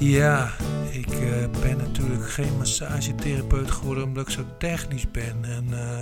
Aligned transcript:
Ja, 0.00 0.52
ik 0.90 1.10
eh, 1.10 1.50
ben 1.60 1.76
natuurlijk 1.76 2.30
geen 2.30 2.56
massagetherapeut 2.56 3.70
geworden 3.70 4.04
omdat 4.04 4.26
ik 4.26 4.32
zo 4.32 4.44
technisch 4.58 5.10
ben. 5.10 5.44
En 5.44 5.68
uh, 5.68 6.00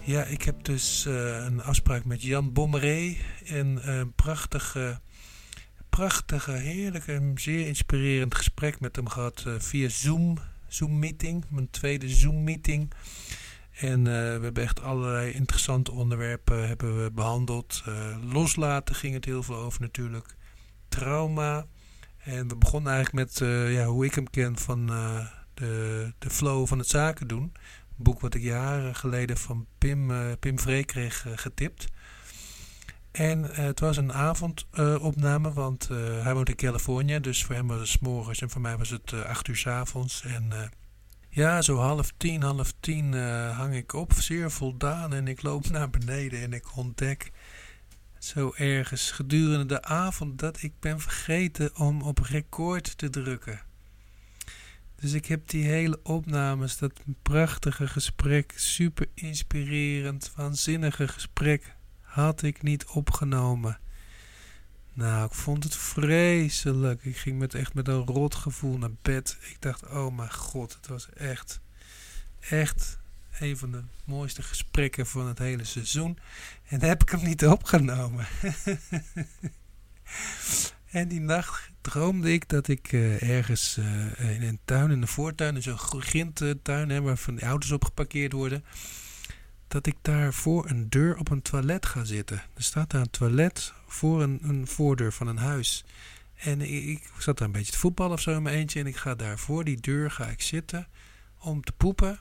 ja, 0.00 0.24
ik 0.24 0.42
heb 0.42 0.64
dus 0.64 1.04
uh, 1.08 1.44
een 1.44 1.62
afspraak 1.62 2.04
met 2.04 2.22
Jan 2.22 2.52
Bommeré. 2.52 3.16
En 3.46 3.88
een 3.88 4.12
prachtige, 4.14 5.00
prachtige, 5.88 6.52
heerlijke 6.52 7.12
en 7.12 7.32
zeer 7.34 7.66
inspirerend 7.66 8.34
gesprek 8.34 8.80
met 8.80 8.96
hem 8.96 9.08
gehad 9.08 9.44
via 9.58 9.88
Zoom. 9.88 10.38
Zoom 10.68 10.98
meeting, 10.98 11.44
mijn 11.48 11.70
tweede 11.70 12.08
Zoom 12.08 12.44
meeting. 12.44 12.92
En 13.80 14.04
we 14.04 14.10
hebben 14.42 14.62
echt 14.62 14.82
allerlei 14.82 15.32
interessante 15.32 15.92
onderwerpen 15.92 16.66
hebben 16.68 17.02
we 17.02 17.10
behandeld. 17.10 17.82
loslaten 18.30 18.94
ging 18.94 19.14
het 19.14 19.24
heel 19.24 19.42
veel 19.42 19.56
over 19.56 19.80
natuurlijk. 19.80 20.36
Trauma. 20.88 21.66
En 22.26 22.48
we 22.48 22.56
begonnen 22.56 22.92
eigenlijk 22.92 23.28
met 23.28 23.40
uh, 23.40 23.72
ja, 23.72 23.84
hoe 23.84 24.04
ik 24.04 24.14
hem 24.14 24.30
ken 24.30 24.58
van 24.58 24.92
uh, 24.92 25.26
de, 25.54 26.12
de 26.18 26.30
flow 26.30 26.66
van 26.66 26.78
het 26.78 26.88
zaken 26.88 27.26
doen. 27.26 27.42
Een 27.42 28.04
boek 28.04 28.20
wat 28.20 28.34
ik 28.34 28.42
jaren 28.42 28.94
geleden 28.94 29.36
van 29.36 29.66
Pim, 29.78 30.10
uh, 30.10 30.32
Pim 30.40 30.58
Vree 30.58 30.84
kreeg 30.84 31.26
getipt. 31.34 31.86
En 33.12 33.42
het 33.42 33.80
was 33.80 33.96
een 33.96 34.12
avondopname, 34.12 35.52
want 35.52 35.88
hij 36.22 36.34
woont 36.34 36.48
in 36.48 36.56
Californië. 36.56 37.20
Dus 37.20 37.44
voor 37.44 37.54
hem 37.54 37.66
was 37.66 37.92
het 37.92 38.00
morgens 38.00 38.40
en 38.40 38.50
voor 38.50 38.60
mij 38.60 38.76
was 38.76 38.90
het 38.90 39.12
acht 39.12 39.48
uur 39.48 39.56
s 39.56 39.66
avonds. 39.66 40.22
En 40.24 40.52
ja, 41.28 41.62
zo 41.62 41.76
half 41.76 42.12
tien, 42.16 42.42
half 42.42 42.72
tien 42.80 43.12
hang 43.50 43.74
ik 43.74 43.92
op, 43.92 44.12
zeer 44.12 44.50
voldaan. 44.50 45.14
En 45.14 45.28
ik 45.28 45.42
loop 45.42 45.68
naar 45.70 45.90
beneden 45.90 46.40
en 46.40 46.52
ik 46.52 46.76
ontdek 46.76 47.32
zo 48.18 48.52
ergens 48.56 49.10
gedurende 49.10 49.66
de 49.66 49.82
avond 49.82 50.38
dat 50.38 50.62
ik 50.62 50.72
ben 50.80 51.00
vergeten 51.00 51.76
om 51.76 52.02
op 52.02 52.18
record 52.18 52.98
te 52.98 53.10
drukken. 53.10 53.60
Dus 55.00 55.12
ik 55.12 55.26
heb 55.26 55.48
die 55.48 55.64
hele 55.64 56.00
opnames, 56.02 56.78
dat 56.78 56.92
prachtige 57.22 57.88
gesprek, 57.88 58.52
super 58.56 59.06
inspirerend, 59.14 60.32
waanzinnige 60.36 61.08
gesprek, 61.08 61.74
had 62.00 62.42
ik 62.42 62.62
niet 62.62 62.84
opgenomen. 62.84 63.78
Nou, 64.92 65.26
ik 65.26 65.34
vond 65.34 65.64
het 65.64 65.76
vreselijk. 65.76 67.04
Ik 67.04 67.16
ging 67.16 67.38
met 67.38 67.54
echt 67.54 67.74
met 67.74 67.88
een 67.88 68.06
rot 68.06 68.34
gevoel 68.34 68.78
naar 68.78 68.94
bed. 69.02 69.38
Ik 69.40 69.56
dacht, 69.60 69.86
oh 69.88 70.16
mijn 70.16 70.32
god, 70.32 70.74
het 70.74 70.86
was 70.86 71.08
echt, 71.10 71.60
echt 72.40 72.98
een 73.38 73.56
van 73.56 73.70
de 73.70 73.82
mooiste 74.04 74.42
gesprekken 74.42 75.06
van 75.06 75.26
het 75.26 75.38
hele 75.38 75.64
seizoen. 75.64 76.18
En 76.68 76.82
heb 76.82 77.02
ik 77.02 77.08
hem 77.08 77.24
niet 77.24 77.46
opgenomen. 77.46 78.26
en 80.90 81.08
die 81.08 81.20
nacht 81.20 81.70
droomde 81.80 82.32
ik 82.32 82.48
dat 82.48 82.68
ik 82.68 82.92
uh, 82.92 83.22
ergens 83.22 83.76
uh, 83.78 84.34
in 84.34 84.42
een 84.42 84.58
tuin, 84.64 84.90
in 84.90 85.00
de 85.00 85.06
voortuin, 85.06 85.54
in 85.54 85.62
zo'n 85.62 85.78
grintuin, 85.78 86.90
hè, 86.90 87.14
die 87.26 87.40
auto's 87.40 87.70
op 87.70 87.84
geparkeerd 87.84 88.32
worden. 88.32 88.64
Dat 89.68 89.86
ik 89.86 89.96
daar 90.02 90.34
voor 90.34 90.70
een 90.70 90.88
deur 90.88 91.16
op 91.18 91.30
een 91.30 91.42
toilet 91.42 91.86
ga 91.86 92.04
zitten. 92.04 92.42
Er 92.54 92.62
staat 92.62 92.90
daar 92.90 93.00
een 93.00 93.10
toilet 93.10 93.72
voor 93.86 94.22
een, 94.22 94.38
een 94.42 94.66
voordeur 94.66 95.12
van 95.12 95.26
een 95.26 95.38
huis. 95.38 95.84
En 96.36 96.60
ik, 96.60 96.84
ik, 96.84 97.10
zat 97.18 97.38
daar 97.38 97.46
een 97.46 97.52
beetje 97.52 97.72
te 97.72 97.78
voetballen 97.78 98.12
of 98.12 98.20
zo 98.20 98.36
in 98.36 98.42
mijn 98.42 98.56
eentje. 98.56 98.80
En 98.80 98.86
ik 98.86 98.96
ga 98.96 99.14
daar 99.14 99.38
voor 99.38 99.64
die 99.64 99.80
deur 99.80 100.10
ga 100.10 100.26
ik 100.26 100.42
zitten 100.42 100.86
om 101.38 101.62
te 101.62 101.72
poepen. 101.72 102.20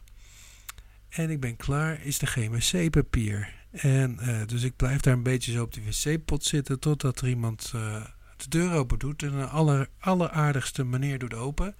En 1.15 1.29
ik 1.29 1.39
ben 1.39 1.55
klaar, 1.55 2.05
is 2.05 2.21
er 2.21 2.27
geen 2.27 2.51
wc-papier. 2.51 3.53
En 3.71 4.17
uh, 4.21 4.45
dus 4.45 4.63
ik 4.63 4.75
blijf 4.75 4.99
daar 4.99 5.13
een 5.13 5.23
beetje 5.23 5.51
zo 5.51 5.63
op 5.63 5.73
die 5.73 5.83
wc-pot 5.83 6.43
zitten 6.43 6.79
totdat 6.79 7.21
er 7.21 7.27
iemand 7.27 7.71
uh, 7.75 8.05
de 8.37 8.49
deur 8.49 8.71
open 8.71 8.99
doet. 8.99 9.23
En 9.23 9.33
een 9.33 9.47
aller, 9.47 9.89
alleraardigste 9.99 10.83
manier 10.83 11.19
doet 11.19 11.33
open. 11.33 11.75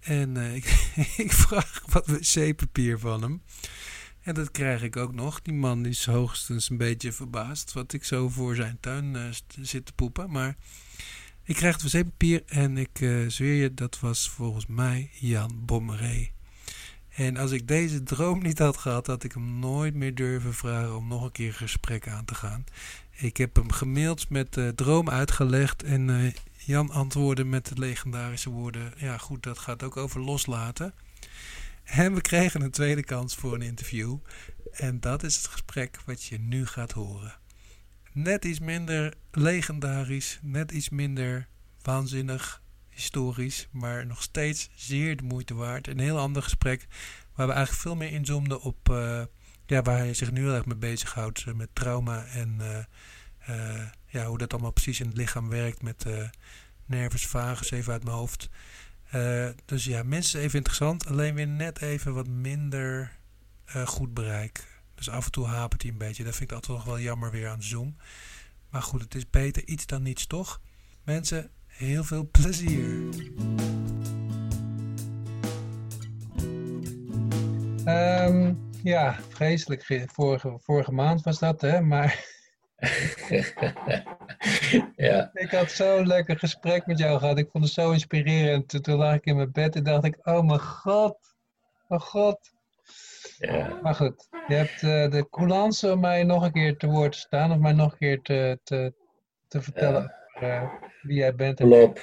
En 0.00 0.36
uh, 0.36 0.54
ik, 0.60 0.92
ik 1.16 1.32
vraag 1.32 1.82
wat 1.88 2.06
wc-papier 2.06 2.98
van 2.98 3.22
hem. 3.22 3.42
En 4.20 4.34
dat 4.34 4.50
krijg 4.50 4.82
ik 4.82 4.96
ook 4.96 5.14
nog. 5.14 5.42
Die 5.42 5.54
man 5.54 5.86
is 5.86 6.06
hoogstens 6.06 6.70
een 6.70 6.76
beetje 6.76 7.12
verbaasd 7.12 7.72
wat 7.72 7.92
ik 7.92 8.04
zo 8.04 8.28
voor 8.28 8.54
zijn 8.54 8.78
tuin 8.80 9.34
zit 9.60 9.86
te 9.86 9.92
poepen. 9.92 10.30
Maar 10.30 10.56
ik 11.44 11.54
krijg 11.54 11.82
het 11.82 11.92
wc-papier 11.92 12.42
en 12.46 12.76
ik 12.78 12.96
zweer 13.26 13.62
je, 13.62 13.74
dat 13.74 14.00
was 14.00 14.30
volgens 14.30 14.66
mij 14.66 15.10
Jan 15.12 15.64
Bommeré. 15.64 16.30
En 17.14 17.36
als 17.36 17.50
ik 17.50 17.68
deze 17.68 18.02
droom 18.02 18.42
niet 18.42 18.58
had 18.58 18.76
gehad, 18.76 19.06
had 19.06 19.24
ik 19.24 19.32
hem 19.32 19.58
nooit 19.58 19.94
meer 19.94 20.14
durven 20.14 20.54
vragen 20.54 20.96
om 20.96 21.08
nog 21.08 21.24
een 21.24 21.32
keer 21.32 21.48
een 21.48 21.54
gesprek 21.54 22.08
aan 22.08 22.24
te 22.24 22.34
gaan. 22.34 22.64
Ik 23.10 23.36
heb 23.36 23.56
hem 23.56 23.72
gemaild 23.72 24.28
met 24.28 24.54
de 24.54 24.72
droom 24.74 25.10
uitgelegd 25.10 25.82
en 25.82 26.08
uh, 26.08 26.32
Jan 26.56 26.90
antwoordde 26.90 27.44
met 27.44 27.66
de 27.66 27.78
legendarische 27.78 28.50
woorden: 28.50 28.92
Ja, 28.96 29.18
goed, 29.18 29.42
dat 29.42 29.58
gaat 29.58 29.82
ook 29.82 29.96
over 29.96 30.20
loslaten. 30.20 30.94
En 31.84 32.14
we 32.14 32.20
kregen 32.20 32.62
een 32.62 32.70
tweede 32.70 33.04
kans 33.04 33.34
voor 33.34 33.54
een 33.54 33.62
interview. 33.62 34.16
En 34.72 35.00
dat 35.00 35.22
is 35.22 35.36
het 35.36 35.46
gesprek 35.46 35.98
wat 36.04 36.24
je 36.24 36.38
nu 36.38 36.66
gaat 36.66 36.92
horen. 36.92 37.34
Net 38.12 38.44
iets 38.44 38.60
minder 38.60 39.14
legendarisch, 39.30 40.38
net 40.42 40.72
iets 40.72 40.88
minder 40.88 41.48
waanzinnig, 41.82 42.61
historisch, 42.94 43.68
maar 43.70 44.06
nog 44.06 44.22
steeds 44.22 44.68
zeer 44.74 45.16
de 45.16 45.22
moeite 45.22 45.54
waard. 45.54 45.88
Een 45.88 45.98
heel 45.98 46.18
ander 46.18 46.42
gesprek 46.42 46.86
waar 47.34 47.46
we 47.46 47.52
eigenlijk 47.52 47.82
veel 47.82 47.96
meer 47.96 48.10
inzoomden 48.10 48.60
op 48.60 48.88
uh, 48.90 49.22
ja, 49.66 49.82
waar 49.82 49.96
hij 49.96 50.14
zich 50.14 50.30
nu 50.30 50.40
heel 50.40 50.54
erg 50.54 50.66
mee 50.66 50.76
bezighoudt. 50.76 51.44
Uh, 51.48 51.54
met 51.54 51.68
trauma 51.72 52.24
en 52.24 52.58
uh, 53.48 53.86
ja, 54.06 54.24
hoe 54.24 54.38
dat 54.38 54.52
allemaal 54.52 54.72
precies 54.72 55.00
in 55.00 55.06
het 55.06 55.16
lichaam 55.16 55.48
werkt 55.48 55.82
met 55.82 56.06
nervus 56.86 57.26
vagus, 57.26 57.70
even 57.70 57.92
uit 57.92 58.04
mijn 58.04 58.16
hoofd. 58.16 58.48
dus 59.64 59.84
ja, 59.84 60.02
mensen 60.02 60.40
even 60.40 60.56
interessant, 60.56 61.06
alleen 61.06 61.34
weer 61.34 61.48
net 61.48 61.80
even 61.80 62.14
wat 62.14 62.28
minder 62.28 63.18
goed 63.84 64.14
bereik. 64.14 64.70
Dus 64.94 65.08
af 65.08 65.24
en 65.24 65.30
toe 65.30 65.46
hapert 65.46 65.82
hij 65.82 65.90
een 65.90 65.98
beetje. 65.98 66.24
Dat 66.24 66.36
vind 66.36 66.50
ik 66.50 66.56
altijd 66.56 66.76
nog 66.76 66.86
wel 66.86 67.00
jammer 67.00 67.30
weer 67.30 67.48
aan 67.48 67.62
Zoom. 67.62 67.96
Maar 68.70 68.82
goed, 68.82 69.00
het 69.00 69.14
is 69.14 69.30
beter 69.30 69.66
iets 69.66 69.86
dan 69.86 70.02
niets, 70.02 70.26
toch? 70.26 70.60
Mensen, 71.04 71.50
Heel 71.72 72.04
veel 72.04 72.28
plezier. 72.30 73.08
Um, 77.86 78.70
ja, 78.82 79.16
vreselijk. 79.28 80.04
Vorige, 80.12 80.58
vorige 80.58 80.92
maand 80.92 81.22
was 81.22 81.38
dat, 81.38 81.60
hè? 81.60 81.80
Maar. 81.80 82.24
ja. 84.96 85.30
Ik 85.32 85.50
had 85.50 85.70
zo'n 85.70 86.06
lekker 86.06 86.38
gesprek 86.38 86.86
met 86.86 86.98
jou 86.98 87.18
gehad. 87.18 87.38
Ik 87.38 87.50
vond 87.50 87.64
het 87.64 87.72
zo 87.72 87.90
inspirerend. 87.90 88.82
Toen 88.82 88.96
lag 88.96 89.14
ik 89.14 89.24
in 89.24 89.36
mijn 89.36 89.52
bed 89.52 89.76
en 89.76 89.82
dacht 89.82 90.04
ik: 90.04 90.18
Oh 90.22 90.46
mijn 90.46 90.60
god. 90.60 91.16
Oh 91.88 92.00
god. 92.00 92.50
Ja. 93.38 93.78
Maar 93.82 93.94
goed, 93.94 94.28
je 94.48 94.54
hebt 94.54 94.82
uh, 94.82 95.10
de 95.10 95.26
coulance 95.30 95.92
om 95.92 96.00
mij 96.00 96.24
nog 96.24 96.44
een 96.44 96.52
keer 96.52 96.76
te 96.76 96.86
woord 96.86 97.12
te 97.12 97.18
staan. 97.18 97.52
Of 97.52 97.58
mij 97.58 97.72
nog 97.72 97.92
een 97.92 97.98
keer 97.98 98.22
te, 98.22 98.58
te, 98.64 98.94
te 99.48 99.62
vertellen 99.62 100.14
uh, 100.42 100.72
wie 101.02 101.16
jij 101.16 101.34
bent. 101.34 101.60
En, 101.60 101.96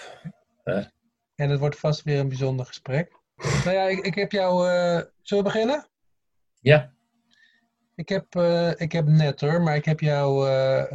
en 1.35 1.49
het 1.49 1.59
wordt 1.59 1.79
vast 1.79 2.03
weer 2.03 2.19
een 2.19 2.27
bijzonder 2.27 2.65
gesprek. 2.65 3.19
Nou 3.35 3.71
ja, 3.71 3.83
ik, 3.83 4.05
ik 4.05 4.15
heb 4.15 4.31
jou. 4.31 4.67
Uh, 4.67 5.01
zullen 5.21 5.43
we 5.43 5.49
beginnen? 5.51 5.87
Ja. 6.59 6.93
Ik 7.95 8.09
heb, 8.09 8.35
uh, 8.35 8.71
ik 8.75 8.91
heb 8.91 9.05
Netter, 9.05 9.61
maar 9.61 9.75
ik 9.75 9.85
heb 9.85 9.99
jou, 9.99 10.49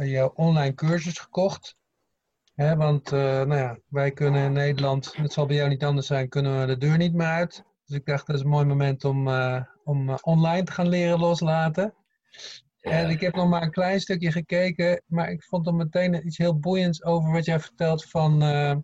jouw 0.05 0.31
online 0.35 0.73
cursus 0.73 1.19
gekocht. 1.19 1.75
Hè, 2.55 2.75
want 2.75 3.11
nou 3.11 3.55
ja, 3.55 3.77
wij 3.89 4.11
kunnen 4.11 4.43
in 4.43 4.53
Nederland, 4.53 5.15
het 5.15 5.33
zal 5.33 5.45
bij 5.45 5.55
jou 5.55 5.69
niet 5.69 5.83
anders 5.83 6.07
zijn, 6.07 6.29
kunnen 6.29 6.59
we 6.59 6.65
de 6.65 6.77
deur 6.77 6.97
niet 6.97 7.13
meer 7.13 7.27
uit. 7.27 7.63
Dus 7.85 7.97
ik 7.97 8.05
dacht, 8.05 8.27
dat 8.27 8.35
is 8.35 8.41
een 8.41 8.47
mooi 8.47 8.65
moment 8.65 9.03
om, 9.03 9.27
om 9.83 10.17
online 10.21 10.63
te 10.63 10.71
gaan 10.71 10.87
leren 10.87 11.19
loslaten. 11.19 11.93
En 12.85 13.09
ik 13.09 13.19
heb 13.19 13.35
nog 13.35 13.49
maar 13.49 13.61
een 13.61 13.71
klein 13.71 13.99
stukje 13.99 14.31
gekeken, 14.31 15.01
maar 15.05 15.31
ik 15.31 15.43
vond 15.43 15.67
er 15.67 15.75
meteen 15.75 16.25
iets 16.25 16.37
heel 16.37 16.59
boeiends 16.59 17.03
over 17.03 17.31
wat 17.31 17.45
jij 17.45 17.59
vertelt 17.59 18.05
van 18.05 18.43
uh, 18.43 18.75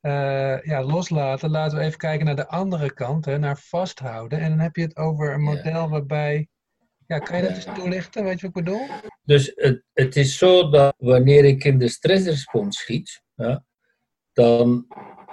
uh, 0.00 0.62
ja, 0.62 0.82
loslaten. 0.82 1.50
Laten 1.50 1.78
we 1.78 1.84
even 1.84 1.98
kijken 1.98 2.26
naar 2.26 2.36
de 2.36 2.48
andere 2.48 2.92
kant, 2.92 3.24
hè, 3.24 3.38
naar 3.38 3.58
vasthouden. 3.58 4.38
En 4.38 4.48
dan 4.48 4.58
heb 4.58 4.76
je 4.76 4.82
het 4.82 4.96
over 4.96 5.32
een 5.32 5.42
model 5.42 5.88
waarbij. 5.88 6.48
Ja, 7.06 7.18
kan 7.18 7.36
je 7.36 7.42
dat 7.42 7.54
eens 7.54 7.64
toelichten? 7.64 8.24
Weet 8.24 8.40
je 8.40 8.46
wat 8.46 8.56
ik 8.56 8.64
bedoel? 8.64 8.86
Dus 9.22 9.52
het, 9.54 9.82
het 9.92 10.16
is 10.16 10.38
zo 10.38 10.70
dat 10.70 10.94
wanneer 10.98 11.44
ik 11.44 11.64
in 11.64 11.78
de 11.78 11.88
stressrespons 11.88 12.78
schiet, 12.78 13.22
ja, 13.34 13.64
dan 14.32 14.86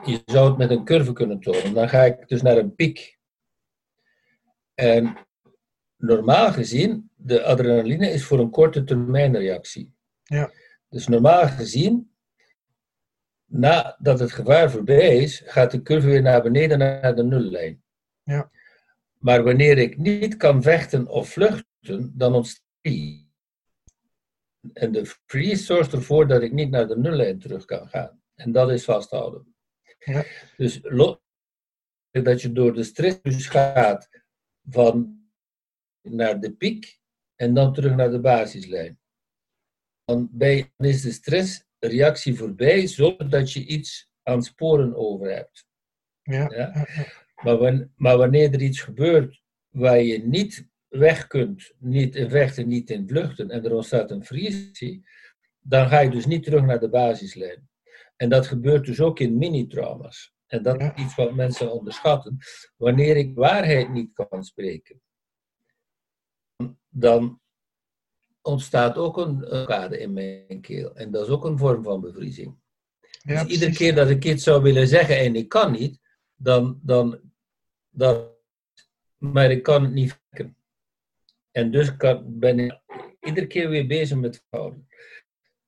je 0.03 0.21
zou 0.25 0.47
het 0.49 0.57
met 0.57 0.69
een 0.69 0.85
curve 0.85 1.13
kunnen 1.13 1.39
tonen. 1.39 1.73
Dan 1.73 1.89
ga 1.89 2.03
ik 2.03 2.27
dus 2.27 2.41
naar 2.41 2.57
een 2.57 2.75
piek. 2.75 3.19
En 4.73 5.17
normaal 6.01 6.51
gezien, 6.51 7.09
de 7.15 7.43
adrenaline 7.43 8.11
is 8.11 8.23
voor 8.23 8.39
een 8.39 8.49
korte 8.49 8.83
termijn 8.83 9.37
reactie. 9.37 9.93
Ja. 10.23 10.51
Dus 10.89 11.07
normaal 11.07 11.47
gezien, 11.47 12.11
nadat 13.45 14.19
het 14.19 14.31
gevaar 14.31 14.71
voorbij 14.71 15.17
is, 15.17 15.41
gaat 15.45 15.71
de 15.71 15.81
curve 15.81 16.07
weer 16.07 16.21
naar 16.21 16.41
beneden 16.41 16.77
naar 16.77 17.15
de 17.15 17.23
nullijn. 17.23 17.83
Ja. 18.23 18.51
Maar 19.17 19.43
wanneer 19.43 19.77
ik 19.77 19.97
niet 19.97 20.37
kan 20.37 20.61
vechten 20.61 21.07
of 21.07 21.29
vluchten, 21.29 22.13
dan 22.17 22.33
ontstaat. 22.33 22.69
En 24.73 24.91
de 24.91 25.05
freeze 25.25 25.63
zorgt 25.63 25.93
ervoor 25.93 26.27
dat 26.27 26.41
ik 26.41 26.51
niet 26.51 26.69
naar 26.69 26.87
de 26.87 26.97
nullijn 26.97 27.39
terug 27.39 27.65
kan 27.65 27.87
gaan. 27.87 28.21
En 28.35 28.51
dat 28.51 28.71
is 28.71 28.83
vasthouden. 28.83 29.55
Ja. 29.99 30.23
Dus 30.57 30.81
dat 32.11 32.41
je 32.41 32.51
door 32.51 32.73
de 32.73 32.83
stress 32.83 33.21
dus 33.21 33.47
gaat 33.47 34.09
van 34.69 35.20
naar 36.01 36.39
de 36.39 36.51
piek 36.51 36.99
en 37.35 37.53
dan 37.53 37.73
terug 37.73 37.95
naar 37.95 38.11
de 38.11 38.19
basislijn. 38.19 38.99
Dan 40.05 40.29
dan 40.31 40.69
is 40.77 41.01
de 41.01 41.11
stressreactie 41.11 42.35
voorbij 42.35 42.87
zonder 42.87 43.29
dat 43.29 43.51
je 43.51 43.65
iets 43.65 44.09
aan 44.23 44.43
sporen 44.43 44.95
over 44.95 45.31
hebt. 45.35 45.65
Ja. 46.21 46.85
Maar, 47.43 47.57
wan- 47.57 47.91
maar 47.95 48.17
wanneer 48.17 48.53
er 48.53 48.61
iets 48.61 48.81
gebeurt 48.81 49.41
waar 49.69 50.01
je 50.01 50.27
niet 50.27 50.67
weg 50.87 51.27
kunt, 51.27 51.73
niet 51.77 52.15
in 52.15 52.29
vechten, 52.29 52.67
niet 52.67 52.89
in 52.89 53.07
vluchten, 53.07 53.49
en 53.49 53.65
er 53.65 53.73
ontstaat 53.75 54.11
een 54.11 54.25
frictie, 54.25 55.05
dan 55.59 55.87
ga 55.87 55.99
je 55.99 56.09
dus 56.09 56.25
niet 56.25 56.43
terug 56.43 56.61
naar 56.65 56.79
de 56.79 56.89
basislijn. 56.89 57.69
En 58.15 58.29
dat 58.29 58.47
gebeurt 58.47 58.85
dus 58.85 58.99
ook 58.99 59.19
in 59.19 59.37
mini-trauma's. 59.37 60.33
En 60.47 60.63
dat 60.63 60.81
is 60.81 60.91
iets 61.03 61.15
wat 61.15 61.35
mensen 61.35 61.71
onderschatten. 61.71 62.37
Wanneer 62.77 63.17
ik 63.17 63.35
waarheid 63.35 63.89
niet 63.89 64.13
kan 64.13 64.43
spreken, 64.43 65.01
dan 66.91 67.39
ontstaat 68.41 68.97
ook 68.97 69.17
een 69.17 69.39
kade 69.65 69.99
in 69.99 70.13
mijn 70.13 70.61
keel. 70.61 70.95
En 70.95 71.11
dat 71.11 71.25
is 71.25 71.31
ook 71.31 71.45
een 71.45 71.57
vorm 71.57 71.83
van 71.83 72.01
bevriezing. 72.01 72.59
Ja, 73.21 73.43
dus 73.43 73.53
iedere 73.53 73.71
keer 73.71 73.95
dat 73.95 74.09
ik 74.09 74.25
iets 74.25 74.43
zou 74.43 74.61
willen 74.61 74.87
zeggen 74.87 75.17
en 75.17 75.35
ik 75.35 75.49
kan 75.49 75.71
niet, 75.71 75.99
dan, 76.35 76.79
dan, 76.83 77.19
dan 77.89 78.29
maar 79.17 79.51
ik 79.51 79.63
kan 79.63 79.83
het 79.83 79.91
niet 79.91 80.11
verwerken. 80.11 80.57
En 81.51 81.71
dus 81.71 81.95
kan, 81.95 82.39
ben 82.39 82.59
ik 82.59 82.81
iedere 83.21 83.47
keer 83.47 83.69
weer 83.69 83.87
bezig 83.87 84.17
met 84.17 84.45
houden. 84.49 84.87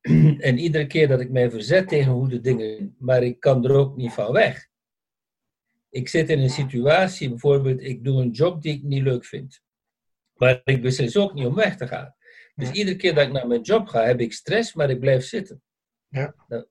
En 0.39 0.57
iedere 0.57 0.87
keer 0.87 1.07
dat 1.07 1.19
ik 1.19 1.29
mij 1.29 1.49
verzet 1.49 1.87
tegen 1.87 2.11
hoe 2.11 2.29
de 2.29 2.41
dingen, 2.41 2.95
maar 2.99 3.23
ik 3.23 3.39
kan 3.39 3.65
er 3.65 3.71
ook 3.71 3.95
niet 3.95 4.11
van 4.11 4.31
weg. 4.31 4.67
Ik 5.89 6.07
zit 6.07 6.29
in 6.29 6.39
een 6.39 6.49
situatie, 6.49 7.29
bijvoorbeeld, 7.29 7.81
ik 7.81 8.03
doe 8.03 8.21
een 8.21 8.31
job 8.31 8.61
die 8.61 8.73
ik 8.73 8.83
niet 8.83 9.03
leuk 9.03 9.25
vind. 9.25 9.61
Maar 10.33 10.62
ik 10.63 10.81
beslis 10.81 11.18
ook 11.18 11.33
niet 11.33 11.45
om 11.45 11.56
weg 11.56 11.77
te 11.77 11.88
gaan. 11.88 12.15
Dus 12.56 12.68
Ja. 12.68 12.74
iedere 12.74 12.97
keer 12.97 13.15
dat 13.15 13.25
ik 13.25 13.31
naar 13.31 13.47
mijn 13.47 13.62
job 13.62 13.88
ga, 13.88 14.03
heb 14.03 14.19
ik 14.19 14.33
stress, 14.33 14.74
maar 14.74 14.89
ik 14.89 15.00
blijf 15.00 15.24
zitten. 15.25 15.62
Ja. 16.07 16.35
Nou, 16.47 16.65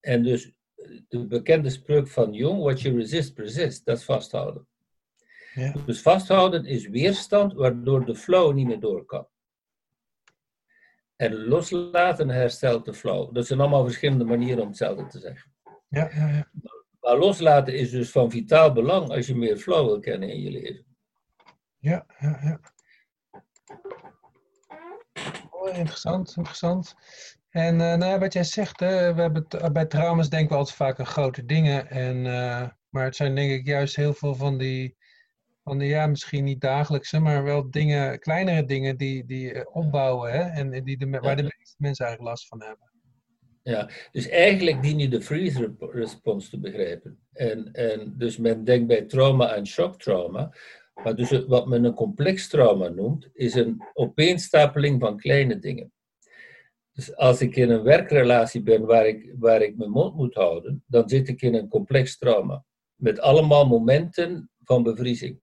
En 0.00 0.22
dus 0.22 0.52
de 1.08 1.26
bekende 1.26 1.70
spreuk 1.70 2.08
van 2.08 2.32
Jung, 2.32 2.62
what 2.62 2.80
you 2.80 2.96
resist, 2.98 3.34
persist, 3.34 3.84
dat 3.84 3.98
is 3.98 4.04
vasthouden. 4.04 4.68
Ja. 5.54 5.72
Dus 5.86 6.02
vasthouden 6.02 6.64
is 6.64 6.88
weerstand, 6.88 7.52
waardoor 7.52 8.04
de 8.04 8.14
flow 8.16 8.54
niet 8.54 8.66
meer 8.66 8.80
door 8.80 9.04
kan. 9.04 9.28
En 11.16 11.44
loslaten 11.46 12.28
herstelt 12.28 12.84
de 12.84 12.94
flow. 12.94 13.34
Dat 13.34 13.46
zijn 13.46 13.60
allemaal 13.60 13.84
verschillende 13.84 14.24
manieren 14.24 14.62
om 14.62 14.68
hetzelfde 14.68 15.06
te 15.06 15.18
zeggen. 15.18 15.52
Ja, 15.88 16.10
ja, 16.14 16.28
ja. 16.28 16.50
Maar 17.00 17.16
loslaten 17.16 17.74
is 17.74 17.90
dus 17.90 18.10
van 18.10 18.30
vitaal 18.30 18.72
belang 18.72 19.08
als 19.08 19.26
je 19.26 19.34
meer 19.36 19.56
flow 19.56 19.86
wil 19.86 20.00
kennen 20.00 20.28
in 20.28 20.40
je 20.40 20.50
leven. 20.50 20.96
Ja, 21.78 22.06
ja, 22.18 22.40
ja. 22.42 22.60
Oh, 25.50 25.76
interessant, 25.76 26.34
interessant. 26.36 26.94
En 27.56 27.80
eh, 27.80 27.96
nou 27.96 28.04
ja, 28.04 28.18
wat 28.18 28.32
jij 28.32 28.44
zegt, 28.44 28.80
hè, 28.80 29.14
we 29.14 29.20
hebben 29.20 29.46
bij 29.72 29.86
trauma's 29.86 30.28
denken 30.28 30.48
we 30.48 30.56
altijd 30.56 30.76
vaak 30.76 30.98
aan 30.98 31.06
grote 31.06 31.44
dingen. 31.44 31.90
En, 31.90 32.26
eh, 32.26 32.68
maar 32.88 33.04
het 33.04 33.16
zijn 33.16 33.34
denk 33.34 33.50
ik 33.50 33.66
juist 33.66 33.96
heel 33.96 34.14
veel 34.14 34.34
van 34.34 34.58
die, 34.58 34.96
van 35.64 35.78
die 35.78 35.88
ja, 35.88 36.06
misschien 36.06 36.44
niet 36.44 36.60
dagelijkse, 36.60 37.18
maar 37.18 37.42
wel 37.42 37.70
dingen, 37.70 38.18
kleinere 38.18 38.64
dingen 38.64 38.96
die, 38.96 39.24
die 39.24 39.52
eh, 39.52 39.76
opbouwen. 39.76 40.32
Hè, 40.32 40.40
en 40.40 40.84
die 40.84 40.98
de, 40.98 41.10
waar 41.10 41.36
de 41.36 41.42
meeste 41.42 41.74
mensen 41.76 42.04
eigenlijk 42.06 42.36
last 42.36 42.48
van 42.48 42.62
hebben. 42.62 42.90
Ja, 43.62 43.90
dus 44.12 44.28
eigenlijk 44.28 44.82
dien 44.82 44.98
je 44.98 45.08
de 45.08 45.22
freeze 45.22 45.74
response 45.78 46.50
te 46.50 46.60
begrijpen. 46.60 47.18
En, 47.32 47.72
en 47.72 48.14
dus 48.16 48.36
men 48.36 48.64
denkt 48.64 48.86
bij 48.86 49.02
trauma 49.02 49.56
aan 49.56 49.66
shocktrauma. 49.66 50.54
Maar 51.02 51.16
dus 51.16 51.44
wat 51.46 51.66
men 51.66 51.84
een 51.84 51.94
complex 51.94 52.48
trauma 52.48 52.88
noemt, 52.88 53.28
is 53.32 53.54
een 53.54 53.82
opeenstapeling 53.92 55.00
van 55.00 55.16
kleine 55.16 55.58
dingen. 55.58 55.92
Dus 56.92 57.16
als 57.16 57.40
ik 57.40 57.56
in 57.56 57.70
een 57.70 57.82
werkrelatie 57.82 58.62
ben 58.62 58.84
waar 58.84 59.06
ik, 59.06 59.34
waar 59.38 59.62
ik 59.62 59.76
mijn 59.76 59.90
mond 59.90 60.14
moet 60.14 60.34
houden, 60.34 60.84
dan 60.86 61.08
zit 61.08 61.28
ik 61.28 61.42
in 61.42 61.54
een 61.54 61.68
complex 61.68 62.18
trauma. 62.18 62.64
Met 62.94 63.20
allemaal 63.20 63.66
momenten 63.66 64.50
van 64.62 64.82
bevriezing. 64.82 65.40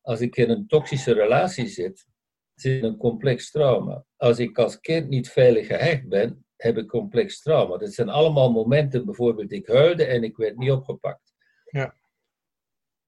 Als 0.00 0.20
ik 0.20 0.36
in 0.36 0.50
een 0.50 0.66
toxische 0.66 1.12
relatie 1.12 1.66
zit, 1.66 2.06
zit 2.54 2.82
in 2.82 2.84
een 2.84 2.96
complex 2.96 3.50
trauma. 3.50 4.04
Als 4.16 4.38
ik 4.38 4.58
als 4.58 4.80
kind 4.80 5.08
niet 5.08 5.30
veilig 5.30 5.66
gehecht 5.66 6.08
ben, 6.08 6.46
heb 6.56 6.78
ik 6.78 6.88
complex 6.88 7.42
trauma. 7.42 7.76
Dat 7.76 7.92
zijn 7.92 8.08
allemaal 8.08 8.52
momenten, 8.52 9.04
bijvoorbeeld 9.04 9.52
ik 9.52 9.66
huilde 9.66 10.04
en 10.04 10.24
ik 10.24 10.36
werd 10.36 10.56
niet 10.56 10.70
opgepakt. 10.70 11.32
Ja. 11.64 11.97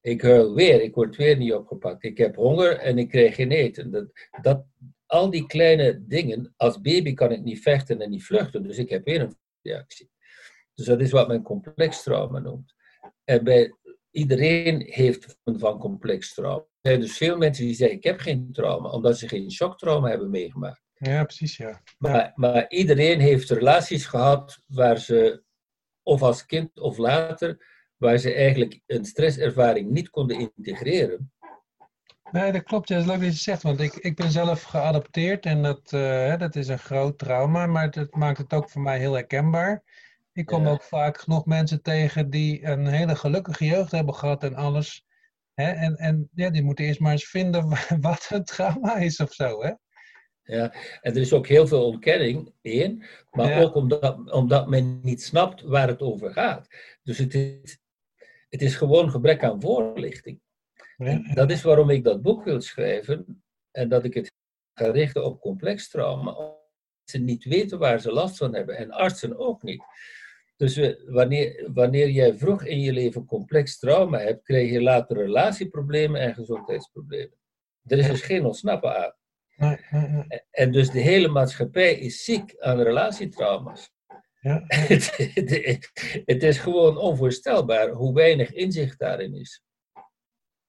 Ik 0.01 0.23
huil 0.23 0.55
weer, 0.55 0.83
ik 0.83 0.95
word 0.95 1.17
weer 1.17 1.37
niet 1.37 1.53
opgepakt. 1.53 2.05
Ik 2.05 2.19
heb 2.19 2.37
honger 2.37 2.79
en 2.79 2.99
ik 2.99 3.09
krijg 3.09 3.35
geen 3.35 3.51
eten. 3.51 3.91
Dat, 3.91 4.07
dat, 4.41 4.65
al 5.07 5.31
die 5.31 5.47
kleine 5.47 6.07
dingen, 6.07 6.55
als 6.57 6.81
baby 6.81 7.15
kan 7.15 7.33
ik 7.33 7.43
niet 7.43 7.63
vechten 7.63 8.01
en 8.01 8.11
niet 8.11 8.25
vluchten, 8.25 8.63
dus 8.63 8.79
ik 8.79 8.91
heb 8.91 9.05
weer 9.05 9.21
een 9.21 9.37
reactie. 9.63 10.11
Dus 10.75 10.87
dat 10.87 11.01
is 11.01 11.11
wat 11.11 11.29
men 11.29 11.43
complex 11.43 12.03
trauma 12.03 12.39
noemt. 12.39 12.75
En 13.25 13.45
bij 13.45 13.75
iedereen 14.11 14.81
heeft 14.81 15.39
een 15.45 15.59
van 15.59 15.79
complex 15.79 16.35
trauma. 16.35 16.59
Er 16.81 16.91
zijn 16.91 17.01
dus 17.01 17.17
veel 17.17 17.37
mensen 17.37 17.65
die 17.65 17.75
zeggen, 17.75 17.97
ik 17.97 18.05
heb 18.05 18.21
geen 18.21 18.53
trauma, 18.53 18.89
omdat 18.89 19.19
ze 19.19 19.29
geen 19.29 19.51
shocktrauma 19.51 20.09
hebben 20.09 20.31
meegemaakt. 20.31 20.83
Ja, 20.95 21.25
precies, 21.25 21.57
ja. 21.57 21.83
Maar, 21.99 22.33
maar 22.35 22.71
iedereen 22.71 23.21
heeft 23.21 23.51
relaties 23.51 24.07
gehad 24.07 24.59
waar 24.67 24.99
ze, 24.99 25.43
of 26.03 26.23
als 26.23 26.47
kind 26.47 26.81
of 26.81 26.99
later, 26.99 27.67
waar 28.01 28.19
ze 28.19 28.35
eigenlijk 28.35 28.81
een 28.87 29.05
stresservaring 29.05 29.91
niet 29.91 30.11
konden 30.11 30.51
integreren. 30.57 31.33
Nee, 32.33 32.53
dat 32.53 32.63
klopt. 32.63 32.89
Ja, 32.89 32.95
dat 32.95 33.05
is 33.05 33.11
leuk 33.11 33.19
dat 33.21 33.27
je 33.29 33.33
het 33.35 33.43
zegt. 33.43 33.63
Want 33.63 33.81
ik, 33.81 33.95
ik 33.95 34.17
ben 34.17 34.31
zelf 34.31 34.63
geadopteerd 34.63 35.47
en 35.47 35.63
dat, 35.63 35.93
eh, 35.93 36.39
dat 36.39 36.57
is 36.57 36.69
een 36.69 36.79
groot 36.79 37.19
trauma. 37.19 37.67
Maar 37.67 37.91
dat 37.91 38.15
maakt 38.15 38.39
het 38.39 38.53
ook 38.53 38.71
voor 38.71 38.83
mij 38.83 38.99
heel 38.99 39.13
herkenbaar. 39.13 39.83
Ik 40.33 40.47
kom 40.47 40.65
Ja. 40.65 40.71
ook 40.71 40.83
vaak 40.83 41.19
genoeg 41.21 41.47
mensen 41.47 41.83
tegen 41.83 42.31
die 42.31 42.65
een 42.67 42.87
hele 42.87 43.17
gelukkige 43.17 43.65
jeugd 43.65 43.91
hebben 43.91 44.15
gehad 44.15 44.43
en 44.45 44.55
alles. 44.55 45.05
Hè? 45.55 45.71
En, 45.71 45.97
en 45.97 46.29
ja, 46.35 46.51
die 46.51 46.63
moeten 46.63 46.85
eerst 46.85 47.01
maar 47.01 47.13
eens 47.13 47.29
vinden 47.29 47.69
wa- 47.69 47.87
wat 48.01 48.27
een 48.31 48.45
trauma 48.45 48.97
is 48.97 49.21
of 49.21 49.33
zo. 49.33 49.63
Hè? 49.63 49.73
Ja, 50.43 50.73
en 51.01 51.15
er 51.15 51.21
is 51.21 51.33
ook 51.33 51.47
heel 51.47 51.67
veel 51.67 51.87
ontkenning, 51.87 52.53
één, 52.63 53.05
maar 53.31 53.49
Ja. 53.51 53.61
ook 53.61 53.75
omdat, 53.75 54.31
omdat 54.33 54.69
men 54.69 55.01
niet 55.03 55.23
snapt 55.23 55.63
waar 55.63 55.89
het 55.89 56.01
over 56.01 56.33
gaat. 56.33 56.67
Dus 57.03 57.19
het 57.19 57.35
is, 57.35 57.79
het 58.51 58.63
is 58.63 58.75
gewoon 58.77 59.11
gebrek 59.11 59.45
aan 59.45 59.61
voorlichting. 59.61 60.41
En 60.99 61.31
dat 61.35 61.51
is 61.51 61.63
waarom 61.63 61.91
ik 61.91 62.05
dat 62.05 62.23
boek 62.23 62.45
wil 62.45 62.61
schrijven 62.61 63.43
en 63.71 63.89
dat 63.89 64.05
ik 64.05 64.15
het 64.15 64.33
ga 64.75 64.91
richten 64.91 65.25
op 65.25 65.41
complex 65.41 65.89
trauma. 65.89 66.37
Ze 67.05 67.19
niet 67.19 67.45
weten 67.45 67.79
waar 67.79 68.01
ze 68.01 68.13
last 68.13 68.37
van 68.37 68.55
hebben 68.55 68.77
en 68.77 68.91
artsen 68.91 69.39
ook 69.39 69.63
niet. 69.63 69.83
Dus 70.57 70.77
we- 70.77 71.03
wanneer, 71.07 71.69
wanneer 71.73 72.09
jij 72.11 72.35
vroeg 72.35 72.65
in 72.65 72.81
je 72.81 72.93
leven 72.93 73.25
complex 73.25 73.79
trauma 73.79 74.19
hebt, 74.19 74.43
krijg 74.43 74.71
je 74.71 74.83
later 74.83 75.17
relatieproblemen 75.17 76.21
en 76.21 76.35
gezondheidsproblemen. 76.35 77.39
Er 77.87 77.99
is 77.99 78.07
dus 78.07 78.23
geen 78.23 78.45
ontsnappen 78.45 78.97
aan. 78.97 79.15
En 80.51 80.73
dus 80.73 80.91
de 80.91 81.01
hele 81.01 81.29
maatschappij 81.29 81.95
is 81.95 82.25
ziek 82.25 82.57
aan 82.59 82.81
relatietrauma's. 82.81 83.93
Ja, 84.41 84.65
het, 84.67 85.17
het- 85.17 86.23
het 86.25 86.43
is 86.43 86.59
gewoon 86.59 86.97
onvoorstelbaar 86.97 87.89
hoe 87.91 88.15
weinig 88.15 88.53
inzicht 88.53 88.99
daarin 88.99 89.35
is. 89.35 89.63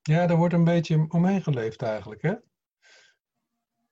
ja, 0.02 0.28
daar 0.28 0.38
wordt 0.38 0.54
een 0.54 0.64
beetje 0.64 1.06
omheen 1.10 1.44
geleefd 1.44 1.82
eigenlijk. 1.82 2.22
Hè? 2.22 2.30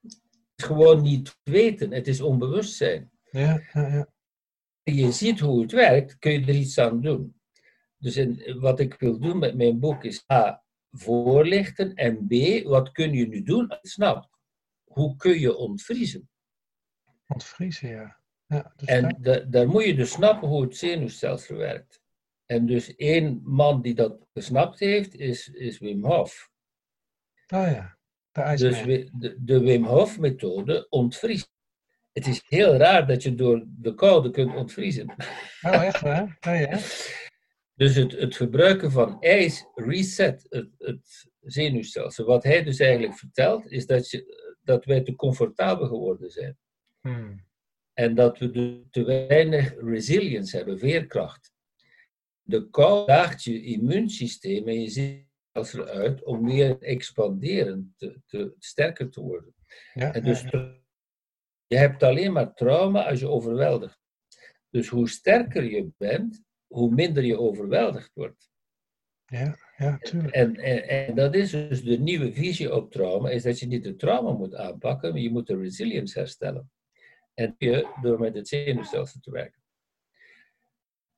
Het 0.02 0.18
is 0.56 0.64
gewoon 0.64 1.02
niet 1.02 1.38
weten, 1.42 1.92
het 1.92 2.08
is 2.08 2.20
onbewustzijn. 2.20 3.10
Ja, 3.30 3.62
ja, 3.72 3.86
ja. 3.88 4.08
Je 4.82 5.12
ziet 5.12 5.40
hoe 5.40 5.60
het 5.62 5.72
werkt, 5.72 6.18
kun 6.18 6.32
je 6.32 6.40
er 6.40 6.54
iets 6.54 6.78
aan 6.78 7.00
doen. 7.00 7.40
Dus 7.96 8.16
in, 8.16 8.58
wat 8.60 8.80
ik 8.80 8.94
wil 8.94 9.18
doen 9.18 9.38
met 9.38 9.56
mijn 9.56 9.78
boek 9.80 10.04
is 10.04 10.24
A. 10.32 10.64
Voorlichten 10.90 11.94
en 11.94 12.26
B. 12.26 12.62
Wat 12.64 12.92
kun 12.92 13.12
je 13.12 13.26
nu 13.26 13.42
doen 13.42 13.78
snapt? 13.82 14.28
Hoe 14.84 15.16
kun 15.16 15.40
je 15.40 15.56
ontvriezen? 15.56 16.28
Ontvriezen, 17.26 17.88
ja. 17.88 18.19
Ja 18.50 18.72
dus 18.76 18.88
En 18.88 19.02
daar- 19.02 19.20
da- 19.20 19.44
daar 19.44 19.68
moet 19.68 19.84
je 19.84 19.94
dus 19.94 20.10
snappen 20.10 20.48
hoe 20.48 20.62
het 20.62 20.76
zenuwstelsel 20.76 21.56
werkt. 21.56 22.00
En 22.46 22.66
dus 22.66 22.94
één 22.96 23.40
man 23.44 23.82
die 23.82 23.94
dat 23.94 24.26
gesnapt 24.32 24.78
heeft, 24.78 25.14
is, 25.14 25.48
is 25.48 25.78
Wim 25.78 26.04
Hof. 26.04 26.50
Oh 27.54 27.66
ja, 27.66 27.98
de 28.32 28.56
Dus 28.56 28.82
de, 29.12 29.36
de 29.40 29.60
Wim 29.60 29.84
Hof 29.84 30.18
methode 30.18 30.86
ontvriest. 30.88 31.52
Het 32.12 32.26
is 32.26 32.42
heel 32.48 32.74
raar 32.76 33.06
dat 33.06 33.22
je 33.22 33.34
door 33.34 33.64
de 33.66 33.94
koude 33.94 34.30
kunt 34.30 34.54
ontvriezen. 34.56 35.14
Oh, 35.62 35.84
echt 35.84 36.00
waar? 36.00 36.38
Oh 36.48 36.60
ja? 36.60 36.78
Dus 37.74 37.94
het, 37.94 38.12
het 38.12 38.36
gebruiken 38.36 38.90
van 38.90 39.20
ijs 39.20 39.66
reset 39.74 40.46
het, 40.48 40.68
het 40.78 41.30
zenuwstelsel. 41.40 42.24
Wat 42.24 42.42
hij 42.42 42.62
dus 42.62 42.78
eigenlijk 42.78 43.14
vertelt, 43.18 43.70
is 43.70 43.86
dat, 43.86 44.10
je, 44.10 44.56
dat 44.62 44.84
wij 44.84 45.00
te 45.00 45.14
comfortabel 45.14 45.86
geworden 45.86 46.30
zijn. 46.30 46.58
Hmm. 47.00 47.48
En 48.00 48.14
dat 48.14 48.38
we 48.38 48.50
de- 48.50 48.82
te 48.90 49.04
weinig 49.04 49.74
resilience 49.78 50.56
hebben, 50.56 50.78
veerkracht. 50.78 51.52
De 52.42 52.70
kou 52.70 53.06
daagt 53.06 53.44
je 53.44 53.62
immuunsysteem 53.62 54.68
en 54.68 54.80
je 54.80 54.88
zenuwstelsel 54.90 55.84
uit 55.84 56.24
om 56.24 56.44
weer 56.46 56.78
te 56.78 56.84
expanderen, 56.84 57.94
te, 57.96 58.20
te, 58.26 58.54
sterker 58.58 59.10
te 59.10 59.20
worden. 59.20 59.54
Ja, 59.94 60.14
En 60.14 60.22
dus 60.22 60.40
je 61.66 61.76
hebt 61.76 62.02
alleen 62.02 62.32
maar 62.32 62.54
trauma 62.54 63.08
als 63.08 63.20
je 63.20 63.28
overweldigd. 63.28 63.98
Dus 64.70 64.88
hoe 64.88 65.08
sterker 65.08 65.64
je 65.64 65.90
bent, 65.98 66.42
hoe 66.66 66.94
minder 66.94 67.24
je 67.24 67.38
overweldigd 67.38 68.10
wordt. 68.14 68.50
ja, 69.26 69.56
ja, 69.76 69.98
tuurlijk. 69.98 70.34
En, 70.34 70.56
en, 70.56 70.88
en 70.88 71.14
dat 71.14 71.34
is 71.34 71.50
dus 71.50 71.82
de 71.84 71.98
nieuwe 71.98 72.32
visie 72.32 72.74
op 72.74 72.92
trauma, 72.92 73.30
is 73.30 73.42
dat 73.42 73.58
je 73.58 73.66
niet 73.66 73.84
de 73.84 73.96
trauma 73.96 74.32
moet 74.32 74.54
aanpakken, 74.54 75.12
maar 75.12 75.20
je 75.20 75.30
moet 75.30 75.46
de 75.46 75.56
resilience 75.56 76.18
herstellen. 76.18 76.70
En 77.40 77.56
door 78.02 78.20
met 78.20 78.34
het 78.34 78.48
zenuwstelsel 78.48 79.20
te 79.20 79.30
werken. 79.30 79.62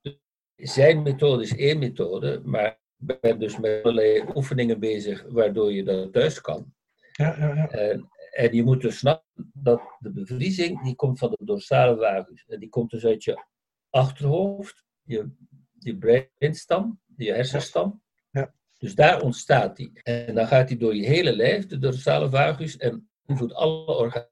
Dus 0.00 0.14
Zijn 0.54 1.02
methode 1.02 1.42
is 1.42 1.56
één 1.56 1.78
methode, 1.78 2.40
maar 2.44 2.80
ik 3.06 3.20
ben 3.20 3.38
dus 3.38 3.58
met 3.58 3.82
allerlei 3.82 4.24
oefeningen 4.34 4.80
bezig 4.80 5.24
waardoor 5.28 5.72
je 5.72 5.84
dat 5.84 6.12
thuis 6.12 6.40
kan. 6.40 6.74
Ja, 7.12 7.36
ja, 7.38 7.54
ja. 7.54 7.68
En, 7.68 8.08
en 8.30 8.54
je 8.54 8.62
moet 8.62 8.80
dus 8.80 8.98
snappen 8.98 9.50
dat 9.54 9.96
de 9.98 10.10
bevriezing, 10.10 10.82
die 10.82 10.94
komt 10.94 11.18
van 11.18 11.30
de 11.30 11.44
dorsale 11.44 11.96
vagus. 11.96 12.44
En 12.46 12.60
die 12.60 12.68
komt 12.68 12.90
dus 12.90 13.04
uit 13.04 13.24
je 13.24 13.44
achterhoofd, 13.90 14.84
je, 15.02 15.30
je 15.78 15.98
breinstam, 15.98 17.00
je 17.16 17.32
hersenstam. 17.32 18.02
Ja. 18.30 18.54
Dus 18.78 18.94
daar 18.94 19.22
ontstaat 19.22 19.76
die. 19.76 20.02
En 20.02 20.34
dan 20.34 20.46
gaat 20.46 20.68
die 20.68 20.76
door 20.76 20.94
je 20.94 21.06
hele 21.06 21.36
lijf, 21.36 21.66
de 21.66 21.78
dorsale 21.78 22.30
vagus, 22.30 22.76
en 22.76 23.10
invloedt 23.26 23.54
alle 23.54 23.96
organen. 23.96 24.31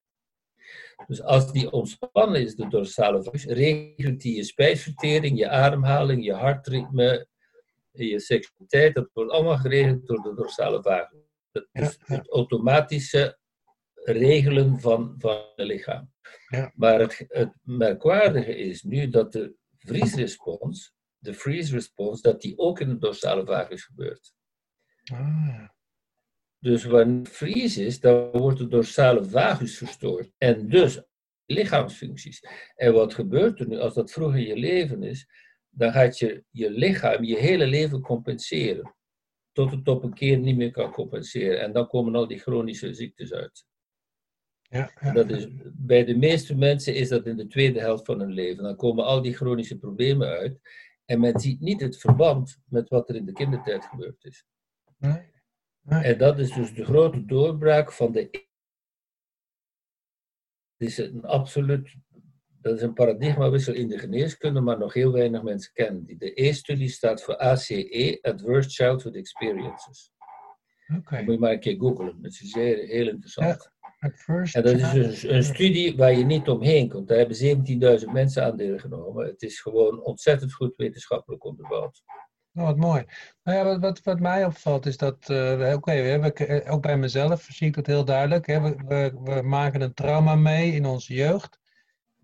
Dus 1.07 1.23
als 1.23 1.53
die 1.53 1.71
ontspannen 1.71 2.41
is, 2.41 2.55
de 2.55 2.69
dorsale 2.69 3.23
vagus, 3.23 3.45
regelt 3.45 4.21
die 4.21 4.37
je 4.37 4.45
spijsvertering, 4.45 5.39
je 5.39 5.49
ademhaling, 5.49 6.25
je 6.25 6.33
hartritme, 6.33 7.27
je 7.93 8.21
seksualiteit. 8.21 8.95
Dat 8.95 9.11
wordt 9.13 9.31
allemaal 9.31 9.57
geregeld 9.57 10.07
door 10.07 10.23
de 10.23 10.35
dorsale 10.35 10.83
vagus. 10.83 11.19
Dat 11.53 11.69
Ja, 11.73 11.81
is 11.81 11.99
ja. 12.07 12.15
het 12.15 12.31
automatische 12.31 13.39
regelen 13.95 14.81
van, 14.81 15.15
van 15.19 15.45
het 15.57 15.67
lichaam. 15.67 16.13
Ja. 16.49 16.73
Maar 16.75 17.01
het, 17.01 17.25
het 17.29 17.53
merkwaardige 17.63 18.57
is 18.57 18.83
nu 18.83 19.09
dat 19.09 19.33
de 19.33 19.55
vriesrespons, 19.79 20.95
de 21.19 21.35
freeze 21.35 21.73
response, 21.75 22.23
dat 22.23 22.41
die 22.41 22.59
ook 22.59 22.81
in 22.81 22.89
de 22.89 22.99
dorsale 22.99 23.47
vagus 23.47 23.85
gebeurt. 23.85 24.33
Ah, 25.13 25.47
ja. 25.47 25.75
Dus 26.61 26.85
wanneer 26.85 27.27
freeze 27.27 27.85
is, 27.85 28.01
dan 28.01 28.31
wordt 28.31 28.59
de 28.59 28.67
dorsale 28.67 29.25
vagus 29.25 29.79
verstoord. 29.79 30.31
En 30.39 30.69
dus 30.69 31.03
lichaamsfuncties. 31.47 32.45
En 32.75 32.93
wat 32.93 33.15
gebeurt 33.15 33.61
er 33.61 33.69
nu 33.69 33.79
als 33.79 33.95
dat 33.95 34.13
vroeger 34.13 34.41
je 34.41 34.57
leven 34.57 35.03
is? 35.03 35.27
Dan 35.71 35.93
gaat 35.93 36.19
je, 36.19 36.45
je 36.51 36.71
lichaam 36.71 37.25
je 37.25 37.37
hele 37.37 37.67
leven 37.67 38.01
compenseren. 38.01 38.95
Tot 39.53 39.71
het 39.71 39.89
op 39.89 40.03
een 40.03 40.15
keer 40.15 40.39
niet 40.39 40.57
meer 40.57 40.71
kan 40.71 40.93
compenseren. 40.93 41.61
En 41.61 41.73
dan 41.73 41.87
komen 41.87 42.15
al 42.15 42.27
die 42.27 42.39
chronische 42.39 42.95
ziektes 42.95 43.33
uit. 43.33 43.65
Ja, 44.63 44.91
ja, 45.01 45.13
dat 45.13 45.31
is, 45.31 45.47
bij 45.73 46.05
de 46.05 46.17
meeste 46.17 46.57
mensen 46.57 46.95
is 46.95 47.09
dat 47.09 47.27
in 47.27 47.37
de 47.37 47.47
tweede 47.47 47.81
helft 47.81 48.05
van 48.05 48.21
hun 48.21 48.33
leven. 48.33 48.63
Dan 48.63 48.77
komen 48.77 49.05
al 49.05 49.23
die 49.23 49.35
chronische 49.35 49.79
problemen 49.79 50.29
uit. 50.29 50.61
En 51.05 51.21
men 51.21 51.41
ziet 51.41 51.61
niet 51.61 51.81
het 51.81 51.99
verband 51.99 52.59
met 52.65 52.89
wat 52.89 53.09
er 53.09 53.17
in 53.17 53.25
de 53.25 53.33
kindertijd 53.33 53.85
gebeurd 53.85 54.25
is. 54.25 54.45
Nee. 54.99 55.31
En 55.89 56.19
dat 56.19 56.39
is 56.39 56.53
dus 56.53 56.75
de 56.75 56.85
grote 56.85 57.25
doorbraak 57.25 57.93
van 57.93 58.13
de. 58.13 58.21
Het 60.77 60.89
is 60.89 60.99
een 60.99 61.25
absoluut. 61.25 61.97
Dat 62.61 62.77
is 62.77 62.83
een 62.83 62.93
paradigmawissel 62.93 63.75
in 63.75 63.89
de 63.89 63.99
geneeskunde, 63.99 64.61
maar 64.61 64.79
nog 64.79 64.95
heel 64.95 65.13
weinig 65.13 65.43
mensen 65.43 65.73
kennen 65.73 66.05
die. 66.05 66.19
De 66.19 66.43
E-studie 66.43 66.89
staat 66.89 67.23
voor 67.23 67.37
ACE, 67.37 68.19
Adverse 68.23 68.71
Childhood 68.71 69.15
Experiences. 69.15 70.13
Oké. 70.97 71.23
Moet 71.23 71.35
je 71.35 71.39
maar 71.39 71.53
een 71.53 71.61
keer 71.61 71.77
googlen, 71.77 72.23
dat 72.23 72.33
is 72.33 72.51
zeer, 72.51 72.77
heel 72.77 73.09
interessant. 73.09 73.71
First, 74.15 74.55
En 74.55 74.63
dat 74.63 74.73
is 74.73 74.81
ja. 74.81 74.93
dus 74.93 75.23
een 75.23 75.45
studie 75.45 75.97
waar 75.97 76.13
je 76.13 76.25
niet 76.25 76.49
omheen 76.49 76.89
komt. 76.89 77.09
Daar 77.09 77.19
hebben 77.19 78.01
17.000 78.01 78.13
mensen 78.13 78.45
aan 78.45 78.57
deelgenomen. 78.57 79.27
Het 79.27 79.43
is 79.43 79.61
gewoon 79.61 80.03
ontzettend 80.03 80.53
goed 80.53 80.77
wetenschappelijk 80.77 81.45
onderbouwd. 81.45 82.03
Oh, 82.55 82.65
wat 82.65 82.77
mooi. 82.77 83.05
Nou 83.43 83.59
ja, 83.59 83.65
wat, 83.65 83.81
wat, 83.81 84.03
wat 84.03 84.21
mij 84.21 84.45
opvalt 84.45 84.87
is 84.87 84.97
dat, 84.97 85.29
eh, 85.29 85.73
oké, 85.75 85.93
we 85.93 86.09
hebben, 86.09 86.35
eh, 86.35 86.73
ook 86.73 86.83
bij 86.83 86.97
mezelf 86.97 87.43
zie 87.43 87.67
ik 87.67 87.75
dat 87.75 87.87
heel 87.87 88.05
duidelijk. 88.05 88.47
Hè? 88.47 88.61
We, 88.61 88.75
we, 88.87 89.13
we 89.23 89.43
maken 89.43 89.81
een 89.81 89.95
trauma 89.95 90.35
mee 90.35 90.73
in 90.73 90.87
onze 90.87 91.15
jeugd. 91.15 91.59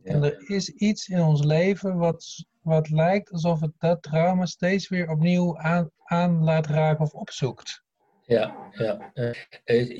En 0.02 0.22
er 0.22 0.50
is 0.50 0.68
iets 0.68 1.08
in 1.08 1.20
ons 1.20 1.44
leven 1.44 1.96
wat, 1.96 2.44
wat 2.60 2.90
lijkt 2.90 3.30
alsof 3.30 3.60
het 3.60 3.72
dat 3.78 4.02
trauma 4.02 4.46
steeds 4.46 4.88
weer 4.88 5.10
opnieuw 5.10 5.58
aan, 5.58 5.90
aan 6.04 6.44
laat 6.44 6.66
raken 6.66 7.04
of 7.04 7.14
opzoekt. 7.14 7.84
Ja, 8.22 8.70
ja. 8.72 9.12
Eh, 9.64 9.98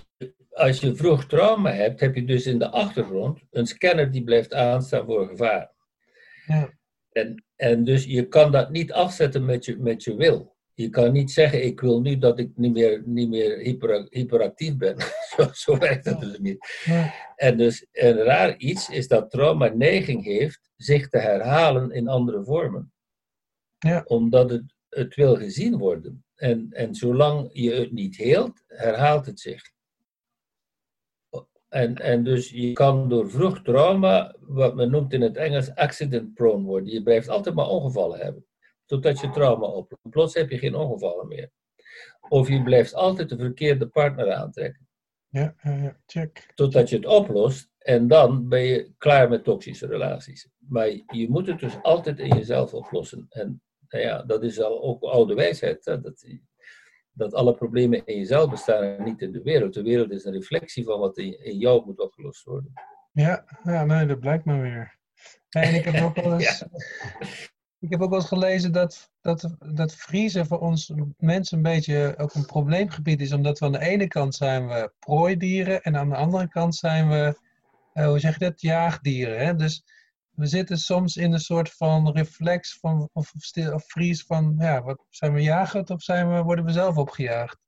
Als 0.50 0.80
je 0.80 0.96
vroeg 0.96 1.24
trauma 1.26 1.70
hebt, 1.70 2.00
heb 2.00 2.14
je 2.14 2.24
dus 2.24 2.46
in 2.46 2.58
de 2.58 2.70
achtergrond 2.70 3.40
een 3.50 3.66
scanner 3.66 4.10
die 4.10 4.24
blijft 4.24 4.54
aanstaan 4.54 5.04
voor 5.04 5.26
gevaar. 5.28 5.72
Ja. 6.46 6.70
En, 7.16 7.44
en 7.56 7.84
dus 7.84 8.04
je 8.04 8.28
kan 8.28 8.52
dat 8.52 8.70
niet 8.70 8.92
afzetten 8.92 9.44
met 9.44 9.64
je, 9.64 9.76
met 9.78 10.04
je 10.04 10.14
wil. 10.16 10.56
Je 10.74 10.88
kan 10.88 11.12
niet 11.12 11.30
zeggen, 11.30 11.64
ik 11.64 11.80
wil 11.80 12.00
nu 12.00 12.18
dat 12.18 12.38
ik 12.38 12.50
niet 12.54 12.72
meer, 12.72 13.02
niet 13.04 13.28
meer 13.28 13.58
hyper, 13.58 14.06
hyperactief 14.10 14.76
ben. 14.76 14.96
zo, 15.36 15.48
zo 15.52 15.78
werkt 15.78 16.04
dat 16.04 16.20
dus 16.20 16.38
niet. 16.38 16.82
Ja. 16.84 17.14
En 17.36 17.56
dus 17.56 17.86
een 17.92 18.16
raar 18.16 18.56
iets 18.56 18.88
is 18.88 19.08
dat 19.08 19.30
trauma 19.30 19.68
neiging 19.68 20.24
heeft 20.24 20.70
zich 20.76 21.08
te 21.08 21.18
herhalen 21.18 21.90
in 21.90 22.08
andere 22.08 22.44
vormen. 22.44 22.92
Ja. 23.78 24.02
Omdat 24.06 24.50
het, 24.50 24.74
het 24.88 25.14
wil 25.14 25.36
gezien 25.36 25.78
worden. 25.78 26.24
En, 26.34 26.66
en 26.70 26.94
zolang 26.94 27.50
je 27.52 27.72
het 27.72 27.92
niet 27.92 28.16
heelt, 28.16 28.62
herhaalt 28.66 29.26
het 29.26 29.40
zich. 29.40 29.74
En, 31.68 31.96
en 31.96 32.24
dus 32.24 32.50
je 32.50 32.72
kan 32.72 33.08
door 33.08 33.30
vroeg 33.30 33.62
trauma, 33.62 34.34
wat 34.40 34.74
men 34.74 34.90
noemt 34.90 35.12
in 35.12 35.20
het 35.20 35.36
Engels 35.36 35.74
accident 35.74 36.34
prone 36.34 36.64
worden. 36.64 36.92
Je 36.92 37.02
blijft 37.02 37.28
altijd 37.28 37.54
maar 37.54 37.68
ongevallen 37.68 38.18
hebben. 38.18 38.46
Totdat 38.84 39.20
je 39.20 39.30
trauma 39.30 39.66
oploopt. 39.66 40.10
Plots 40.10 40.34
heb 40.34 40.50
je 40.50 40.58
geen 40.58 40.74
ongevallen 40.74 41.28
meer. 41.28 41.50
Of 42.28 42.48
je 42.48 42.62
blijft 42.62 42.94
altijd 42.94 43.28
de 43.28 43.36
verkeerde 43.36 43.86
partner 43.86 44.32
aantrekken. 44.32 44.88
Ja, 45.28 45.54
ja, 45.62 45.76
ja, 45.76 46.00
check. 46.06 46.52
Totdat 46.54 46.88
je 46.88 46.96
het 46.96 47.06
oplost 47.06 47.70
en 47.78 48.08
dan 48.08 48.48
ben 48.48 48.62
je 48.62 48.92
klaar 48.98 49.28
met 49.28 49.44
toxische 49.44 49.86
relaties. 49.86 50.48
Maar 50.58 50.88
je 50.88 51.26
moet 51.28 51.46
het 51.46 51.58
dus 51.58 51.82
altijd 51.82 52.18
in 52.18 52.36
jezelf 52.36 52.74
oplossen. 52.74 53.26
En 53.28 53.62
nou 53.88 54.04
ja, 54.04 54.22
dat 54.22 54.42
is 54.42 54.60
al 54.60 54.82
ook 54.82 55.02
oude 55.02 55.34
wijsheid. 55.34 55.84
Hè? 55.84 56.00
Dat, 56.00 56.26
dat 57.16 57.34
alle 57.34 57.54
problemen 57.54 58.02
in 58.04 58.16
jezelf 58.16 58.50
bestaan 58.50 58.82
en 58.82 59.04
niet 59.04 59.22
in 59.22 59.32
de 59.32 59.42
wereld. 59.42 59.74
De 59.74 59.82
wereld 59.82 60.10
is 60.10 60.24
een 60.24 60.32
reflectie 60.32 60.84
van 60.84 60.98
wat 60.98 61.18
in, 61.18 61.44
in 61.44 61.58
jou 61.58 61.84
moet 61.84 62.00
opgelost 62.00 62.44
worden. 62.44 62.72
Ja, 63.12 63.44
ja, 63.62 63.84
nee, 63.84 64.06
dat 64.06 64.20
blijkt 64.20 64.44
maar 64.44 64.60
weer. 64.60 64.96
En 65.48 65.74
ik 65.74 65.84
heb 65.84 66.02
ook 66.02 66.14
wel 66.14 66.32
eens, 66.38 66.64
ik 67.78 67.90
heb 67.90 68.00
ook 68.00 68.10
wel 68.10 68.18
eens 68.18 68.28
gelezen 68.28 68.72
dat, 68.72 69.10
dat, 69.20 69.56
dat 69.74 69.94
vriezen 69.94 70.46
voor 70.46 70.58
ons 70.58 70.92
mensen 71.16 71.56
een 71.56 71.62
beetje 71.62 72.14
ook 72.18 72.34
een 72.34 72.46
probleemgebied 72.46 73.20
is. 73.20 73.32
Omdat 73.32 73.58
we 73.58 73.66
aan 73.66 73.72
de 73.72 73.80
ene 73.80 74.08
kant 74.08 74.34
zijn 74.34 74.68
we 74.68 74.92
prooidieren 74.98 75.82
en 75.82 75.96
aan 75.96 76.08
de 76.08 76.16
andere 76.16 76.48
kant 76.48 76.74
zijn 76.74 77.08
we, 77.08 77.38
eh, 77.92 78.06
hoe 78.06 78.18
zeg 78.18 78.38
je 78.38 78.44
dat, 78.44 78.60
jaagdieren. 78.60 79.46
Hè? 79.46 79.54
Dus 79.54 79.84
we 80.36 80.46
zitten 80.46 80.78
soms 80.78 81.16
in 81.16 81.32
een 81.32 81.38
soort 81.38 81.70
van 81.70 82.12
reflex 82.12 82.78
van, 82.78 83.08
of, 83.12 83.32
stil, 83.36 83.74
of 83.74 83.84
vries 83.86 84.22
van, 84.22 84.54
ja, 84.58 84.82
wat, 84.82 85.04
zijn 85.10 85.32
we 85.32 85.42
jagend 85.42 85.90
of 85.90 86.02
zijn 86.02 86.32
we, 86.32 86.42
worden 86.42 86.64
we 86.64 86.72
zelf 86.72 86.96
opgejaagd? 86.96 87.58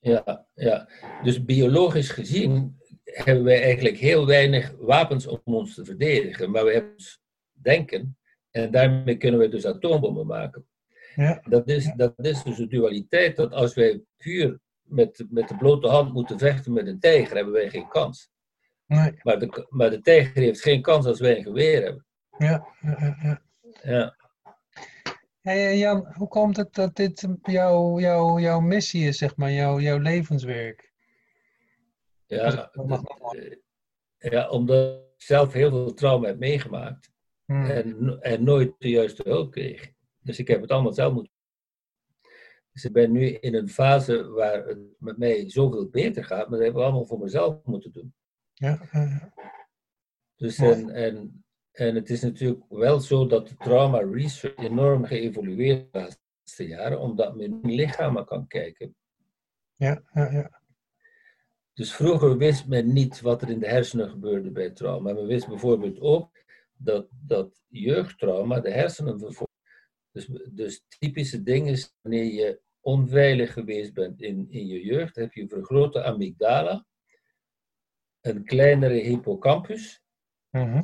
Ja, 0.00 0.46
ja, 0.54 0.88
dus 1.22 1.44
biologisch 1.44 2.10
gezien 2.10 2.76
hebben 3.04 3.44
wij 3.44 3.62
eigenlijk 3.62 3.96
heel 3.96 4.26
weinig 4.26 4.74
wapens 4.78 5.26
om 5.26 5.40
ons 5.44 5.74
te 5.74 5.84
verdedigen. 5.84 6.50
Maar 6.50 6.64
we 6.64 6.72
hebben 6.72 6.92
ons 6.92 7.20
denken 7.52 8.18
en 8.50 8.70
daarmee 8.70 9.16
kunnen 9.16 9.40
we 9.40 9.48
dus 9.48 9.66
atoombommen 9.66 10.26
maken. 10.26 10.66
Ja, 11.14 11.42
Dat 11.48 11.68
is, 11.68 11.92
dat 11.96 12.14
is 12.16 12.42
dus 12.42 12.56
de 12.56 12.66
dualiteit 12.66 13.36
dat 13.36 13.52
als 13.52 13.74
wij 13.74 14.02
puur 14.16 14.60
met, 14.82 15.24
met 15.30 15.48
de 15.48 15.56
blote 15.56 15.88
hand 15.88 16.12
moeten 16.12 16.38
vechten 16.38 16.72
met 16.72 16.86
een 16.86 17.00
tijger, 17.00 17.36
hebben 17.36 17.54
wij 17.54 17.70
geen 17.70 17.88
kans. 17.88 18.30
Nee, 18.88 19.20
Maar 19.22 19.38
de, 19.38 19.66
maar 19.68 19.90
de 19.90 20.00
tijger 20.00 20.42
heeft 20.42 20.62
geen 20.62 20.82
kans 20.82 21.06
als 21.06 21.20
wij 21.20 21.36
een 21.36 21.42
geweer 21.42 21.82
hebben. 21.82 22.06
ja, 22.38 22.66
ja, 22.80 23.16
ja, 23.22 23.42
ja. 23.82 24.16
Hey 25.40 25.78
Jan, 25.78 26.12
hoe 26.14 26.28
komt 26.28 26.56
het 26.56 26.74
dat 26.74 26.96
dit 26.96 27.28
jouw 27.42 27.98
jouw 27.98 28.38
jouw 28.38 28.60
missie 28.60 29.06
is, 29.06 29.18
zeg 29.18 29.36
maar, 29.36 29.52
jouw 29.52 29.80
jouw 29.80 29.98
levenswerk? 29.98 30.92
Ja, 32.26 32.70
ja, 34.18 34.48
omdat 34.48 34.96
ik 34.96 35.12
zelf 35.16 35.52
heel 35.52 35.70
veel 35.70 35.94
trauma 35.94 36.26
heb 36.26 36.38
meegemaakt 36.38 37.10
Hmm. 37.44 37.64
en, 37.64 38.18
en 38.20 38.44
nooit 38.44 38.74
de 38.78 38.88
juiste 38.88 39.22
hulp 39.24 39.50
kreeg. 39.50 39.92
Dus 40.20 40.38
ik 40.38 40.48
heb 40.48 40.60
het 40.60 40.70
allemaal 40.70 40.92
zelf 40.92 41.12
moeten 41.12 41.32
doen. 41.32 42.32
Dus 42.72 42.84
ik 42.84 42.92
ben 42.92 43.12
nu 43.12 43.26
in 43.28 43.54
een 43.54 43.68
fase 43.68 44.28
waar 44.28 44.66
het 44.66 44.78
met 44.98 45.18
mij 45.18 45.50
zoveel 45.50 45.88
beter 45.88 46.24
gaat, 46.24 46.48
maar 46.48 46.58
dat 46.58 46.66
heb 46.66 46.76
ik 46.76 46.82
allemaal 46.82 47.06
voor 47.06 47.18
mezelf 47.18 47.64
moeten 47.64 47.92
doen. 47.92 48.14
Ja, 48.58 48.88
ja. 48.92 49.32
Dus 50.36 50.58
en, 50.58 50.90
en, 50.90 51.44
en 51.72 51.94
het 51.94 52.10
is 52.10 52.22
natuurlijk 52.22 52.64
wel 52.68 53.00
zo 53.00 53.26
dat 53.26 53.48
de 53.48 53.56
trauma 53.56 53.98
research 53.98 54.56
enorm 54.56 55.04
geëvolueerd 55.04 55.78
is 55.78 55.90
de 55.92 55.98
laatste 55.98 56.66
jaren, 56.66 57.00
omdat 57.00 57.36
men 57.36 57.62
in 57.62 57.74
lichamen 57.74 58.24
kan 58.24 58.46
kijken. 58.46 58.96
ja, 59.76 60.02
ja, 60.12 60.30
ja. 60.30 60.58
Dus 61.72 61.94
vroeger 61.94 62.36
wist 62.36 62.66
men 62.66 62.92
niet 62.92 63.20
wat 63.20 63.42
er 63.42 63.50
in 63.50 63.58
de 63.58 63.68
hersenen 63.68 64.10
gebeurde 64.10 64.50
bij 64.50 64.70
trauma. 64.70 65.12
Men 65.12 65.26
wist 65.26 65.48
bijvoorbeeld 65.48 66.00
ook 66.00 66.44
dat, 66.76 67.08
dat 67.10 67.62
jeugdtrauma 67.68 68.60
de 68.60 68.70
hersenen. 68.70 69.18
Dus, 70.12 70.30
dus 70.50 70.84
typische 70.98 71.42
dingen 71.42 71.72
is 71.72 71.94
wanneer 72.00 72.24
je 72.24 72.60
onveilig 72.80 73.52
geweest 73.52 73.94
bent 73.94 74.22
in, 74.22 74.46
in 74.50 74.66
je 74.66 74.84
jeugd, 74.84 75.16
heb 75.16 75.32
je 75.32 75.48
vergrote 75.48 76.02
amygdala, 76.02 76.86
een 78.28 78.44
kleinere 78.44 78.94
hippocampus 78.98 80.02
Mhm. 80.50 80.82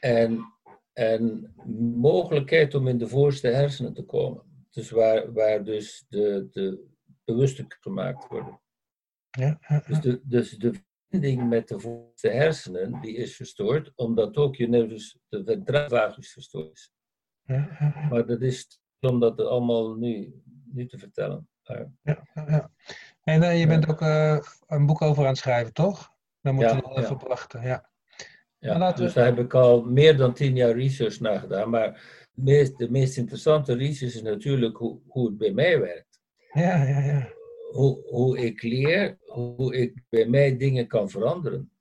en, 0.00 0.52
en 0.92 1.54
mogelijkheid 1.96 2.74
om 2.74 2.88
in 2.88 2.98
de 2.98 3.08
voorste 3.08 3.48
hersenen 3.48 3.94
te 3.94 4.02
komen. 4.04 4.66
Dus 4.70 4.90
waar, 4.90 5.32
waar 5.32 5.64
dus 5.64 6.04
de, 6.08 6.48
de 6.50 6.86
bewuste 7.24 7.64
gemaakt 7.68 8.28
worden. 8.28 8.60
Ja, 9.30 9.58
ja, 9.68 9.82
Dus 9.86 10.00
de, 10.00 10.20
dus 10.24 10.50
de 10.50 10.72
verbinding 11.08 11.48
met 11.48 11.68
de 11.68 11.80
voorste 11.80 12.28
hersenen 12.28 13.00
die 13.00 13.16
is 13.16 13.36
verstoord, 13.36 13.92
omdat 13.94 14.36
ook 14.36 14.56
je 14.56 14.68
nervus, 14.68 15.18
de 15.28 15.44
ventraal 15.44 15.88
vagus 15.88 16.32
verstoord 16.32 16.72
is. 16.72 16.92
Maar 18.10 18.26
dat 18.26 18.42
is 18.42 18.80
omdat 19.00 19.38
het 19.38 19.46
allemaal 19.46 19.94
nu, 19.94 20.42
nu 20.72 20.86
te 20.86 20.98
vertellen. 20.98 21.48
Ja, 21.62 21.92
ja. 22.34 22.70
En 23.22 23.56
je 23.56 23.66
bent 23.66 23.88
ook 23.88 24.00
eh, 24.00 24.38
een 24.66 24.86
boek 24.86 25.02
over 25.02 25.22
aan 25.22 25.28
het 25.28 25.38
schrijven, 25.38 25.72
toch? 25.72 26.13
Dan 26.44 26.54
moeten 26.54 26.74
Ja, 26.76 26.80
we 26.82 26.88
nog 26.88 26.96
even 26.98 27.08
ja. 27.10 27.14
op 27.14 27.28
wachten. 27.28 27.62
Ja. 27.62 27.90
ja, 28.58 28.92
we- 28.92 29.00
dus 29.02 29.12
daar 29.12 29.24
heb 29.24 29.38
ik 29.38 29.54
al 29.54 29.82
meer 29.82 30.16
dan 30.16 30.34
tien 30.34 30.56
jaar 30.56 30.76
research 30.76 31.20
naar 31.20 31.38
gedaan. 31.40 31.70
Maar 31.70 31.92
de 32.32 32.42
meest, 32.42 32.78
de 32.78 32.90
meest 32.90 33.16
interessante 33.16 33.74
research 33.74 34.14
is 34.14 34.22
natuurlijk 34.22 34.76
hoe, 34.76 35.00
hoe 35.06 35.26
het 35.26 35.36
bij 35.38 35.52
mij 35.52 35.80
werkt. 35.80 36.20
Ja, 36.52 36.84
ja, 36.84 36.98
ja. 37.00 37.32
Hoe, 37.70 38.02
hoe 38.08 38.38
ik 38.38 38.62
leer, 38.62 39.18
hoe 39.26 39.74
ik 39.76 40.02
bij 40.08 40.26
mij 40.26 40.56
dingen 40.56 40.86
kan 40.86 41.10
veranderen. 41.10 41.72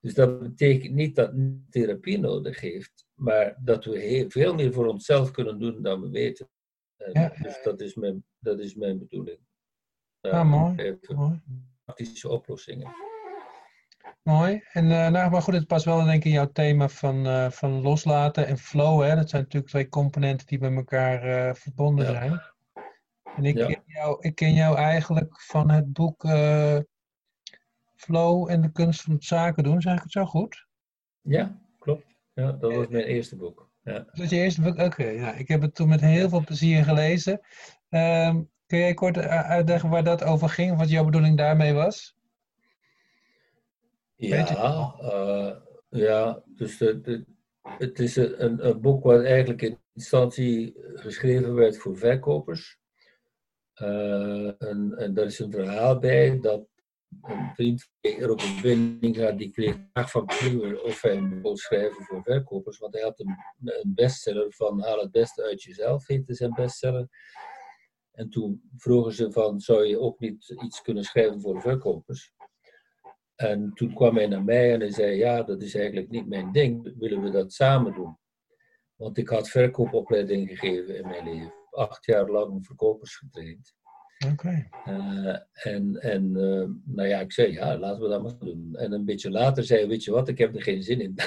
Dus 0.00 0.14
dat 0.14 0.40
betekent 0.40 0.94
niet 0.94 1.16
dat 1.16 1.32
therapie 1.70 2.18
nodig 2.18 2.60
heeft, 2.60 3.06
maar 3.14 3.56
dat 3.64 3.84
we 3.84 3.98
heel, 3.98 4.30
veel 4.30 4.54
meer 4.54 4.72
voor 4.72 4.86
onszelf 4.86 5.30
kunnen 5.30 5.58
doen 5.58 5.82
dan 5.82 6.00
we 6.00 6.10
weten. 6.10 6.48
En 6.96 7.10
Ja, 7.12 7.20
ja, 7.20 7.42
Dus 7.42 7.62
dat 7.62 7.80
is 7.80 7.94
mijn, 7.94 8.24
dat 8.38 8.58
is 8.60 8.74
mijn 8.74 8.98
bedoeling. 8.98 9.38
Ah, 10.20 10.50
mooi. 10.50 10.76
Even 10.76 11.16
Mooi. 11.16 11.40
praktische 11.84 12.28
oplossingen. 12.28 12.90
Mooi. 14.22 14.62
En 14.72 14.90
eh, 14.90 15.08
nou, 15.08 15.30
maar 15.30 15.42
goed, 15.42 15.54
het 15.54 15.66
past 15.66 15.84
wel 15.84 16.04
denk 16.04 16.16
ik 16.16 16.24
in 16.24 16.30
jouw 16.30 16.50
thema 16.52 16.88
van, 16.88 17.26
eh, 17.26 17.50
van 17.50 17.70
loslaten 17.82 18.46
en 18.46 18.58
flow. 18.58 19.02
Hè? 19.02 19.14
Dat 19.16 19.30
zijn 19.30 19.42
natuurlijk 19.42 19.70
twee 19.70 19.88
componenten 19.88 20.46
die 20.46 20.58
bij 20.58 20.74
elkaar 20.74 21.22
eh, 21.22 21.54
verbonden 21.54 22.04
Ja. 22.06 22.12
zijn. 22.12 22.40
En 23.36 23.44
ik, 23.44 23.56
Ja. 23.56 23.66
ken 23.66 23.82
jou, 23.86 24.16
ik 24.20 24.34
ken 24.34 24.52
jou 24.54 24.76
eigenlijk 24.76 25.40
van 25.42 25.70
het 25.70 25.92
boek 25.92 26.24
Flow 27.96 28.50
en 28.50 28.60
de 28.60 28.72
kunst 28.72 29.02
van 29.02 29.12
het 29.12 29.24
zaken 29.24 29.62
doen. 29.64 29.80
Zeg 29.80 29.94
ik 29.96 30.02
het 30.02 30.12
zo 30.12 30.24
goed? 30.24 30.66
Ja, 31.20 31.58
klopt. 31.78 32.06
Ja, 32.32 32.52
dat 32.52 32.74
was 32.74 32.88
mijn 32.88 33.04
eerste 33.04 33.36
boek. 33.36 33.70
Ja. 33.82 33.92
Dat 33.92 34.18
is 34.18 34.30
je 34.30 34.36
eerste 34.36 34.60
boek? 34.60 34.78
Oké, 34.78 35.04
ja, 35.04 35.32
ik 35.32 35.48
heb 35.48 35.60
het 35.60 35.74
toen 35.74 35.88
met 35.88 36.00
heel 36.00 36.28
veel 36.28 36.44
plezier 36.44 36.84
gelezen. 36.84 37.40
Ehm, 37.88 38.42
kun 38.66 38.78
jij 38.78 38.94
kort 38.94 39.18
uitleggen 39.18 39.88
waar 39.90 40.04
dat 40.04 40.24
over 40.24 40.48
ging? 40.48 40.76
Wat 40.76 40.90
jouw 40.90 41.04
bedoeling 41.04 41.36
daarmee 41.36 41.72
was? 41.72 42.16
Ja, 44.20 44.94
eh, 45.00 45.56
ja 45.88 46.42
dus 46.46 46.78
de, 46.78 47.00
de- 47.00 47.24
het 47.62 47.98
is 47.98 48.16
een, 48.16 48.66
een- 48.66 48.80
boek 48.80 49.04
wat 49.04 49.22
eigenlijk 49.22 49.62
in 49.62 49.78
instantie 49.92 50.74
geschreven 50.94 51.54
werd 51.54 51.78
voor 51.78 51.96
verkopers. 51.96 52.78
Eh, 53.72 54.62
en, 54.62 54.94
en 54.96 55.14
daar 55.14 55.24
is 55.24 55.38
een 55.38 55.50
verhaal 55.50 55.98
bij 55.98 56.40
dat 56.40 56.66
een 57.22 57.50
vriend 57.54 57.88
van 58.00 58.10
er 58.18 58.30
een 58.30 58.60
binding 58.62 59.16
gaat, 59.16 59.38
die 59.38 59.50
kreeg 59.50 59.76
vraag 59.92 60.10
van 60.10 60.26
Kluwer 60.26 60.82
of 60.82 61.02
hij 61.02 61.16
een 61.16 61.28
boek 61.28 61.42
wil 61.42 61.56
schrijven 61.56 62.04
voor 62.04 62.22
verkopers, 62.22 62.78
want 62.78 62.94
hij 62.94 63.02
had 63.02 63.20
een, 63.20 63.36
een 63.64 63.92
bestseller 63.94 64.52
van 64.52 64.80
Haal 64.82 64.98
het 65.00 65.10
beste 65.10 65.42
uit 65.42 65.62
jezelf, 65.62 66.06
heette 66.06 66.34
zijn 66.34 66.52
bestseller. 66.54 67.08
En 68.12 68.30
toen 68.30 68.70
vroegen 68.76 69.12
ze 69.12 69.32
van, 69.32 69.60
zou 69.60 69.84
je 69.86 70.00
ook 70.00 70.18
niet 70.20 70.54
iets 70.64 70.82
kunnen 70.82 71.04
schrijven 71.04 71.40
voor 71.40 71.60
verkopers? 71.60 72.32
En 73.40 73.72
toen 73.74 73.94
kwam 73.94 74.16
hij 74.16 74.26
naar 74.26 74.44
mij 74.44 74.72
en 74.72 74.80
hij 74.80 74.92
zei, 74.92 75.16
ja, 75.16 75.42
dat 75.42 75.62
is 75.62 75.74
eigenlijk 75.74 76.10
niet 76.10 76.28
mijn 76.28 76.52
ding, 76.52 76.94
willen 76.98 77.22
we 77.22 77.30
dat 77.30 77.52
samen 77.52 77.94
doen? 77.94 78.18
Want 78.96 79.18
ik 79.18 79.28
had 79.28 79.48
verkoopopleiding 79.48 80.48
gegeven 80.48 80.96
in 80.96 81.06
mijn 81.06 81.24
leven, 81.24 81.52
acht 81.70 82.04
jaar 82.04 82.30
lang 82.30 82.66
verkopers 82.66 83.16
getraind. 83.16 83.74
Oké. 84.32 84.68
Eh, 84.84 85.72
en 85.72 85.96
en 85.96 86.36
eh, 86.36 86.94
nou 86.94 87.08
ja, 87.08 87.20
ik 87.20 87.32
zei, 87.32 87.52
ja, 87.52 87.78
laten 87.78 88.02
we 88.02 88.08
dat 88.08 88.22
maar 88.22 88.38
doen. 88.38 88.76
En 88.76 88.92
een 88.92 89.04
beetje 89.04 89.30
later 89.30 89.64
zei 89.64 89.80
hij, 89.80 89.88
weet 89.88 90.04
je 90.04 90.10
wat, 90.10 90.28
ik 90.28 90.38
heb 90.38 90.54
er 90.54 90.62
geen 90.62 90.82
zin 90.82 91.00
in. 91.00 91.14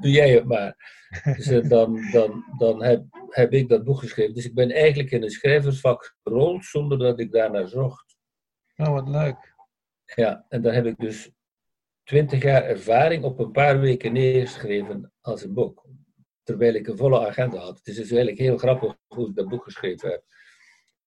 Doe 0.00 0.10
jij 0.10 0.30
het 0.30 0.44
maar. 0.44 0.76
Dus 1.36 1.46
eh, 1.46 1.68
dan, 1.68 2.10
dan, 2.10 2.44
dan 2.58 2.82
heb, 2.82 3.04
heb 3.28 3.52
ik 3.52 3.68
dat 3.68 3.84
boek 3.84 3.98
geschreven. 3.98 4.34
Dus 4.34 4.44
ik 4.44 4.54
ben 4.54 4.70
eigenlijk 4.70 5.10
in 5.10 5.22
een 5.22 5.30
schrijversvak 5.30 6.16
gerold 6.22 6.64
zonder 6.64 6.98
dat 6.98 7.20
ik 7.20 7.32
daarnaar 7.32 7.68
zocht. 7.68 8.16
Oh, 8.76 8.88
wat 8.88 9.08
leuk. 9.08 9.51
Ja, 10.04 10.46
en 10.48 10.62
dan 10.62 10.72
heb 10.72 10.86
ik 10.86 10.98
dus 10.98 11.30
twintig 12.02 12.42
jaar 12.42 12.64
ervaring 12.64 13.24
op 13.24 13.38
een 13.38 13.50
paar 13.50 13.80
weken 13.80 14.12
neergeschreven 14.12 15.12
als 15.20 15.42
een 15.42 15.54
boek. 15.54 15.86
Terwijl 16.42 16.74
ik 16.74 16.86
een 16.86 16.96
volle 16.96 17.26
agenda 17.26 17.58
had. 17.58 17.78
Het 17.78 17.86
is 17.86 17.96
dus 17.96 18.10
eigenlijk 18.10 18.38
heel 18.38 18.58
grappig 18.58 18.96
hoe 19.06 19.28
ik 19.28 19.34
dat 19.34 19.48
boek 19.48 19.64
geschreven 19.64 20.10
heb. 20.10 20.24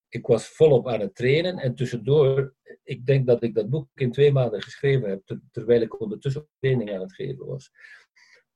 Ik 0.08 0.26
was 0.26 0.48
volop 0.48 0.88
aan 0.88 1.00
het 1.00 1.14
trainen 1.14 1.58
en 1.58 1.74
tussendoor, 1.74 2.54
ik 2.82 3.06
denk 3.06 3.26
dat 3.26 3.42
ik 3.42 3.54
dat 3.54 3.68
boek 3.70 3.88
in 3.94 4.12
twee 4.12 4.32
maanden 4.32 4.62
geschreven 4.62 5.08
heb, 5.08 5.22
ter- 5.24 5.40
terwijl 5.50 5.80
ik 5.80 6.00
ondertussen 6.00 6.48
training 6.60 6.94
aan 6.94 7.00
het 7.00 7.14
geven 7.14 7.46
was. 7.46 7.70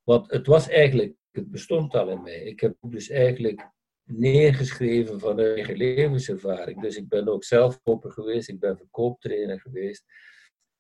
Want 0.03 0.31
het 0.31 0.47
was 0.47 0.69
eigenlijk, 0.69 1.15
het 1.31 1.51
bestond 1.51 1.95
al 1.95 2.11
in 2.11 2.23
mij. 2.23 2.43
Ik 2.43 2.61
heb 2.61 2.77
dus 2.81 3.09
eigenlijk 3.11 3.71
neergeschreven 4.05 5.21
van 5.21 5.41
eigen 5.41 5.77
levenservaring. 5.77 6.81
Dus 6.83 6.97
ik 6.97 7.09
ben 7.09 7.29
ook 7.29 7.45
zelf 7.45 7.83
koper 7.83 8.13
geweest, 8.13 8.49
ik 8.49 8.61
ben 8.61 8.77
verkooptrainer 8.77 9.61
geweest. 9.61 10.05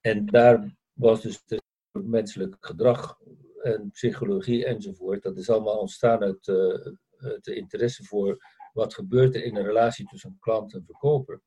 En 0.00 0.26
daar 0.26 0.76
was 0.92 1.22
dus 1.22 1.42
het 1.46 1.62
menselijk 1.92 2.56
gedrag 2.60 3.18
en 3.62 3.90
psychologie 3.90 4.66
enzovoort. 4.66 5.22
Dat 5.22 5.36
is 5.36 5.50
allemaal 5.50 5.78
ontstaan 5.78 6.22
uit, 6.22 6.44
de 6.44 7.54
interesse 7.54 8.04
voor 8.04 8.38
wat 8.72 8.94
gebeurt 8.94 9.34
er 9.34 9.44
in 9.44 9.56
een 9.56 9.64
relatie 9.64 10.06
tussen 10.06 10.36
klant 10.40 10.74
en 10.74 10.84
verkoper. 10.84 11.40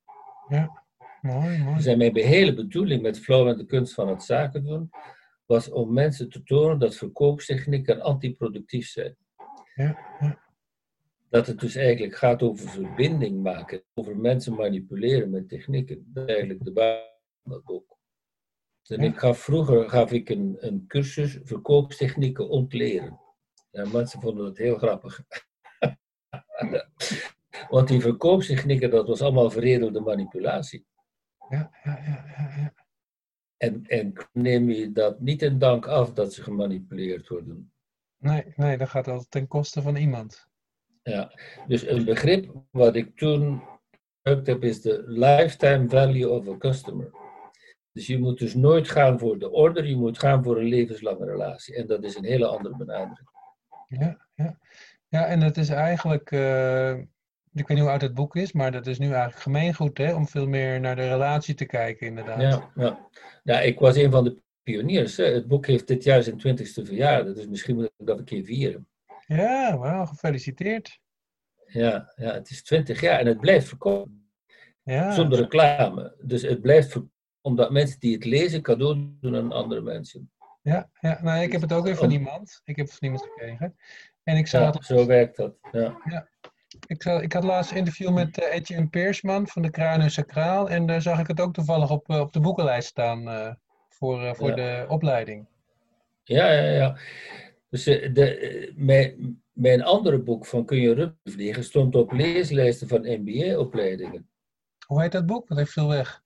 Mooi, 1.22 1.58
mooi. 1.58 1.76
Dus 1.76 1.96
mijn 1.96 2.16
hele 2.16 2.54
bedoeling 2.54 3.02
met 3.02 3.20
Flow 3.20 3.48
en 3.48 3.58
de 3.58 3.66
kunst 3.66 3.94
van 3.94 4.08
het 4.08 4.24
zaken 4.24 4.64
doen, 4.64 4.90
was 5.46 5.70
om 5.70 5.94
mensen 5.94 6.30
te 6.30 6.44
tonen 6.44 6.80
dat 6.80 6.96
verkooptechnieken 6.96 8.02
antiproductief 8.02 8.88
zijn. 8.88 9.16
Ja, 9.76 9.98
ja. 10.20 10.42
Dat 11.30 11.48
het 11.48 11.60
dus 11.60 11.76
eigenlijk 11.76 12.16
gaat 12.16 12.42
over 12.42 12.70
verbinding 12.70 13.44
maken, 13.44 13.84
over 13.94 14.18
mensen 14.18 14.54
manipuleren 14.54 15.30
met 15.30 15.50
technieken. 15.50 16.12
Dat 16.14 16.24
is 16.24 16.36
eigenlijk 16.36 16.64
de 16.66 16.72
basis 16.72 17.12
van 17.44 17.52
dat 17.52 17.64
boek. 17.64 17.93
En 18.84 19.02
Ja. 19.02 19.08
ik 19.08 19.18
gaf 19.18 19.40
vroeger 19.40 19.90
gaf 19.90 20.12
ik 20.12 20.30
een, 20.30 20.58
een 20.60 20.88
cursus 20.88 21.40
verkooptechnieken 21.44 22.50
ontleren. 22.50 23.20
En 23.72 23.92
mensen 23.92 24.22
vonden 24.22 24.46
het 24.46 24.58
heel 24.58 24.78
grappig. 24.78 25.22
Want 27.70 27.88
die 27.88 28.02
verkooptechnieken, 28.02 28.90
dat 28.90 29.08
was 29.08 29.22
allemaal 29.22 29.50
veredelde 29.52 30.00
manipulatie. 30.00 30.86
Ja, 31.50 31.72
ja, 31.84 32.00
ja, 32.06 32.26
ja, 32.38 32.56
ja. 32.58 32.74
En, 33.58 33.86
en 33.86 34.14
neem 34.32 34.70
je 34.70 34.92
dat 34.92 35.20
niet 35.20 35.42
in 35.42 35.60
dank 35.60 35.88
af 35.88 36.14
dat 36.14 36.34
ze 36.34 36.44
gemanipuleerd 36.44 37.28
worden. 37.28 37.74
Nee, 38.18 38.54
nee, 38.56 38.78
dat 38.78 38.90
gaat 38.90 39.08
altijd 39.08 39.32
ten 39.32 39.48
koste 39.48 39.82
van 39.82 39.96
iemand. 39.96 40.48
Ja, 41.04 41.40
dus 41.68 41.88
een 41.88 42.06
begrip 42.06 42.54
wat 42.72 42.96
ik 42.96 43.18
toen 43.18 43.64
gebruikt 44.22 44.48
heb 44.48 44.64
is 44.64 44.82
de 44.82 45.04
lifetime 45.08 45.90
value 45.90 46.30
of 46.30 46.48
a 46.48 46.58
customer. 46.58 47.12
Dus 47.94 48.08
je 48.08 48.20
moet 48.20 48.40
dus 48.40 48.54
nooit 48.54 48.90
gaan 48.90 49.20
voor 49.20 49.40
de 49.40 49.52
order, 49.52 49.86
je 49.86 49.96
moet 49.96 50.20
gaan 50.20 50.44
voor 50.44 50.58
een 50.58 50.68
levenslange 50.68 51.26
relatie. 51.26 51.76
En 51.76 51.88
dat 51.88 52.04
is 52.04 52.16
een 52.16 52.24
hele 52.24 52.46
andere 52.46 52.78
benadering. 52.78 53.30
Ja, 53.88 54.28
ja. 54.36 54.60
Ja, 55.08 55.26
en 55.26 55.42
het 55.42 55.58
is 55.58 55.70
eigenlijk, 55.70 56.32
eh, 56.32 56.92
ik 57.54 57.68
weet 57.68 57.68
niet 57.68 57.80
hoe 57.80 57.90
oud 57.90 58.02
het 58.02 58.14
boek 58.14 58.36
is, 58.36 58.52
maar 58.52 58.72
dat 58.72 58.88
is 58.88 59.00
nu 59.00 59.06
eigenlijk 59.06 59.42
gemeengoed, 59.42 59.98
hè, 59.98 60.14
om 60.14 60.28
veel 60.28 60.48
meer 60.48 60.80
naar 60.80 60.96
de 60.96 61.08
relatie 61.08 61.56
te 61.56 61.66
kijken, 61.66 62.08
inderdaad. 62.08 62.42
Ja, 62.42 62.72
ja. 62.76 63.08
ja, 63.44 63.60
ik 63.60 63.80
was 63.80 63.96
een 63.96 64.12
van 64.12 64.24
de 64.24 64.42
pioniers. 64.64 65.18
Hè. 65.18 65.26
Het 65.26 65.48
boek 65.48 65.66
heeft 65.66 65.88
dit 65.88 66.04
jaar 66.04 66.24
zijn 66.24 66.38
twintigste 66.38 66.86
verjaardag, 66.86 67.34
dus 67.34 67.48
misschien 67.48 67.76
moet 67.76 67.86
ik 67.98 68.06
dat 68.06 68.18
een 68.20 68.26
keer 68.26 68.44
vieren. 68.44 68.88
Ja, 69.26 69.78
wauw, 69.78 70.06
gefeliciteerd. 70.06 71.00
Ja, 71.66 72.14
ja, 72.16 72.34
het 72.34 72.50
is 72.50 72.64
twintig 72.64 73.02
jaar 73.02 73.20
en 73.20 73.28
het 73.28 73.40
blijft 73.40 73.68
verkopen. 73.68 74.32
Ja, 74.84 75.12
Zonder 75.12 75.40
reclame. 75.40 76.16
Dus 76.22 76.42
het 76.42 76.62
blijft 76.62 76.92
verkopen 76.92 77.13
omdat 77.44 77.72
mensen 77.72 78.00
die 78.00 78.14
het 78.14 78.26
lezen 78.26 78.62
cadeau 78.62 79.16
doen 79.22 79.36
aan 79.36 79.52
andere 79.52 79.82
mensen. 79.82 80.32
ja, 80.62 80.90
ja. 81.00 81.20
Nou, 81.22 81.44
ik 81.44 81.52
heb 81.52 81.62
het 81.62 81.74
ook 81.74 81.84
weer 81.86 81.96
van 81.96 82.12
iemand. 82.12 82.62
Ik 82.66 82.76
heb 82.76 82.86
het 82.86 82.96
van 82.96 83.08
iemand 83.08 83.24
gekregen. 83.24 83.76
En 84.24 84.38
ik 84.38 84.48
Ja, 84.48 84.66
het 84.72 84.86
zo 84.86 85.06
werkt 85.06 85.36
dat. 85.38 85.56
Ja. 85.72 86.28
Ik, 86.88 87.02
zal- 87.02 87.22
ik 87.22 87.34
had 87.34 87.44
laatst 87.44 87.72
een 87.72 87.78
interview 87.78 88.14
met 88.14 88.38
eh, 88.44 88.54
Etienne 88.56 88.88
Peersman 88.88 89.48
van 89.48 89.62
de 89.62 89.70
Kruinen 89.70 90.12
Sacraal. 90.12 90.70
En 90.70 90.86
daar 90.86 91.02
zag 91.02 91.20
ik 91.20 91.28
het 91.28 91.40
ook 91.42 91.54
toevallig 91.54 91.92
op, 91.92 92.10
eh, 92.10 92.20
op 92.20 92.34
de 92.34 92.40
boekenlijst 92.40 92.88
staan 92.88 93.28
eh, 93.30 93.54
voor, 93.90 94.36
voor 94.36 94.50
Ja. 94.50 94.56
de 94.56 94.86
opleiding. 94.90 95.48
Ja, 96.24 96.52
ja, 96.52 96.70
ja. 96.70 96.98
Dus 97.70 97.84
de, 97.84 98.72
mijn, 98.76 99.42
mijn 99.52 99.84
andere 99.84 100.20
boek 100.20 100.46
van 100.46 100.66
Kun 100.66 100.78
je 100.82 101.14
vliegen 101.24 101.64
stond 101.64 101.96
op 101.96 102.12
leeslijsten 102.12 102.88
van 102.88 103.02
MBA-opleidingen. 103.02 104.30
Hoe 104.88 105.02
heet 105.02 105.12
dat 105.12 105.26
boek? 105.26 105.48
Dat 105.48 105.58
heeft 105.58 105.72
veel 105.72 105.88
weg. 105.88 106.23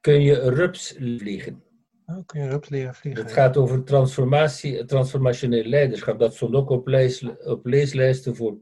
Kun 0.00 0.20
je 0.22 0.50
rups 0.50 0.94
vliegen? 0.98 1.62
Oh, 2.06 2.26
kun 2.26 2.42
je 2.42 2.48
rups 2.48 2.68
leren 2.68 2.94
vliegen? 2.94 3.22
Het 3.22 3.32
gaat 3.32 3.56
over 3.56 3.84
transformatie, 3.84 4.84
transformationeel 4.84 5.64
leiderschap. 5.64 6.18
Dat 6.18 6.34
stond 6.34 6.54
ook 6.54 6.70
op, 6.70 6.86
lees, 6.86 7.24
op 7.44 7.66
leeslijsten 7.66 8.36
voor 8.36 8.58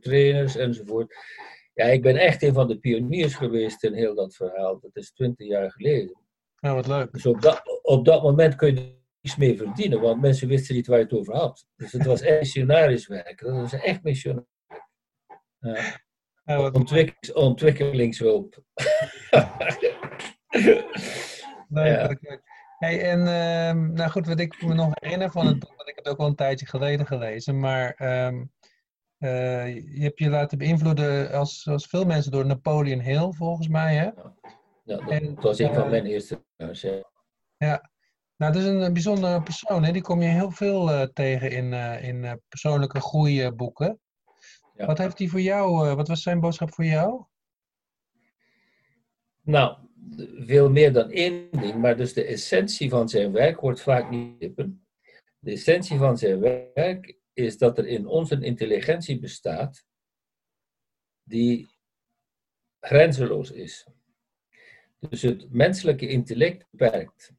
trainers 0.00 0.56
enzovoort. 0.56 1.14
Ja, 1.74 1.84
ik 1.84 2.02
ben 2.02 2.16
echt 2.16 2.42
een 2.42 2.52
van 2.52 2.68
de 2.68 2.78
pioniers 2.78 3.34
geweest 3.34 3.84
in 3.84 3.94
heel 3.94 4.14
dat 4.14 4.34
verhaal. 4.34 4.80
Dat 4.80 4.96
is 4.96 5.12
twintig 5.12 5.46
jaar 5.46 5.72
geleden. 5.72 6.16
Oh, 6.60 6.72
wat 6.72 6.86
leuk. 6.86 7.12
Dus 7.12 7.26
op 7.26 7.40
dat, 7.40 7.82
op 7.82 8.04
dat 8.04 8.22
moment 8.22 8.54
kun 8.54 8.74
je 8.74 8.96
niets 9.20 9.36
mee 9.36 9.56
verdienen, 9.56 10.00
want 10.00 10.20
mensen 10.20 10.48
wisten 10.48 10.74
niet 10.74 10.86
waar 10.86 10.98
je 10.98 11.04
het 11.04 11.12
over 11.12 11.34
had. 11.34 11.66
Dus 11.76 11.92
het 11.92 12.04
was 12.04 12.20
echt 12.20 12.38
missionarisch 12.38 13.06
werk. 13.06 13.40
Dat 13.40 13.56
was 13.56 13.72
echt 13.72 14.02
missionarisch. 14.02 14.46
Ja. 16.44 16.70
Ontwikkelingshulp. 17.32 18.62
leuk, 21.68 22.18
ja. 22.20 22.40
Hey, 22.78 23.10
en 23.10 23.18
ehm, 23.18 23.92
nou 23.92 24.10
goed, 24.10 24.26
wat 24.26 24.40
ik 24.40 24.62
me 24.62 24.74
nog 24.74 24.90
herinner 24.92 25.30
van 25.30 25.46
het 25.46 25.58
boek, 25.58 25.76
want 25.76 25.88
ik 25.88 25.94
heb 25.94 26.04
het 26.04 26.12
ook 26.12 26.18
wel 26.18 26.26
een 26.26 26.34
tijdje 26.34 26.66
geleden 26.66 27.06
gelezen, 27.06 27.60
maar 27.60 27.94
ehm, 27.94 28.44
eh, 29.18 29.74
je 29.74 30.02
hebt 30.02 30.18
je 30.18 30.28
laten 30.28 30.58
beïnvloeden 30.58 31.32
als, 31.32 31.68
als 31.68 31.86
veel 31.86 32.04
mensen 32.04 32.32
door 32.32 32.46
Napoleon 32.46 33.00
Hill, 33.00 33.32
volgens 33.32 33.68
mij, 33.68 33.94
hè? 33.94 34.04
Ja, 34.04 34.34
dat, 34.84 35.10
En, 35.10 35.34
dat 35.34 35.44
was 35.44 35.58
een 35.58 35.74
van 35.74 35.84
eh, 35.84 35.90
mijn 35.90 36.06
eerste 36.06 36.42
ja. 37.56 37.90
Nou, 38.36 38.52
dat 38.52 38.62
is 38.62 38.68
een, 38.68 38.92
bijzondere 38.92 39.42
persoon, 39.42 39.84
hè? 39.84 39.92
Die 39.92 40.02
kom 40.02 40.22
je 40.22 40.28
heel 40.28 40.50
veel 40.50 40.90
eh, 40.90 41.02
tegen 41.02 41.50
in, 41.50 41.72
in 42.02 42.42
persoonlijke 42.48 43.00
groeiboeken. 43.00 44.00
Ja. 44.74 44.86
Wat 44.86 44.98
heeft 44.98 45.18
hij 45.18 45.28
voor 45.28 45.40
jou, 45.40 45.94
wat 45.94 46.08
was 46.08 46.22
zijn 46.22 46.40
boodschap 46.40 46.74
voor 46.74 46.84
jou? 46.84 47.24
Nou, 49.42 49.76
veel 50.38 50.70
meer 50.70 50.92
dan 50.92 51.10
één 51.10 51.50
ding, 51.50 51.74
maar 51.74 51.96
dus 51.96 52.12
de 52.12 52.24
essentie 52.24 52.88
van 52.88 53.08
zijn 53.08 53.32
werk 53.32 53.60
wordt 53.60 53.80
vaak 53.80 54.10
niet 54.10 54.38
begrepen. 54.38 54.86
De 55.38 55.50
essentie 55.50 55.98
van 55.98 56.18
zijn 56.18 56.40
werk 56.40 57.16
is 57.32 57.58
dat 57.58 57.78
er 57.78 57.86
in 57.86 58.06
ons 58.06 58.30
een 58.30 58.42
intelligentie 58.42 59.18
bestaat 59.18 59.86
die 61.22 61.68
grenzeloos 62.80 63.50
is. 63.50 63.86
Dus 64.98 65.22
het 65.22 65.52
menselijke 65.52 66.08
intellect 66.08 66.66
beperkt. 66.70 67.32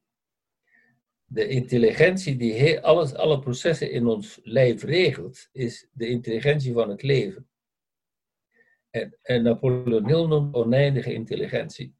De 1.25 1.47
intelligentie 1.47 2.37
die 2.37 2.79
alles, 2.79 3.13
alle 3.13 3.39
processen 3.39 3.91
in 3.91 4.07
ons 4.07 4.39
lijf 4.43 4.83
regelt, 4.83 5.49
is 5.51 5.87
de 5.91 6.07
intelligentie 6.07 6.73
van 6.73 6.89
het 6.89 7.01
leven. 7.01 7.49
En, 8.89 9.17
en 9.21 9.43
Napoleon 9.43 10.07
Hill 10.07 10.25
noemt 10.25 10.55
oneindige 10.55 11.13
intelligentie. 11.13 11.95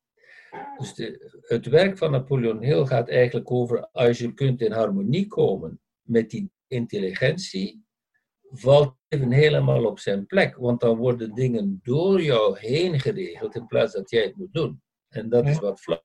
Dus 0.80 0.94
de, 0.94 1.40
het 1.42 1.66
werk 1.66 1.98
van 1.98 2.12
Napoleon 2.12 2.64
Hill 2.64 2.86
gaat 2.86 3.10
eigenlijk 3.10 3.52
over 3.52 3.88
als 3.92 4.18
je 4.18 4.34
kunt 4.34 4.62
in 4.62 4.72
harmonie 4.72 5.28
komen 5.28 5.80
met 6.02 6.30
die 6.30 6.52
intelligentie, 6.68 7.84
valt 8.42 8.96
het 9.08 9.20
leven 9.20 9.32
helemaal 9.32 9.86
op 9.86 10.00
zijn 10.00 10.26
plek. 10.26 10.56
Want 10.56 10.80
dan 10.80 10.98
worden 10.98 11.34
dingen 11.34 11.80
door 11.84 12.22
jou 12.22 12.60
heen 12.60 13.00
geregeld 13.00 13.56
in 13.56 13.66
plaats 13.66 13.94
dat 13.94 14.10
jij 14.10 14.24
het 14.24 14.36
moet 14.36 14.54
doen. 14.54 14.82
En 15.10 15.30
dat 15.30 15.48
is 15.48 15.60
wat 15.60 15.80
flow. 15.80 16.00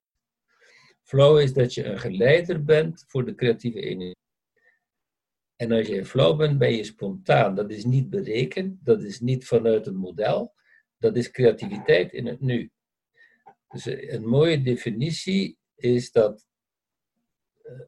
Flow 1.03 1.39
is 1.39 1.53
dat 1.53 1.75
je 1.75 1.85
een 1.85 1.99
geleider 1.99 2.65
bent 2.65 3.05
voor 3.07 3.25
de 3.25 3.35
creatieve 3.35 3.81
energie. 3.81 4.17
En 5.57 5.73
als 5.73 5.87
je 5.87 6.05
flow 6.05 6.39
bent, 6.39 6.59
ben 6.59 6.73
je 6.73 6.85
spontaan. 6.85 7.55
Dat 7.55 7.71
is 7.71 7.85
niet 7.85 8.11
berekend, 8.11 8.85
dat 8.85 9.03
is 9.03 9.21
niet 9.21 9.47
vanuit 9.47 9.87
een 9.87 9.97
model. 9.97 10.55
Dat 10.99 11.17
is 11.17 11.31
creativiteit 11.31 12.13
in 12.13 12.27
het 12.27 12.41
nu. 12.41 12.71
Dus 13.75 13.87
eh, 13.87 14.13
een 14.13 14.27
mooie 14.27 14.63
definitie 14.63 15.59
is 15.75 16.13
dat 16.13 16.47
eh, 17.63 17.81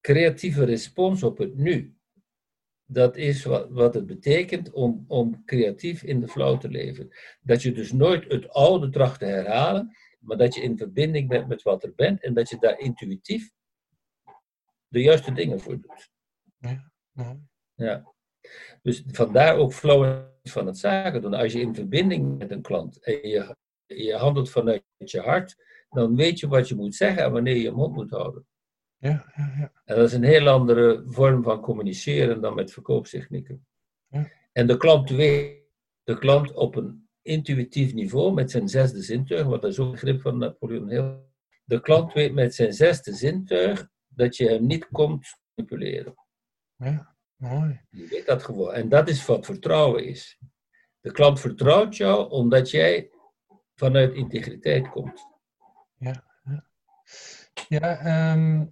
creatieve 0.00 0.64
respons 0.64 1.22
op 1.22 1.38
het 1.38 1.56
nu. 1.56 1.96
Dat 2.84 3.16
is 3.16 3.44
wat, 3.44 3.70
wat 3.70 3.94
het 3.94 4.06
betekent 4.06 4.70
om, 4.70 5.04
om 5.08 5.44
creatief 5.44 6.02
in 6.02 6.20
de 6.20 6.28
flow 6.28 6.60
te 6.60 6.68
leven. 6.68 7.10
Dat 7.40 7.62
je 7.62 7.72
dus 7.72 7.92
nooit 7.92 8.32
het 8.32 8.48
oude 8.48 8.90
tracht 8.90 9.18
te 9.18 9.24
herhalen, 9.24 9.96
maar 10.18 10.36
dat 10.36 10.54
je 10.54 10.62
in 10.62 10.78
verbinding 10.78 11.28
bent 11.28 11.48
met 11.48 11.62
wat 11.62 11.82
er 11.82 11.94
bent 11.94 12.22
en 12.22 12.34
dat 12.34 12.48
je 12.48 12.58
daar 12.58 12.78
intuïtief 12.78 13.50
de 14.88 15.00
juiste 15.00 15.32
dingen 15.32 15.60
voor 15.60 15.80
doet. 15.80 16.10
Ja. 16.58 16.90
Ja. 17.74 18.14
Dus 18.82 19.02
vandaar 19.06 19.56
ook 19.56 19.72
flow 19.72 20.24
van 20.42 20.66
het 20.66 20.78
zaken 20.78 21.22
doen. 21.22 21.34
Als 21.34 21.52
je 21.52 21.60
in 21.60 21.74
verbinding 21.74 22.22
bent 22.26 22.38
met 22.38 22.50
een 22.50 22.62
klant 22.62 23.04
en 23.04 23.28
je, 23.28 23.56
je 23.96 24.14
handelt 24.14 24.50
vanuit 24.50 24.82
je 24.96 25.20
hart, 25.20 25.56
dan 25.90 26.16
weet 26.16 26.40
je 26.40 26.48
wat 26.48 26.68
je 26.68 26.74
moet 26.74 26.94
zeggen 26.94 27.22
en 27.22 27.32
wanneer 27.32 27.56
je 27.56 27.62
je 27.62 27.70
mond 27.70 27.94
moet 27.94 28.10
houden. 28.10 28.46
Ja, 28.98 29.32
ja, 29.36 29.54
ja. 29.58 29.72
En 29.84 29.96
dat 29.96 30.06
is 30.06 30.12
een 30.12 30.24
heel 30.24 30.48
andere 30.48 31.02
vorm 31.06 31.42
van 31.42 31.60
communiceren 31.60 32.40
dan 32.40 32.54
met 32.54 32.72
verkoopstechnieken. 32.72 33.66
Ja. 34.08 34.30
En 34.52 34.66
de 34.66 34.76
klant 34.76 35.10
weet, 35.10 35.56
de 36.02 36.18
klant 36.18 36.52
op 36.52 36.76
een 36.76 37.08
intuïtief 37.22 37.94
niveau 37.94 38.32
met 38.32 38.50
zijn 38.50 38.68
zesde 38.68 39.02
zintuig, 39.02 39.46
wat 39.46 39.64
is 39.64 39.78
ook 39.78 39.86
een 39.86 39.92
begrip 39.92 40.20
van 40.20 40.38
Napoleon 40.38 40.88
Hill. 40.88 41.16
De 41.64 41.80
klant 41.80 42.12
weet 42.12 42.34
met 42.34 42.54
zijn 42.54 42.72
zesde 42.72 43.12
zintuig 43.12 43.88
dat 44.08 44.36
je 44.36 44.48
hem 44.48 44.66
niet 44.66 44.88
komt 44.88 45.38
manipuleren. 45.54 46.14
ja. 46.76 47.10
Mooi. 47.42 47.80
Je 47.90 48.06
weet 48.06 48.26
dat 48.26 48.42
gewoon. 48.42 48.72
En 48.72 48.88
dat 48.88 49.08
is 49.08 49.26
wat 49.26 49.46
vertrouwen 49.46 50.04
is. 50.04 50.38
De 51.00 51.12
klant 51.12 51.40
vertrouwt 51.40 51.96
jou 51.96 52.30
omdat 52.30 52.70
jij 52.70 53.10
vanuit 53.82 54.14
integriteit 54.14 54.88
komt. 54.88 55.26
Ja, 57.68 57.98
ehm 57.98 58.64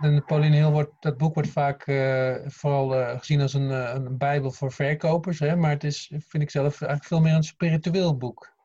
de 0.00 0.08
Napoleon 0.08 0.52
Hill 0.52 0.70
wordt, 0.70 0.92
dat 1.00 1.16
boek 1.16 1.34
wordt 1.34 1.48
vaak 1.48 1.86
eh, 1.86 2.36
vooral 2.46 2.94
eh, 2.94 3.18
gezien 3.18 3.40
als 3.40 3.54
een, 3.54 3.70
eh, 3.70 3.92
een 3.94 4.18
bijbel 4.18 4.50
voor 4.50 4.72
verkopers, 4.72 5.38
hè? 5.38 5.56
maar 5.56 5.70
het 5.70 5.84
is, 5.84 6.12
vind 6.18 6.42
ik 6.42 6.50
zelf, 6.50 6.80
eigenlijk 6.80 7.04
veel 7.04 7.20
meer 7.20 7.34
een 7.34 7.42
spiritueel 7.42 8.16
boek. 8.16 8.56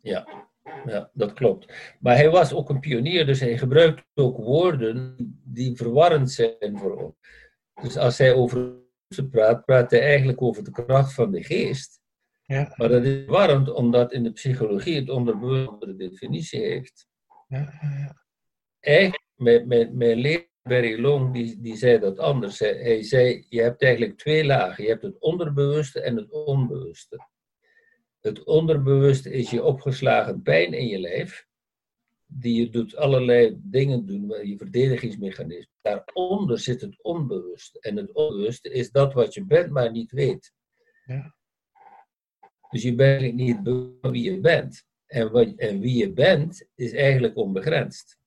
Ja, 0.00 0.28
ja, 0.86 1.10
dat 1.12 1.32
klopt. 1.32 1.72
Maar 2.00 2.16
hij 2.16 2.30
was 2.30 2.52
ook 2.52 2.68
een 2.68 2.80
pionier, 2.80 3.26
dus 3.26 3.40
hij 3.40 3.58
gebruikt 3.58 4.04
ook 4.14 4.36
woorden 4.36 5.16
die 5.44 5.76
verwarrend 5.76 6.30
zijn 6.30 6.78
voor 6.78 6.96
ons. 6.96 7.14
Dus 7.82 7.96
als 7.96 8.18
hij 8.18 8.34
over 8.34 8.72
ze 9.08 9.28
praat, 9.28 9.64
praat 9.64 9.90
hij 9.90 10.00
eigenlijk 10.00 10.42
over 10.42 10.64
de 10.64 10.70
kracht 10.70 11.14
van 11.14 11.30
de 11.30 11.42
geest. 11.42 12.01
Ja, 12.52 12.74
Maar 12.76 12.88
dat 12.88 13.04
is 13.04 13.22
verwarrend, 13.24 13.72
omdat 13.72 14.12
in 14.12 14.22
de 14.22 14.32
psychologie 14.32 14.96
het 14.96 15.10
onderbewust 15.10 15.68
andere 15.68 15.96
definitie 15.96 16.60
heeft. 16.60 17.06
ja. 17.48 18.20
Eigenlijk, 18.80 19.24
mijn, 19.34 19.66
mijn, 19.66 19.96
mijn 19.96 20.18
leraar 20.18 20.50
Barry 20.62 21.00
Long, 21.00 21.32
die, 21.32 21.60
die 21.60 21.76
zei 21.76 21.98
dat 21.98 22.18
anders. 22.18 22.58
Hij, 22.58 22.74
hij 22.74 23.02
zei, 23.02 23.46
je 23.48 23.60
hebt 23.60 23.82
eigenlijk 23.82 24.18
twee 24.18 24.44
lagen. 24.44 24.84
Je 24.84 24.90
hebt 24.90 25.02
het 25.02 25.18
onderbewuste 25.18 26.00
en 26.00 26.16
het 26.16 26.30
onbewuste. 26.30 27.26
Het 28.20 28.44
onderbewuste 28.44 29.30
is 29.30 29.50
je 29.50 29.62
opgeslagen 29.62 30.42
pijn 30.42 30.72
in 30.72 30.86
je 30.86 30.98
lijf. 30.98 31.46
Die 32.26 32.60
je 32.60 32.70
doet 32.70 32.96
allerlei 32.96 33.58
dingen 33.62 34.06
doen, 34.06 34.46
je 34.48 34.56
verdedigingsmechanisme. 34.56 35.72
Daaronder 35.80 36.58
zit 36.58 36.80
het 36.80 37.02
onbewuste. 37.02 37.80
En 37.80 37.96
het 37.96 38.12
onbewuste 38.12 38.70
is 38.70 38.90
dat 38.90 39.12
wat 39.12 39.34
je 39.34 39.44
bent, 39.44 39.70
maar 39.70 39.90
niet 39.90 40.10
weet. 40.10 40.52
Ja. 41.04 41.34
Dus 42.72 42.82
je 42.82 42.94
bent 42.94 43.10
eigenlijk 43.20 43.34
niet 43.34 43.62
bewust 43.62 44.00
wie 44.00 44.32
je 44.32 44.40
bent. 44.40 44.84
En, 45.06 45.30
wat, 45.30 45.48
en 45.56 45.80
wie 45.80 45.96
je 45.96 46.12
bent, 46.12 46.66
is 46.74 46.92
eigenlijk 46.92 47.36
onbegrensd. 47.36 48.18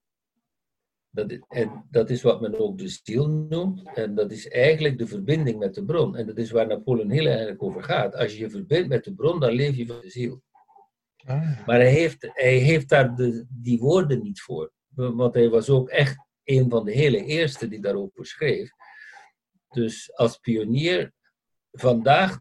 Dat, 1.09 1.31
is- 1.31 1.41
en 1.47 1.85
dat 1.91 2.09
is 2.09 2.21
wat 2.21 2.41
men 2.41 2.59
ook 2.59 2.77
de 2.77 2.87
ziel 2.87 3.27
noemt. 3.27 3.91
En 3.95 4.15
dat 4.15 4.31
is 4.31 4.47
eigenlijk 4.49 4.97
de 4.97 5.07
verbinding 5.07 5.59
met 5.59 5.73
de 5.73 5.85
bron. 5.85 6.15
En 6.15 6.25
dat 6.27 6.37
is 6.37 6.51
waar 6.51 6.67
Napoleon 6.67 7.11
Hill 7.11 7.27
eigenlijk 7.27 7.63
over 7.63 7.83
gaat. 7.83 8.15
Als 8.15 8.33
je 8.33 8.39
je 8.39 8.49
verbindt 8.49 8.87
met 8.89 9.03
de 9.03 9.13
bron, 9.13 9.39
dan 9.39 9.51
leef 9.51 9.75
je 9.75 9.85
van 9.87 10.01
de 10.01 10.09
ziel. 10.09 10.41
Ah, 11.25 11.65
Maar 11.67 11.79
hij 11.79 11.91
heeft, 11.91 12.29
hij 12.33 12.57
heeft 12.57 12.89
daar 12.89 13.15
de, 13.15 13.45
die 13.49 13.79
woorden 13.79 14.21
niet 14.21 14.41
voor. 14.41 14.71
Want 14.95 15.33
hij 15.33 15.49
was 15.49 15.69
ook 15.69 15.89
echt 15.89 16.17
een 16.43 16.69
van 16.69 16.85
de 16.85 16.91
hele 16.91 17.25
eerste 17.25 17.67
die 17.67 17.81
daarover 17.81 18.25
schreef. 18.25 18.69
Dus 19.69 20.13
als 20.13 20.37
pionier, 20.37 21.13
vandaag 21.71 22.39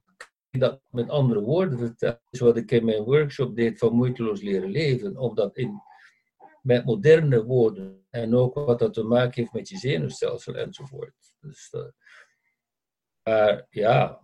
dat 0.59 0.81
met 0.91 1.09
andere 1.09 1.41
woorden 1.41 1.79
vertellen. 1.79 2.21
Dat 2.25 2.33
is 2.33 2.41
wat 2.41 2.57
ik 2.57 2.71
in 2.71 2.85
mijn 2.85 3.03
workshop 3.03 3.57
deed 3.57 3.79
van 3.79 3.95
moeiteloos 3.95 4.43
leren 4.43 4.71
leven. 4.71 5.17
Omdat 5.17 5.57
in, 5.57 5.81
met 6.63 6.85
moderne 6.85 7.45
woorden 7.45 8.05
en 8.11 8.35
ook 8.35 8.55
wat 8.55 8.79
dat 8.79 8.95
te 8.95 9.03
maken 9.03 9.41
heeft 9.41 9.53
met 9.53 9.69
je 9.69 9.77
zenuwstelsel 9.77 10.55
enzovoort. 10.55 11.35
Dus, 11.41 11.71
eh, 11.71 11.85
maar 13.23 13.67
ja, 13.71 14.21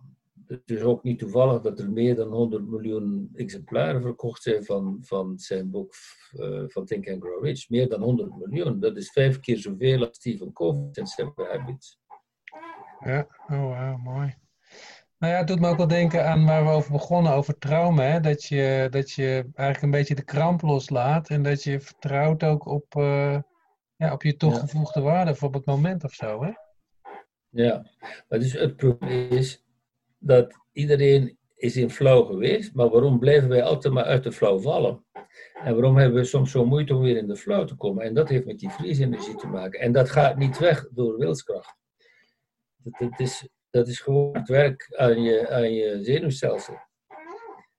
het 0.51 0.71
is 0.71 0.81
ook 0.81 1.03
niet 1.03 1.19
toevallig 1.19 1.61
dat 1.61 1.79
er 1.79 1.91
meer 1.91 2.15
dan 2.15 2.27
100 2.27 2.67
miljoen 2.67 3.29
exemplaren 3.33 4.01
verkocht 4.01 4.41
zijn 4.41 4.63
van, 4.63 4.97
van 5.01 5.39
zijn 5.39 5.69
boek 5.69 5.93
eh, 6.31 6.63
van 6.67 6.85
Think 6.85 7.09
and 7.09 7.21
Grow 7.21 7.43
Rich. 7.43 7.69
Meer 7.69 7.89
dan 7.89 8.01
100 8.01 8.37
miljoen. 8.37 8.79
Dat 8.79 8.97
is 8.97 9.11
vijf 9.11 9.39
keer 9.39 9.57
zoveel 9.57 10.05
als 10.05 10.15
Stephen 10.15 10.53
Covey 10.53 10.89
en 10.91 11.07
Seven 11.07 11.33
Habits. 11.35 11.99
Ja, 12.99 13.27
oh 13.47 13.69
wauw, 13.69 13.97
mooi. 13.97 14.35
Nou 15.21 15.33
ja, 15.33 15.39
het 15.39 15.47
doet 15.47 15.59
me 15.59 15.67
ook 15.67 15.77
wel 15.77 15.87
denken 15.87 16.25
aan 16.27 16.45
waar 16.45 16.63
we 16.63 16.69
over 16.69 16.91
begonnen, 16.91 17.33
over 17.33 17.57
trauma. 17.57 18.03
Hè? 18.03 18.19
Dat, 18.19 18.43
je, 18.43 18.87
dat 18.89 19.11
je 19.11 19.49
eigenlijk 19.53 19.81
een 19.81 19.91
beetje 19.91 20.15
de 20.15 20.23
kramp 20.23 20.61
loslaat 20.61 21.29
en 21.29 21.43
dat 21.43 21.63
je 21.63 21.79
vertrouwt 21.79 22.43
ook 22.43 22.65
op, 22.65 22.95
eh, 22.95 23.39
ja, 23.95 24.13
op 24.13 24.23
je 24.23 24.35
toegevoegde 24.35 25.01
waarde 25.01 25.35
voor 25.35 25.47
op 25.47 25.53
het 25.53 25.65
moment 25.65 26.03
of 26.03 26.13
zo. 26.13 26.43
Hè? 26.43 26.51
Ja, 27.49 27.85
maar 28.29 28.39
dus 28.39 28.53
het 28.53 28.75
probleem 28.75 29.29
is 29.29 29.65
dat 30.19 30.53
iedereen 30.71 31.37
is 31.55 31.77
in 31.77 31.89
flow 31.89 32.27
geweest, 32.27 32.73
maar 32.73 32.89
waarom 32.89 33.19
blijven 33.19 33.49
wij 33.49 33.63
altijd 33.63 33.93
maar 33.93 34.03
uit 34.03 34.23
de 34.23 34.31
flow 34.31 34.61
vallen? 34.61 35.05
En 35.63 35.73
waarom 35.73 35.97
hebben 35.97 36.19
we 36.19 36.25
soms 36.25 36.51
zo 36.51 36.65
moeite 36.65 36.95
om 36.95 37.01
weer 37.01 37.17
in 37.17 37.27
de 37.27 37.35
flow 37.35 37.67
te 37.67 37.75
komen? 37.75 38.03
En 38.03 38.13
dat 38.13 38.29
heeft 38.29 38.45
met 38.45 38.59
die 38.59 38.69
vriesenergie 38.69 39.35
te 39.35 39.47
maken. 39.47 39.79
En 39.79 39.91
dat 39.91 40.09
gaat 40.09 40.37
niet 40.37 40.57
weg 40.57 40.87
door 40.91 41.17
wilskracht. 41.17 41.75
Dat, 42.77 43.19
is, 43.19 43.47
dat 43.71 43.87
is 43.87 43.99
gewoon 43.99 44.35
het 44.37 44.47
werk 44.47 44.93
aan 44.97 45.21
je, 45.21 45.49
aan 45.49 45.73
je 45.73 45.99
zenuwstelsel. 46.03 46.79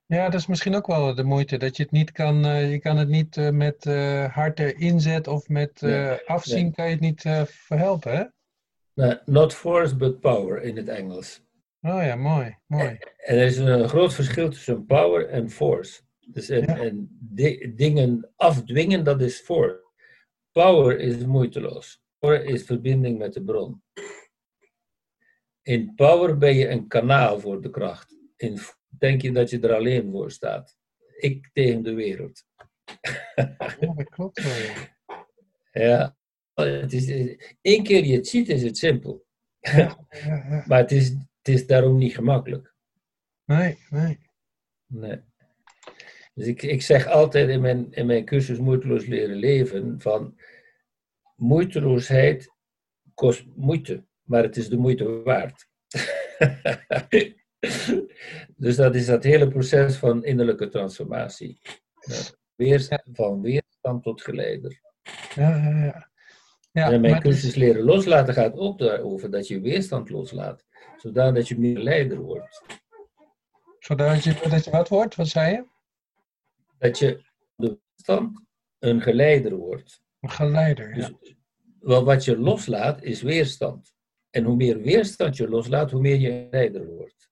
Ja, 0.07 0.25
dat 0.29 0.41
is 0.41 0.47
misschien 0.47 0.75
ook 0.75 0.87
wel 0.87 1.15
de 1.15 1.25
moeite. 1.25 1.57
Dat 1.57 1.77
je 1.77 1.83
het 1.83 1.93
niet 1.93 2.13
kan, 2.13 2.45
eh, 2.45 2.71
je 2.71 2.79
kan 2.79 2.97
het 2.97 3.09
niet 3.09 3.37
eh, 3.37 3.51
met 3.51 3.87
eh, 3.87 4.35
harde 4.35 4.75
inzet 4.75 5.27
of 5.27 5.49
met 5.49 5.81
Nee, 5.81 6.19
afzien 6.27 6.63
nee. 6.63 6.73
kan 6.73 6.85
je 6.85 6.91
het 6.91 7.01
niet 7.01 7.21
verhelpen, 7.47 8.17
hè? 8.17 8.25
Nou, 8.95 9.19
not 9.25 9.55
force, 9.55 9.97
but 9.97 10.21
power 10.21 10.63
in 10.63 10.77
het 10.77 10.89
Engels. 10.89 11.41
Oh 11.81 12.03
ja, 12.03 12.17
mooi, 12.17 12.57
mooi. 12.67 12.99
En 13.17 13.37
er 13.39 13.47
is 13.47 13.57
een 13.59 13.89
groot 13.89 14.15
verschil 14.15 14.51
tussen 14.51 14.85
power 14.87 15.29
en 15.29 15.51
force. 15.51 16.01
Dus 16.27 16.49
en, 16.49 16.61
Ja. 16.61 16.77
en 16.79 17.09
di- 17.21 17.73
dingen 17.75 18.31
afdwingen, 18.37 19.05
dat 19.05 19.21
is 19.21 19.41
force. 19.41 19.81
Power 20.53 20.99
is 20.99 21.25
moeiteloos. 21.25 22.03
Power 22.19 22.45
is 22.45 22.63
verbinding 22.63 23.19
met 23.19 23.33
de 23.33 23.43
bron. 23.43 23.83
In 25.63 25.95
power 25.95 26.39
ben 26.39 26.55
je 26.55 26.69
een 26.69 26.89
kanaal 26.89 27.41
voor 27.41 27.63
de 27.63 27.71
kracht. 27.71 28.17
In 28.37 28.59
denk 28.89 29.23
je 29.23 29.33
dat 29.33 29.51
je 29.51 29.61
er 29.61 29.75
alleen 29.75 30.11
voor 30.11 30.31
staat. 30.31 30.77
Ik 31.17 31.51
tegen 31.53 31.83
de 31.83 31.95
wereld. 31.95 32.45
Ja, 33.81 33.95
dat 33.95 34.09
klopt 34.09 34.43
wel. 34.43 34.57
ja. 35.73 36.17
Ja. 36.55 36.71
Het 36.81 36.93
is, 36.93 37.37
één 37.61 37.83
keer 37.83 38.05
je 38.05 38.17
het 38.17 38.27
ziet, 38.27 38.49
is 38.49 38.63
het 38.63 38.79
simpel. 38.79 39.25
Ja, 39.61 40.07
ja. 40.09 40.65
Maar 40.67 40.79
het 40.79 40.91
is, 40.91 41.09
het 41.09 41.49
is 41.55 41.67
daarom 41.67 41.97
niet 41.97 42.15
gemakkelijk. 42.15 42.75
Nee, 43.45 43.79
nee. 43.91 44.19
Nee. 44.87 45.21
Dus 46.35 46.47
ik, 46.47 46.63
ik 46.63 46.83
zeg 46.83 47.07
altijd 47.07 47.49
in 47.49 47.61
mijn, 47.61 47.93
in 47.93 48.07
mijn 48.07 48.25
cursus 48.25 48.59
Moeiteloos 48.59 49.07
Leren 49.07 49.37
Leven 49.37 50.01
van 50.01 50.41
moeiteloosheid 51.37 52.53
kost 53.15 53.47
moeite, 53.55 54.05
maar 54.33 54.43
het 54.43 54.57
is 54.57 54.69
de 54.69 54.77
moeite 54.77 55.23
waard. 55.23 55.67
dus 58.57 58.77
dat 58.77 58.95
is 58.95 59.07
dat 59.07 59.25
hele 59.25 59.49
proces 59.49 59.97
van 59.97 60.25
innerlijke 60.25 60.69
transformatie. 60.69 61.61
Ja. 62.57 62.99
Van 63.13 63.43
weerstand 63.43 64.03
tot 64.03 64.23
geleider. 64.23 64.81
Ja, 65.35 65.57
ja, 65.57 65.85
ja. 65.85 66.11
Ja, 66.73 66.93
en 66.93 67.01
mijn 67.01 67.01
maar 67.01 67.11
het 67.23 67.33
is- 67.33 67.41
cursus 67.41 67.55
Leren 67.55 67.83
Loslaten 67.83 68.35
gaat 68.35 68.57
ook 68.57 68.79
daarover 68.79 69.31
dat 69.31 69.49
je 69.49 69.61
weerstand 69.61 70.11
loslaat, 70.11 70.65
zodat 70.97 71.49
je 71.49 71.59
meer 71.59 71.79
leider 71.79 72.19
wordt. 72.19 72.63
Zodat 73.79 74.25
je, 74.25 74.49
dat 74.49 74.65
je 74.65 74.71
wat 74.71 74.89
wordt, 74.89 75.15
wat 75.15 75.29
zei 75.29 75.53
je? 75.53 75.65
Dat 76.79 76.99
je 76.99 77.23
de 77.57 77.67
weerstand 77.79 78.41
een 78.79 79.01
geleider 79.01 79.57
wordt. 79.57 80.03
Een 80.21 80.31
geleider, 80.31 80.97
ja. 80.97 81.11
Dus 81.21 81.35
wel, 81.81 82.05
wat 82.05 82.25
je 82.25 82.39
loslaat 82.39 83.03
is 83.03 83.23
weerstand. 83.23 83.95
En 84.33 84.45
hoe 84.45 84.57
meer 84.57 84.81
weerstand 84.81 85.37
je 85.37 85.49
loslaat, 85.49 85.91
hoe 85.91 86.01
meer 86.01 86.17
je 86.17 86.31
een 86.31 86.49
leider 86.51 86.87
wordt. 86.87 87.31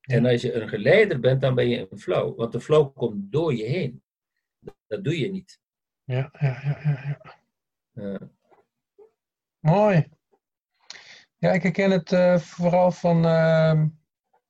En 0.00 0.26
als 0.26 0.42
je 0.42 0.52
een 0.52 0.68
geleider 0.68 1.20
bent, 1.20 1.40
dan 1.40 1.54
ben 1.54 1.68
je 1.68 1.86
een 1.90 1.98
flow. 1.98 2.36
Want 2.36 2.52
de 2.52 2.60
flow 2.60 2.96
komt 2.96 3.32
door 3.32 3.54
je 3.54 3.64
heen. 3.64 4.02
Dat 4.86 5.04
doe 5.04 5.18
je 5.18 5.30
niet. 5.30 5.60
Ja, 6.04 6.32
ja, 6.38 6.60
ja, 6.62 6.80
ja, 6.84 7.20
ja. 7.92 8.30
Mooi. 9.60 10.08
Ja, 11.38 11.52
ik 11.52 11.62
herken 11.62 11.90
het 11.90 12.12
eh, 12.12 12.38
vooral 12.38 12.90
van 12.90 13.24
ehm, 13.24 13.86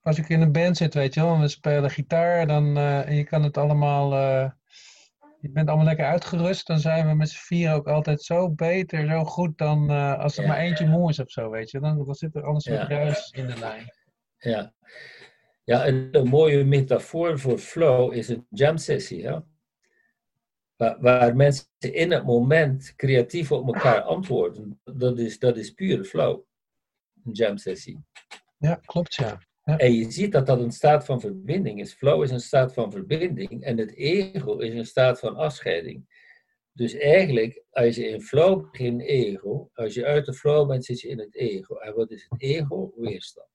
als 0.01 0.19
ik 0.19 0.29
in 0.29 0.41
een 0.41 0.53
band 0.53 0.77
zit, 0.77 0.95
weet 0.95 1.15
je 1.15 1.21
wel, 1.21 1.35
en 1.35 1.41
we 1.41 1.49
spelen 1.49 1.91
gitaar, 1.91 2.47
dan, 2.47 2.77
eh, 2.77 3.09
en 3.09 3.15
je 3.15 3.25
kan 3.25 3.43
het 3.43 3.57
allemaal, 3.57 4.13
eh, 4.13 4.51
je 5.43 5.51
bent 5.51 5.69
allemaal 5.69 5.87
lekker 5.87 6.07
uitgerust, 6.07 6.67
dan 6.67 6.79
zijn 6.79 7.07
we 7.09 7.15
met 7.15 7.29
z'n 7.31 7.45
vier 7.45 7.73
ook 7.73 7.87
altijd 7.89 8.23
zo 8.23 8.51
beter, 8.51 9.09
zo 9.09 9.25
goed 9.25 9.59
dan 9.59 9.91
eh, 9.91 10.19
als 10.19 10.37
er 10.37 10.43
Ja. 10.43 10.49
maar 10.49 10.59
eentje 10.59 10.87
moe 10.87 11.11
is 11.11 11.19
of 11.19 11.31
zo, 11.31 11.51
weet 11.51 11.71
je. 11.71 11.81
Dan, 11.81 12.05
dan 12.05 12.15
zit 12.15 12.35
er 12.35 12.45
anders 12.45 12.65
een 12.65 12.75
Ja. 12.75 12.89
ruis 12.89 13.31
in 13.31 13.47
de 13.47 13.59
lijn. 13.59 13.93
ja. 14.39 14.73
ja, 15.65 15.87
een, 15.87 16.09
een 16.13 16.29
mooie 16.29 16.65
metafoor 16.65 17.39
voor 17.39 17.59
flow 17.59 18.13
is 18.15 18.29
een 18.29 18.47
jam 18.51 18.77
sessie. 18.77 19.29
Waar, 20.77 20.97
waar 21.01 21.37
mensen 21.37 21.67
in 21.79 22.11
het 22.13 22.25
moment 22.25 22.93
creatief 22.97 23.53
op 23.53 23.67
elkaar 23.67 24.01
antwoorden. 24.01 24.81
Dat 24.85 25.19
is, 25.19 25.39
dat 25.39 25.57
is 25.57 25.71
pure 25.71 26.05
flow. 26.05 26.41
Een 27.25 27.33
jam 27.33 27.57
sessie. 27.57 28.05
Ja, 28.59 28.75
klopt, 28.85 29.15
ja. 29.15 29.39
En 29.65 29.93
je 29.93 30.11
ziet 30.11 30.33
dat 30.33 30.47
dat 30.47 30.61
een 30.61 30.73
staat 30.73 31.05
van 31.05 31.21
verbinding 31.21 31.81
is. 31.81 31.95
Flow 31.95 32.23
is 32.23 32.31
een 32.31 32.41
staat 32.41 32.75
van 32.75 32.91
verbinding 32.91 33.63
en 33.63 33.79
het 33.79 33.95
ego 33.95 34.59
is 34.59 34.75
een 34.75 34.87
staat 34.87 35.19
van 35.19 35.37
afscheiding. 35.37 36.07
Dus 36.73 36.95
eigenlijk, 36.95 37.65
als 37.71 37.97
je 37.97 38.09
in 38.09 38.23
flow 38.23 38.61
bent, 38.61 38.77
geen 38.77 39.01
ego. 39.01 39.71
Als 39.75 39.95
je 39.95 40.05
uit 40.05 40.27
de 40.27 40.35
flow 40.35 40.69
bent, 40.69 40.85
zit 40.85 41.01
je 41.01 41.09
in 41.09 41.19
het 41.19 41.35
ego. 41.35 41.77
En 41.77 41.95
wat 41.95 42.11
is 42.11 42.27
het 42.29 42.43
ego? 42.43 42.93
Weerstand. 42.97 43.49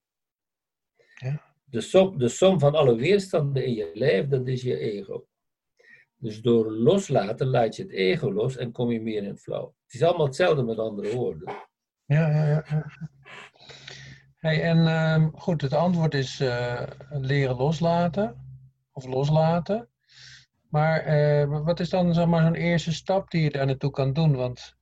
Ja. 1.16 1.56
De, 1.64 1.82
som, 1.82 2.18
de 2.18 2.28
som 2.28 2.60
van 2.60 2.76
alle 2.76 2.96
weerstanden 2.96 3.66
in 3.66 3.74
je 3.74 3.92
lijf, 3.94 4.28
dat 4.28 4.48
is 4.48 4.62
je 4.62 4.78
ego. 4.78 5.28
Dus 6.16 6.42
door 6.42 6.72
loslaten 6.72 7.48
laat 7.48 7.76
je 7.76 7.84
het 7.84 7.92
ego 7.92 8.34
los 8.34 8.58
en 8.58 8.72
kom 8.72 8.92
je 8.92 9.02
meer 9.02 9.24
in 9.24 9.38
flow. 9.38 9.66
Het 9.84 9.94
is 9.94 10.04
allemaal 10.04 10.26
hetzelfde 10.26 10.64
met 10.64 10.78
andere 10.78 11.16
woorden. 11.16 11.54
Ja, 12.06 12.30
ja, 12.30 12.48
ja. 12.48 12.92
Hey, 14.48 14.62
en 14.62 14.88
ehm, 14.88 15.30
goed, 15.34 15.62
het 15.62 15.74
antwoord 15.74 16.14
is 16.14 16.40
eh, 16.40 16.82
leren 17.10 17.56
loslaten. 17.56 18.36
Of 18.92 19.06
loslaten. 19.06 19.90
Maar 20.70 21.00
eh, 21.00 21.64
wat 21.64 21.80
is 21.80 21.90
dan 21.90 22.14
zeg 22.14 22.26
maar, 22.26 22.42
zo'n 22.42 22.56
eerste 22.56 22.94
stap 22.94 23.32
die 23.32 23.42
je 23.42 23.50
daar 23.50 23.66
naartoe 23.66 23.92
kan 23.92 24.14
doen? 24.14 24.36
Want 24.36 24.76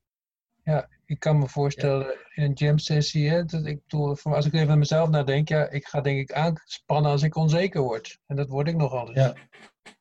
ja, 0.64 0.90
ik 1.06 1.20
kan 1.20 1.40
me 1.40 1.48
voorstellen 1.48 2.16
in 2.34 2.44
een 2.44 2.54
jam 2.54 2.78
sessie, 2.78 3.46
dat 3.46 3.66
ik 3.66 3.82
doe, 3.88 4.18
als 4.24 4.46
ik 4.46 4.54
even 4.54 4.70
aan 4.70 4.80
mezelf 4.80 5.10
nadenk, 5.10 5.50
ja, 5.50 5.70
ik 5.70 5.86
ga 5.86 6.02
denk 6.02 6.20
ik 6.20 6.32
aanspannen 6.32 7.12
als 7.12 7.24
ik 7.24 7.36
onzeker 7.36 7.82
word. 7.82 8.20
En 8.26 8.36
dat 8.36 8.50
word 8.50 8.68
ik 8.68 8.76
nogal 8.76 9.08
eens. 9.08 9.18
Ja. 9.18 9.34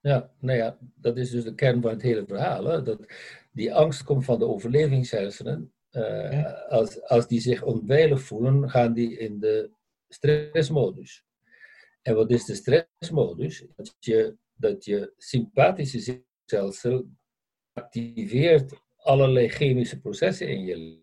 Ja, 0.00 0.30
nou 0.38 0.58
ja, 0.58 0.76
dat 0.94 1.16
is 1.16 1.30
dus 1.30 1.44
de 1.44 1.54
kern 1.54 1.82
van 1.82 1.90
het 1.90 2.02
hele 2.02 2.24
verhaal. 2.26 2.64
Hè? 2.64 2.82
Dat 2.82 2.98
die 3.52 3.74
angst 3.74 4.02
komt 4.02 4.24
van 4.24 4.38
de 4.38 4.46
overlevingshersenen. 4.46 5.73
Eh, 5.94 6.32
Ja. 6.32 6.50
als, 6.68 7.02
als 7.02 7.26
die 7.28 7.40
zich 7.40 7.62
onveilig 7.62 8.20
voelen, 8.20 8.70
gaan 8.70 8.92
die 8.92 9.18
in 9.18 9.38
de 9.40 9.70
stressmodus. 10.08 11.24
En 12.02 12.14
wat 12.14 12.30
is 12.30 12.44
de 12.44 12.54
stressmodus? 12.54 13.64
Dat 13.76 13.94
je, 13.98 14.36
dat 14.54 14.84
je 14.84 15.12
sympathische 15.16 16.00
zenuwstelsel 16.00 17.08
activeert 17.72 18.72
allerlei 18.96 19.48
chemische 19.48 20.00
processen 20.00 20.48
in 20.48 20.64
je 20.64 20.76
lichaam. 20.76 21.02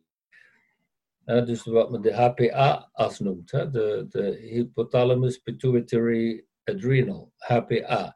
Dus 1.45 1.63
wat 1.63 1.91
men 1.91 2.01
de 2.01 2.13
HPA-as 2.13 3.19
noemt, 3.19 3.51
hè? 3.51 3.69
De, 3.69 4.05
de 4.09 4.21
hypothalamus 4.41 5.37
pituitary 5.37 6.45
adrenal, 6.63 7.31
HPA. 7.37 8.15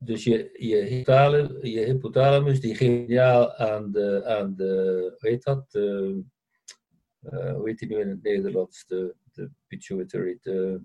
Dus 0.00 0.24
je, 0.24 0.50
je, 0.52 0.76
hypothalamus, 0.76 1.50
je 1.60 1.80
hypothalamus 1.80 2.60
die 2.60 2.74
geeft 2.74 3.08
signaal 3.08 3.54
aan 3.54 3.92
de, 3.92 4.24
aan 4.24 4.54
de, 4.54 5.14
hoe 5.18 5.30
heet 5.30 5.42
dat? 5.42 5.70
De, 5.70 6.20
uh, 7.22 7.54
hoe 7.54 7.68
heet 7.68 7.78
die 7.78 7.88
nu 7.88 8.00
in 8.00 8.08
het 8.08 8.22
Nederlands? 8.22 8.86
De, 8.86 9.14
de 9.32 9.50
pituitary, 9.66 10.38
de... 10.40 10.80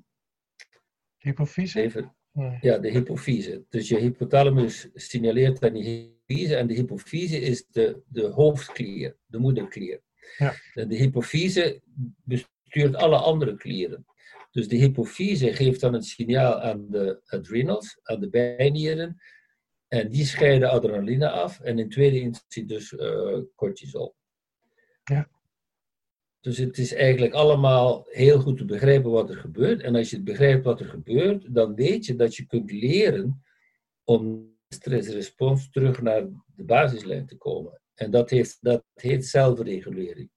Hypofyse? 1.17 1.81
Even, 1.81 2.15
ja, 2.61 2.77
de 2.77 2.89
hypofyse. 2.89 3.65
Dus 3.69 3.87
je 3.87 3.97
hypothalamus 3.97 4.89
signaleert 4.93 5.63
aan 5.63 5.73
die 5.73 5.83
hypofyse 5.83 6.55
en 6.55 6.67
de 6.67 6.73
hypofyse 6.73 7.39
is 7.39 7.67
de, 7.67 8.01
de 8.07 8.27
hoofdklier, 8.27 9.17
de 9.25 9.37
moederklier. 9.37 10.01
Ja. 10.37 10.53
De 10.73 10.95
hypofyse 10.95 11.81
bestuurt 12.23 12.95
alle 12.95 13.17
andere 13.17 13.55
klieren. 13.55 14.05
Dus 14.53 14.67
de 14.67 14.75
hypofyse 14.75 15.53
geeft 15.53 15.81
dan 15.81 15.93
een 15.93 16.03
signaal 16.03 16.61
aan 16.61 16.89
de 16.89 17.21
adrenals, 17.25 17.99
aan 18.03 18.19
de 18.19 18.29
bijnieren. 18.29 19.21
En 19.87 20.09
die 20.09 20.25
scheiden 20.25 20.69
adrenaline 20.69 21.29
af. 21.29 21.59
En 21.59 21.79
in 21.79 21.89
tweede 21.89 22.19
instantie 22.19 22.65
dus 22.65 22.91
uh, 22.91 23.39
cortisol. 23.55 24.15
Ja. 25.03 25.29
Dus 26.39 26.57
het 26.57 26.77
is 26.77 26.93
eigenlijk 26.93 27.33
allemaal 27.33 28.05
heel 28.09 28.39
goed 28.39 28.57
te 28.57 28.65
begrijpen 28.65 29.11
wat 29.11 29.29
er 29.29 29.37
gebeurt. 29.37 29.81
En 29.81 29.95
als 29.95 30.09
je 30.09 30.21
begrijpt 30.21 30.63
wat 30.63 30.79
er 30.79 30.89
gebeurt, 30.89 31.55
dan 31.55 31.75
weet 31.75 32.05
je 32.05 32.15
dat 32.15 32.35
je 32.35 32.45
kunt 32.45 32.71
leren 32.71 33.43
om 34.03 34.51
stressrespons 34.67 35.69
terug 35.69 36.01
naar 36.01 36.27
de 36.55 36.63
basislijn 36.63 37.25
te 37.25 37.37
komen. 37.37 37.81
En 37.93 38.11
dat, 38.11 38.29
heeft, 38.29 38.57
dat 38.61 38.83
heet 38.93 39.25
zelfregulering. 39.25 40.29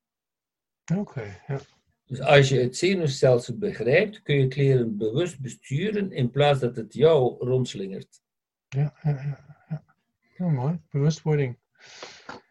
Oké, 0.94 1.42
ja. 1.46 1.60
Dus 2.06 2.20
als 2.20 2.48
je 2.48 2.60
het 2.60 2.76
zenuwstelsel 2.76 3.58
begrijpt, 3.58 4.22
kun 4.22 4.34
je 4.34 4.42
het 4.42 4.56
leren 4.56 4.96
bewust 4.96 5.40
besturen 5.40 6.12
in 6.12 6.30
plaats 6.30 6.60
dat 6.60 6.76
het 6.76 6.94
jou 6.94 7.44
rondslingert. 7.44 8.22
Ja, 8.68 8.94
ja, 9.02 9.10
ja. 9.10 9.64
ja. 9.68 9.84
Oh, 10.46 10.52
mooi. 10.52 10.80
Bewustwording. 10.90 11.58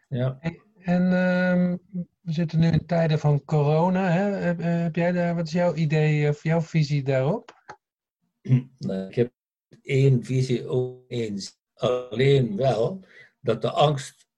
Ja. 0.08 0.38
En, 0.40 0.62
en 0.78 1.12
ehm, 1.12 1.76
we 2.20 2.32
zitten 2.32 2.58
nu 2.58 2.70
in 2.70 2.86
tijden 2.86 3.18
van 3.18 3.44
corona. 3.44 4.10
Hè? 4.10 4.22
Heb, 4.22 4.60
heb, 4.60 4.96
jij 4.96 5.12
daar, 5.12 5.34
wat 5.34 5.46
is 5.46 5.52
jouw 5.52 5.74
idee 5.74 6.28
of 6.28 6.42
jouw 6.42 6.60
visie 6.60 7.02
daarop? 7.02 7.54
Nou, 8.78 9.08
ik 9.08 9.14
heb 9.14 9.32
één 9.82 10.24
visie 10.24 10.66
ook 10.66 11.04
eens. 11.08 11.58
Alleen 11.74 12.56
wel 12.56 13.04
dat 13.40 13.62
de 13.62 13.70
angst 13.70 14.28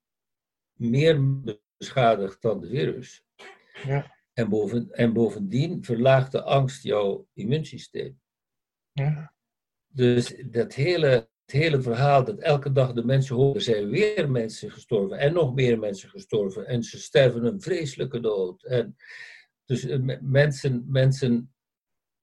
meer 0.72 1.40
beschadigt 1.78 2.42
dan 2.42 2.60
de 2.60 2.68
virus. 2.68 3.24
Ja. 3.84 4.16
En, 4.38 4.48
boven, 4.48 4.90
en 4.90 5.12
bovendien 5.12 5.84
verlaagt 5.84 6.32
de 6.32 6.42
angst 6.42 6.82
jouw 6.82 7.28
immuunsysteem. 7.32 8.20
Ja. 8.92 9.34
Dus 9.86 10.42
dat 10.50 10.74
hele, 10.74 11.08
het 11.08 11.50
hele 11.50 11.82
verhaal 11.82 12.24
dat 12.24 12.38
elke 12.38 12.72
dag 12.72 12.92
de 12.92 13.04
mensen 13.04 13.36
horen, 13.36 13.54
er 13.54 13.60
zijn 13.60 13.88
weer 13.88 14.30
mensen 14.30 14.70
gestorven 14.70 15.18
en 15.18 15.32
nog 15.32 15.54
meer 15.54 15.78
mensen 15.78 16.08
gestorven 16.08 16.66
en 16.66 16.82
ze 16.82 16.98
sterven 16.98 17.44
een 17.44 17.60
vreselijke 17.60 18.20
dood. 18.20 18.64
En 18.64 18.96
dus 19.64 19.84
eh, 19.84 20.18
mensen, 20.20 20.84
mensen 20.88 21.54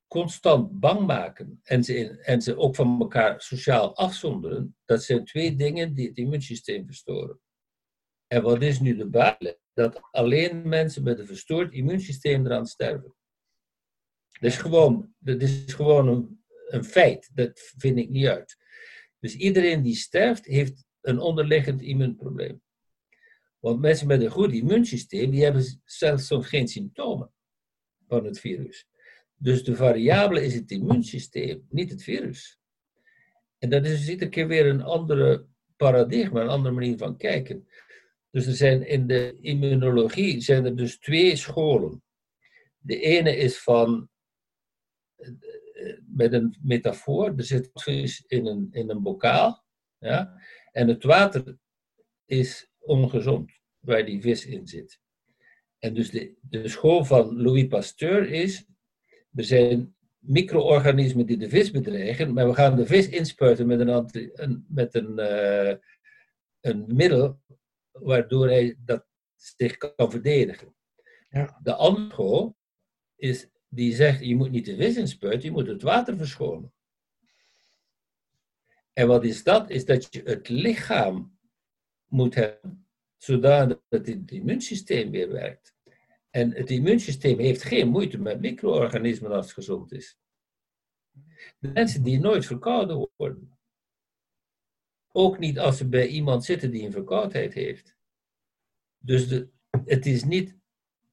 constant 0.08 0.80
bang 0.80 1.06
maken 1.08 1.60
en 1.63 1.84
ze, 1.84 2.10
en 2.10 2.41
ze 2.41 2.58
ook 2.58 2.75
van 2.75 2.99
elkaar 2.99 3.41
sociaal 3.41 3.95
afzonderen, 3.95 4.75
dat 4.86 5.04
zijn 5.04 5.25
twee 5.25 5.56
dingen 5.56 5.93
die 5.93 6.08
het 6.08 6.17
immuunsysteem 6.17 6.86
verstoren. 6.86 7.39
En 8.28 8.41
wat 8.41 8.62
is 8.62 8.80
nu 8.80 8.95
de 8.95 9.08
basis? 9.08 9.63
Dat 9.75 10.01
alleen 10.11 10.67
mensen 10.67 11.03
met 11.03 11.19
een 11.19 11.25
verstoord 11.25 11.73
immuunsysteem 11.73 12.45
eraan 12.45 12.65
sterven. 12.65 13.15
Dat 14.39 14.51
is 14.51 14.57
gewoon, 14.57 15.13
dat 15.17 15.41
is 15.41 15.73
gewoon 15.73 16.07
een, 16.67 16.83
feit. 16.83 17.29
Dat 17.33 17.73
vind 17.77 17.97
ik 17.97 18.09
niet 18.09 18.25
uit. 18.25 18.57
Dus 19.19 19.35
iedereen 19.35 19.81
die 19.81 19.95
sterft, 19.95 20.45
heeft 20.45 20.85
een 21.01 21.19
onderliggend 21.19 21.81
immuunprobleem. 21.81 22.61
Want 23.59 23.79
mensen 23.79 24.07
met 24.07 24.21
een 24.21 24.29
goed 24.29 24.53
immuunsysteem, 24.53 25.31
die 25.31 25.43
hebben 25.43 25.81
zelfs 25.83 26.27
soms 26.27 26.47
geen 26.47 26.67
symptomen 26.67 27.31
van 28.07 28.25
het 28.25 28.39
virus. 28.39 28.88
Dus 29.35 29.63
de 29.63 29.75
variabele 29.75 30.43
is 30.43 30.53
het 30.53 30.71
immuunsysteem, 30.71 31.65
niet 31.69 31.89
het 31.89 32.03
virus. 32.03 32.59
En 33.57 33.69
dat 33.69 33.85
is 33.85 33.99
dus 33.99 34.09
iedere 34.09 34.29
keer 34.29 34.47
weer 34.47 34.65
een 34.65 34.81
andere 34.81 35.45
paradigma, 35.75 36.41
een 36.41 36.49
andere 36.49 36.73
manier 36.73 36.97
van 36.97 37.17
kijken. 37.17 37.67
Dus 38.36 38.45
er 38.45 38.56
zijn 38.56 38.88
in 38.88 39.08
de 39.08 39.38
immunologie 39.41 40.41
zijn 40.41 40.65
er 40.65 40.76
dus 40.76 41.00
twee 41.00 41.36
scholen. 41.36 42.04
De 42.78 43.00
ene 43.00 43.36
is 43.36 43.60
van 43.60 44.10
met 46.06 46.34
een 46.34 46.58
metafoor, 46.62 47.34
er 47.38 47.43
zit 47.43 47.69
vis 47.74 48.24
in 48.28 48.45
een, 48.45 48.67
in 48.71 48.89
een 48.89 49.02
bokaal, 49.02 49.65
ja, 49.98 50.41
en 50.71 50.88
het 50.88 51.04
water 51.04 51.58
is 52.26 52.71
ongezond, 52.80 53.52
waar 53.80 54.06
die 54.06 54.21
vis 54.21 54.45
in 54.45 54.67
zit. 54.67 55.00
En 55.80 55.93
dus 55.93 56.10
de, 56.10 56.36
de 56.41 56.67
school 56.67 57.06
van 57.06 57.41
Louis 57.41 57.67
Pasteur 57.67 58.30
is, 58.30 58.65
er 59.34 59.43
zijn 59.43 59.95
micro-organismen 60.17 61.26
die 61.26 61.38
de 61.38 61.50
vis 61.50 61.71
bedreigen, 61.71 62.34
maar 62.34 62.48
we 62.48 62.54
gaan 62.54 62.76
de 62.76 62.86
vis 62.86 63.10
inspuiten 63.10 63.67
met 63.67 63.80
een, 63.80 64.65
met 64.67 64.95
een, 64.95 65.19
uh, 65.19 65.76
een 66.62 66.95
middel 66.95 67.43
waardoor 67.99 68.47
hij 68.47 68.77
dat 68.79 69.05
zich 69.36 69.77
kan 69.77 70.12
verdedigen. 70.12 70.75
Ja. 71.29 71.60
De 71.63 71.73
andere 71.73 72.10
school 72.10 72.58
is, 73.15 73.49
die 73.69 73.95
zegt, 73.95 74.25
je 74.25 74.36
moet 74.36 74.51
niet 74.51 74.65
de 74.65 74.75
vis 74.75 74.97
inspuiten, 74.97 75.49
je 75.49 75.51
moet 75.51 75.67
het 75.67 75.81
water 75.81 76.17
verschonen. 76.17 76.73
En 78.93 79.08
wat 79.08 79.23
is 79.23 79.43
dat? 79.43 79.69
Is 79.69 79.86
dat 79.86 80.13
je 80.13 80.21
het 80.23 80.49
lichaam 80.49 81.38
moet 82.05 82.36
hebben, 82.36 82.88
zodat 83.17 83.81
het 83.89 84.31
immuunsysteem 84.31 85.12
weer 85.12 85.31
werkt. 85.31 85.75
En 86.29 86.51
het 86.53 86.69
immuunsysteem 86.69 87.39
heeft 87.39 87.63
geen 87.63 87.88
moeite 87.88 88.17
met 88.17 88.39
micro-organismen 88.41 89.31
als 89.31 89.45
het 89.45 89.53
gezond 89.53 89.91
is. 89.91 90.17
De 91.60 91.67
mensen 91.67 92.03
die 92.03 92.19
nooit 92.19 92.45
verkouden 92.45 93.10
worden. 93.15 93.54
Ook 95.17 95.39
niet 95.39 95.60
als 95.60 95.78
ze 95.78 95.88
bij 95.88 96.08
iemand 96.08 96.45
zitten 96.45 96.71
die 96.71 96.86
een 96.86 96.91
verkoudheid 96.91 97.54
heeft. 97.54 97.95
Dus 98.97 99.28
de, 99.28 99.49
het 99.86 100.06
is 100.06 100.23
niet 100.23 100.58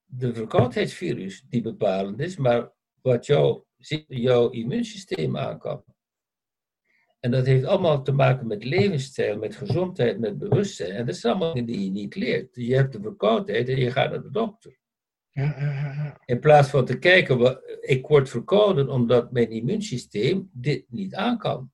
de 0.05 0.35
verkoudheidsvirus 0.35 1.45
die 1.49 1.63
bepalend 1.63 2.21
is, 2.21 2.37
maar 2.37 2.73
wat 3.03 3.27
jouw, 3.27 3.67
jouw 4.09 4.51
immuunsysteem 4.51 5.37
aan 5.37 5.59
kan. 5.59 5.85
En 7.21 7.31
dat 7.31 7.47
heeft 7.47 7.65
allemaal 7.65 8.03
te 8.03 8.13
maken 8.13 8.47
met 8.47 8.65
levensstijl, 8.65 9.39
met 9.39 9.57
gezondheid, 9.57 10.19
met 10.19 10.39
bewustzijn. 10.39 10.91
En 10.91 11.07
dat 11.07 11.17
zijn 11.17 11.33
allemaal 11.33 11.55
dingen 11.55 11.73
die 11.73 11.85
je 11.85 11.91
niet 11.91 12.15
leert. 12.15 12.55
Je 12.55 12.75
hebt 12.75 12.93
de 12.93 13.01
verkoudheid 13.01 13.69
en 13.69 13.79
je 13.79 13.91
gaat 13.91 14.11
naar 14.11 14.23
de 14.23 14.31
dokter. 14.31 14.79
Ja, 15.31 15.55
ja, 15.59 15.73
ja. 15.73 16.21
In 16.25 16.41
plaats 16.41 16.69
van 16.69 16.85
te 16.85 16.99
kijken, 16.99 17.61
ik 17.81 18.07
word 18.07 18.29
verkouden 18.29 18.89
omdat 18.89 19.33
mijn 19.33 19.51
immuunsysteem 19.51 20.51
dit 20.53 20.85
niet 20.89 21.15
aan 21.15 21.39
kan. 21.39 21.73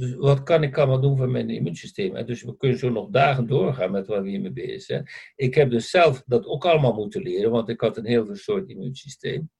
Dus 0.00 0.14
wat 0.14 0.42
kan 0.42 0.62
ik 0.62 0.78
allemaal 0.78 1.00
doen 1.00 1.16
voor 1.16 1.28
mijn 1.30 1.50
immuunsysteem? 1.50 2.16
En 2.16 2.26
dus 2.26 2.42
we 2.42 2.56
kunnen 2.56 2.78
zo 2.78 2.90
nog 2.90 3.10
dagen 3.10 3.46
doorgaan 3.46 3.90
met 3.90 4.06
waar 4.06 4.22
we 4.22 4.28
hiermee 4.28 4.52
bezig 4.52 4.82
zijn. 4.82 5.08
Ik 5.36 5.54
heb 5.54 5.70
dus 5.70 5.90
zelf 5.90 6.22
dat 6.26 6.46
ook 6.46 6.64
allemaal 6.64 6.94
moeten 6.94 7.22
leren, 7.22 7.50
want 7.50 7.68
ik 7.68 7.80
had 7.80 7.96
een 7.96 8.04
heel 8.04 8.26
verstoord 8.26 8.68
immuunsysteem. 8.68 9.50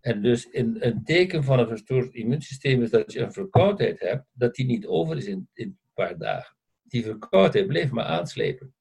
En 0.00 0.22
dus 0.22 0.50
in, 0.50 0.76
een 0.78 1.04
teken 1.04 1.44
van 1.44 1.58
een 1.58 1.68
verstoord 1.68 2.14
immuunsysteem 2.14 2.82
is 2.82 2.90
dat 2.90 3.12
je 3.12 3.20
een 3.20 3.32
verkoudheid 3.32 4.00
hebt, 4.00 4.26
dat 4.32 4.54
die 4.54 4.66
niet 4.66 4.86
over 4.86 5.16
is 5.16 5.26
in, 5.26 5.48
in 5.52 5.66
een 5.66 5.78
paar 5.94 6.18
dagen. 6.18 6.56
Die 6.82 7.02
verkoudheid 7.02 7.66
bleef 7.66 7.90
maar 7.90 8.04
aanslepen. 8.04 8.74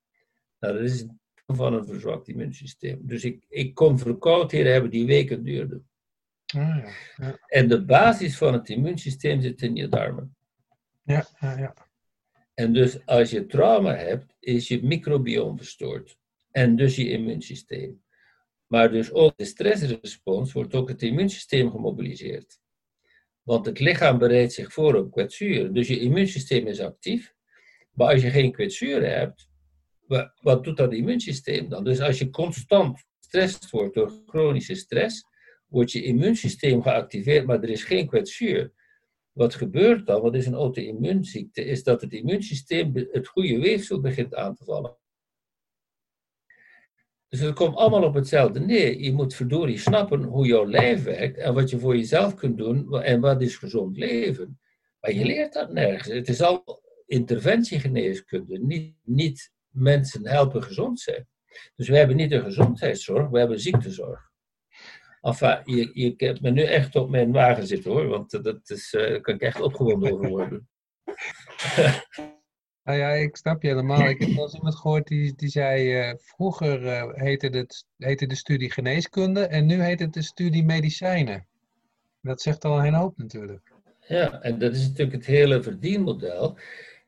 Nou, 0.59 0.73
dat 0.73 0.83
is 0.83 1.01
een 1.01 1.55
van 1.55 1.73
een 1.73 1.85
verzwakt 1.85 2.27
immuunsysteem. 2.27 2.99
Dus 3.01 3.23
ik, 3.23 3.45
ik 3.49 3.73
kon 3.73 3.99
verkoudheden 3.99 4.71
hebben 4.71 4.91
die 4.91 5.05
weken 5.05 5.43
duurden. 5.43 5.89
Ah, 6.45 6.61
ja. 6.61 6.89
Ja. 7.15 7.39
En 7.45 7.67
de 7.67 7.85
basis 7.85 8.37
van 8.37 8.53
het 8.53 8.69
immuunsysteem 8.69 9.41
zit 9.41 9.61
in 9.61 9.75
je 9.75 9.87
darmen. 9.87 10.37
Ja, 11.09 11.27
ja, 11.39 11.57
ja. 11.57 11.73
En 12.53 12.73
dus 12.73 13.05
als 13.05 13.29
je 13.29 13.45
trauma 13.45 13.95
hebt, 13.95 14.35
is 14.39 14.67
je 14.67 14.83
microbiome 14.83 15.57
verstoord. 15.57 16.17
En 16.51 16.75
dus 16.75 16.95
je 16.95 17.09
immuunsysteem. 17.09 18.03
Maar 18.67 18.91
dus 18.91 19.11
ook 19.11 19.33
de 19.37 19.45
stressrespons 19.45 20.53
wordt 20.53 20.75
ook 20.75 20.89
het 20.89 21.01
immuunsysteem 21.01 21.71
gemobiliseerd. 21.71 22.59
Want 23.43 23.65
het 23.65 23.79
lichaam 23.79 24.17
bereidt 24.17 24.53
zich 24.53 24.73
voor 24.73 24.95
op 24.95 25.11
kwetsuren. 25.11 25.73
Dus 25.73 25.87
je 25.87 25.99
immuunsysteem 25.99 26.67
is 26.67 26.79
actief. 26.79 27.33
Maar 27.93 28.13
als 28.13 28.21
je 28.21 28.29
geen 28.29 28.51
kwetsuren 28.51 29.17
hebt, 29.17 29.49
wat 30.41 30.63
doet 30.63 30.77
dat 30.77 30.93
immuunsysteem 30.93 31.69
dan? 31.69 31.83
Dus 31.83 31.99
als 31.99 32.19
je 32.19 32.29
constant 32.29 33.05
gestrest 33.19 33.69
wordt 33.69 33.93
door 33.95 34.11
chronische 34.25 34.75
stress, 34.75 35.25
wordt 35.67 35.91
je 35.91 36.03
immuunsysteem 36.03 36.81
geactiveerd, 36.81 37.45
maar 37.45 37.63
er 37.63 37.69
is 37.69 37.83
geen 37.83 38.07
kwetsuur. 38.07 38.73
Wat 39.39 39.55
gebeurt 39.55 40.05
dan, 40.05 40.21
wat 40.21 40.35
is 40.35 40.45
een 40.45 40.53
auto-immuunziekte, 40.53 41.63
is 41.63 41.83
dat 41.83 42.01
het 42.01 42.13
immuunsysteem 42.13 42.95
het 43.11 43.27
goede 43.27 43.59
weefsel 43.59 43.99
begint 43.99 44.35
aan 44.35 44.55
te 44.55 44.63
vallen. 44.63 44.97
Dus 47.27 47.39
het 47.39 47.55
komt 47.55 47.75
allemaal 47.75 48.03
op 48.03 48.13
hetzelfde 48.13 48.59
neer. 48.59 48.99
Je 48.99 49.13
moet 49.13 49.35
verdorie 49.35 49.77
snappen 49.77 50.23
hoe 50.23 50.45
jouw 50.45 50.69
lijf 50.69 51.03
werkt 51.03 51.37
en 51.37 51.53
wat 51.53 51.69
je 51.69 51.79
voor 51.79 51.95
jezelf 51.95 52.33
kunt 52.33 52.57
doen 52.57 53.01
en 53.01 53.19
wat 53.19 53.41
is 53.41 53.57
gezond 53.57 53.97
leven. 53.97 54.59
Maar 54.99 55.13
je 55.13 55.25
leert 55.25 55.53
dat 55.53 55.71
nergens. 55.71 56.13
Het 56.13 56.29
is 56.29 56.41
al 56.41 56.81
interventiegeneeskunde, 57.05 58.59
niet, 58.59 58.95
niet 59.03 59.51
mensen 59.69 60.27
helpen 60.27 60.63
gezond 60.63 60.99
zijn. 60.99 61.27
Dus 61.75 61.89
we 61.89 61.97
hebben 61.97 62.15
niet 62.15 62.29
de 62.29 62.41
gezondheidszorg, 62.41 63.29
we 63.29 63.39
hebben 63.39 63.59
ziektezorg. 63.59 64.28
Enfin, 65.21 65.61
je, 65.65 65.89
je 65.93 66.13
hebt 66.17 66.41
me 66.41 66.49
nu 66.49 66.63
echt 66.63 66.95
op 66.95 67.09
mijn 67.09 67.31
wagen 67.31 67.67
zitten 67.67 67.91
hoor, 67.91 68.07
want 68.07 68.43
dat 68.43 68.69
is, 68.69 68.93
uh, 68.93 69.01
daar 69.01 69.21
kan 69.21 69.35
ik 69.35 69.41
echt 69.41 69.61
opgewonden 69.61 70.11
over 70.11 70.29
worden. 70.29 70.69
nou 72.83 72.97
ja, 72.97 73.09
ik 73.09 73.35
snap 73.35 73.61
je 73.61 73.67
helemaal. 73.67 74.09
Ik 74.09 74.19
heb 74.19 74.29
wel 74.29 74.43
eens 74.43 74.53
iemand 74.53 74.75
gehoord 74.75 75.07
die, 75.07 75.35
die 75.35 75.49
zei, 75.49 76.09
uh, 76.09 76.13
vroeger 76.17 76.83
uh, 76.83 77.13
heette, 77.13 77.47
het, 77.47 77.85
heette 77.97 78.27
de 78.27 78.35
studie 78.35 78.71
geneeskunde 78.71 79.47
en 79.47 79.65
nu 79.65 79.81
heet 79.81 79.99
het 79.99 80.13
de 80.13 80.21
studie 80.21 80.63
medicijnen. 80.63 81.47
Dat 82.21 82.41
zegt 82.41 82.65
al 82.65 82.77
een 82.77 82.83
hele 82.83 82.97
hoop 82.97 83.17
natuurlijk. 83.17 83.73
Ja, 84.07 84.41
en 84.41 84.59
dat 84.59 84.75
is 84.75 84.87
natuurlijk 84.87 85.17
het 85.17 85.25
hele 85.25 85.63
verdienmodel. 85.63 86.57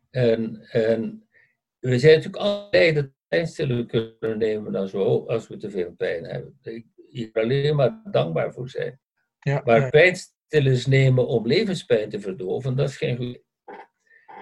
En, 0.09 0.61
en 0.69 1.27
we 1.79 1.99
zijn 1.99 2.15
natuurlijk 2.15 2.43
altijd 2.43 2.95
de 2.95 3.11
pijnstiller 3.27 3.85
kunnen 3.85 4.37
nemen 4.37 4.71
dan 4.71 4.87
zo, 4.87 5.25
als 5.25 5.47
we 5.47 5.57
te 5.57 5.69
veel 5.69 5.91
pijn 5.91 6.23
hebben. 6.23 6.59
Ik, 6.61 6.85
hier 7.11 7.29
alleen 7.33 7.75
maar 7.75 8.01
dankbaar 8.11 8.53
voor 8.53 8.69
zijn. 8.69 8.99
Ja, 9.39 9.61
maar 9.65 9.79
ja. 9.79 9.89
pijnstillers 9.89 10.85
nemen 10.85 11.27
om 11.27 11.47
levenspijn 11.47 12.09
te 12.09 12.19
verdoven, 12.19 12.75
dat 12.75 12.89
is 12.89 12.97
geen 12.97 13.17
goed. 13.17 13.41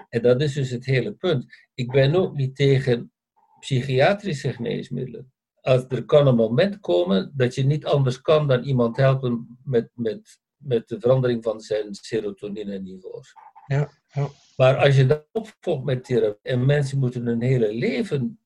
En 0.08 0.22
dat 0.22 0.40
is 0.40 0.52
dus 0.52 0.70
het 0.70 0.84
hele 0.84 1.12
punt. 1.12 1.46
Ik 1.74 1.90
ben 1.90 2.14
ook 2.14 2.36
niet 2.36 2.56
tegen 2.56 3.12
psychiatrische 3.60 4.52
geneesmiddelen. 4.52 5.32
Als 5.60 5.84
er 5.88 6.04
kan 6.04 6.26
een 6.26 6.34
moment 6.34 6.80
komen 6.80 7.32
dat 7.36 7.54
je 7.54 7.64
niet 7.64 7.84
anders 7.84 8.20
kan 8.20 8.48
dan 8.48 8.62
iemand 8.62 8.96
helpen 8.96 9.58
met, 9.64 9.90
met, 9.94 10.40
met 10.56 10.88
de 10.88 11.00
verandering 11.00 11.42
van 11.42 11.60
zijn 11.60 11.94
serotonine-niveaus. 11.94 13.32
Ja, 13.66 13.90
ja. 14.12 14.28
Maar 14.56 14.76
als 14.76 14.96
je 14.96 15.06
dat 15.06 15.28
opvolgt 15.32 15.84
met 15.84 16.04
therapie 16.04 16.52
en 16.52 16.66
mensen 16.66 16.98
moeten 16.98 17.26
hun 17.26 17.42
hele 17.42 17.74
leven 17.74 18.40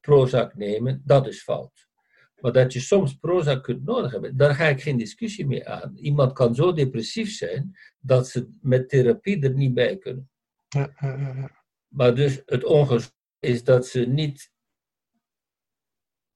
Prozac 0.00 0.54
nemen, 0.54 1.02
dat 1.04 1.26
is 1.26 1.42
fout. 1.42 1.87
Maar 2.40 2.52
dat 2.52 2.72
je 2.72 2.80
soms 2.80 3.14
Prozac 3.14 3.62
kunt 3.62 3.84
nodig 3.84 4.12
hebben, 4.12 4.36
daar 4.36 4.54
ga 4.54 4.64
ik 4.64 4.82
geen 4.82 4.96
discussie 4.96 5.46
mee 5.46 5.68
aan. 5.68 5.96
Iemand 5.96 6.32
kan 6.32 6.54
zo 6.54 6.72
depressief 6.72 7.34
zijn 7.34 7.76
dat 7.98 8.28
ze 8.28 8.50
met 8.60 8.88
therapie 8.88 9.42
er 9.42 9.54
niet 9.54 9.74
bij 9.74 9.98
kunnen. 9.98 10.30
Ja, 10.68 10.94
ja, 11.00 11.16
ja. 11.16 11.50
Maar 11.88 12.14
dus 12.14 12.42
het 12.46 12.64
ongezond 12.64 13.16
is 13.38 13.64
dat 13.64 13.86
ze 13.86 14.00
niet 14.00 14.52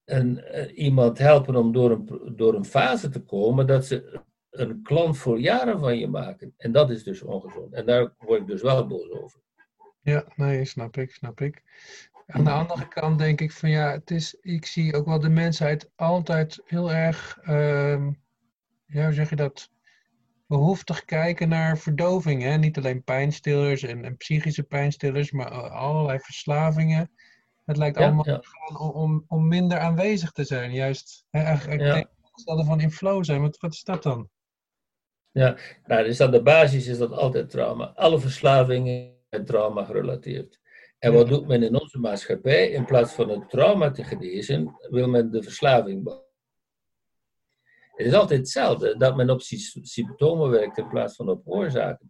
een, 0.05 0.38
uh, 0.38 0.78
iemand 0.78 1.18
helpen 1.18 1.57
om 1.57 1.72
door 1.72 1.90
een, 1.90 2.34
door 2.36 2.55
een 2.55 2.64
fase 2.64 3.09
te 3.09 3.24
komen, 3.24 3.66
dat 3.66 3.86
ze 3.86 4.20
een 4.50 4.82
klant 4.82 5.18
voor 5.18 5.40
jaren 5.40 5.80
van 5.80 5.98
je 5.98 6.09
maken. 6.09 6.55
En 6.57 6.72
dat 6.72 6.90
is 6.90 7.03
dus 7.03 7.22
ongezond. 7.22 7.72
En 7.72 7.86
daar 7.86 8.14
word 8.18 8.40
ik 8.40 8.46
dus 8.46 8.62
wel 8.62 8.86
boos 8.86 9.11
over. 9.11 9.40
Ja, 10.00 10.24
nee, 10.36 10.64
snap 10.64 10.96
ik, 10.96 11.11
snap 11.11 11.40
ik. 11.40 11.62
Aan 12.27 12.45
de 12.45 12.51
andere 12.51 12.89
kant 12.89 13.18
denk 13.18 13.41
ik 13.41 13.53
van 13.53 13.70
ja, 13.70 13.91
het 13.91 14.11
is, 14.11 14.35
ik 14.41 14.66
zie 14.66 14.95
ook 14.95 15.07
wel 15.07 15.20
de 15.20 15.29
mensheid 15.29 15.91
altijd 15.97 16.61
heel 16.64 16.93
erg, 16.93 17.39
uh, 17.45 18.07
ja, 18.87 19.05
hoe 19.05 19.12
zeg 19.12 19.31
je 19.31 19.37
dat, 19.37 19.70
behoeftig 20.47 21.05
kijken 21.05 21.49
naar 21.49 21.79
verdoving. 21.79 22.43
Hè? 22.43 22.57
Niet 22.57 22.77
alleen 22.77 23.05
pijnstillers 23.05 23.83
en, 23.83 24.05
en 24.05 24.16
psychische 24.16 24.62
pijnstillers, 24.62 25.31
maar 25.31 25.51
allerlei 25.70 26.18
verslavingen. 26.20 27.11
Het 27.64 27.77
lijkt 27.77 27.99
Ja, 27.99 28.05
allemaal 28.05 28.29
ja. 28.29 28.41
om, 28.79 29.25
om, 29.29 29.49
minder 29.49 29.79
aanwezig 29.79 30.31
te 30.31 30.45
zijn. 30.45 30.73
Juist, 30.73 31.25
hè, 31.31 31.41
eigenlijk 31.41 31.81
Ja. 31.81 31.97
ja. 31.97 32.11
stellen 32.35 32.64
van 32.64 32.81
in 32.81 32.91
flow 32.91 33.25
zijn. 33.25 33.41
Wat, 33.41 33.57
wat 33.57 33.73
is 33.73 33.83
dat 33.83 34.03
dan? 34.03 34.29
Nou, 35.87 36.05
dus 36.05 36.20
aan 36.20 36.31
de 36.31 36.43
basis 36.43 36.87
is 36.87 36.99
dat 36.99 37.12
altijd 37.12 37.51
trauma. 37.51 37.85
Alle 37.85 38.18
verslavingen 38.18 39.14
zijn 39.31 39.45
trauma 39.45 39.85
gerelateerd. 39.85 40.61
En 41.03 41.12
wat 41.12 41.28
doet 41.28 41.46
men 41.46 41.62
in 41.62 41.80
onze 41.80 41.98
maatschappij? 41.98 42.70
In 42.70 42.84
plaats 42.84 43.12
van 43.12 43.28
het 43.28 43.50
trauma 43.50 43.90
te 43.90 44.05
genezen, 44.05 44.76
wil 44.90 45.09
men 45.09 45.30
de 45.30 45.42
verslaving 45.42 46.03
behandelen. 46.03 46.30
Het 47.94 48.07
is 48.07 48.12
altijd 48.12 48.38
hetzelfde, 48.38 48.96
dat 48.96 49.16
men 49.16 49.30
op 49.30 49.40
sy- 49.40 49.80
symptomen 49.82 50.50
werkt 50.50 50.78
in 50.78 50.88
plaats 50.88 51.16
van 51.16 51.28
op 51.28 51.42
oorzaken. 51.44 52.09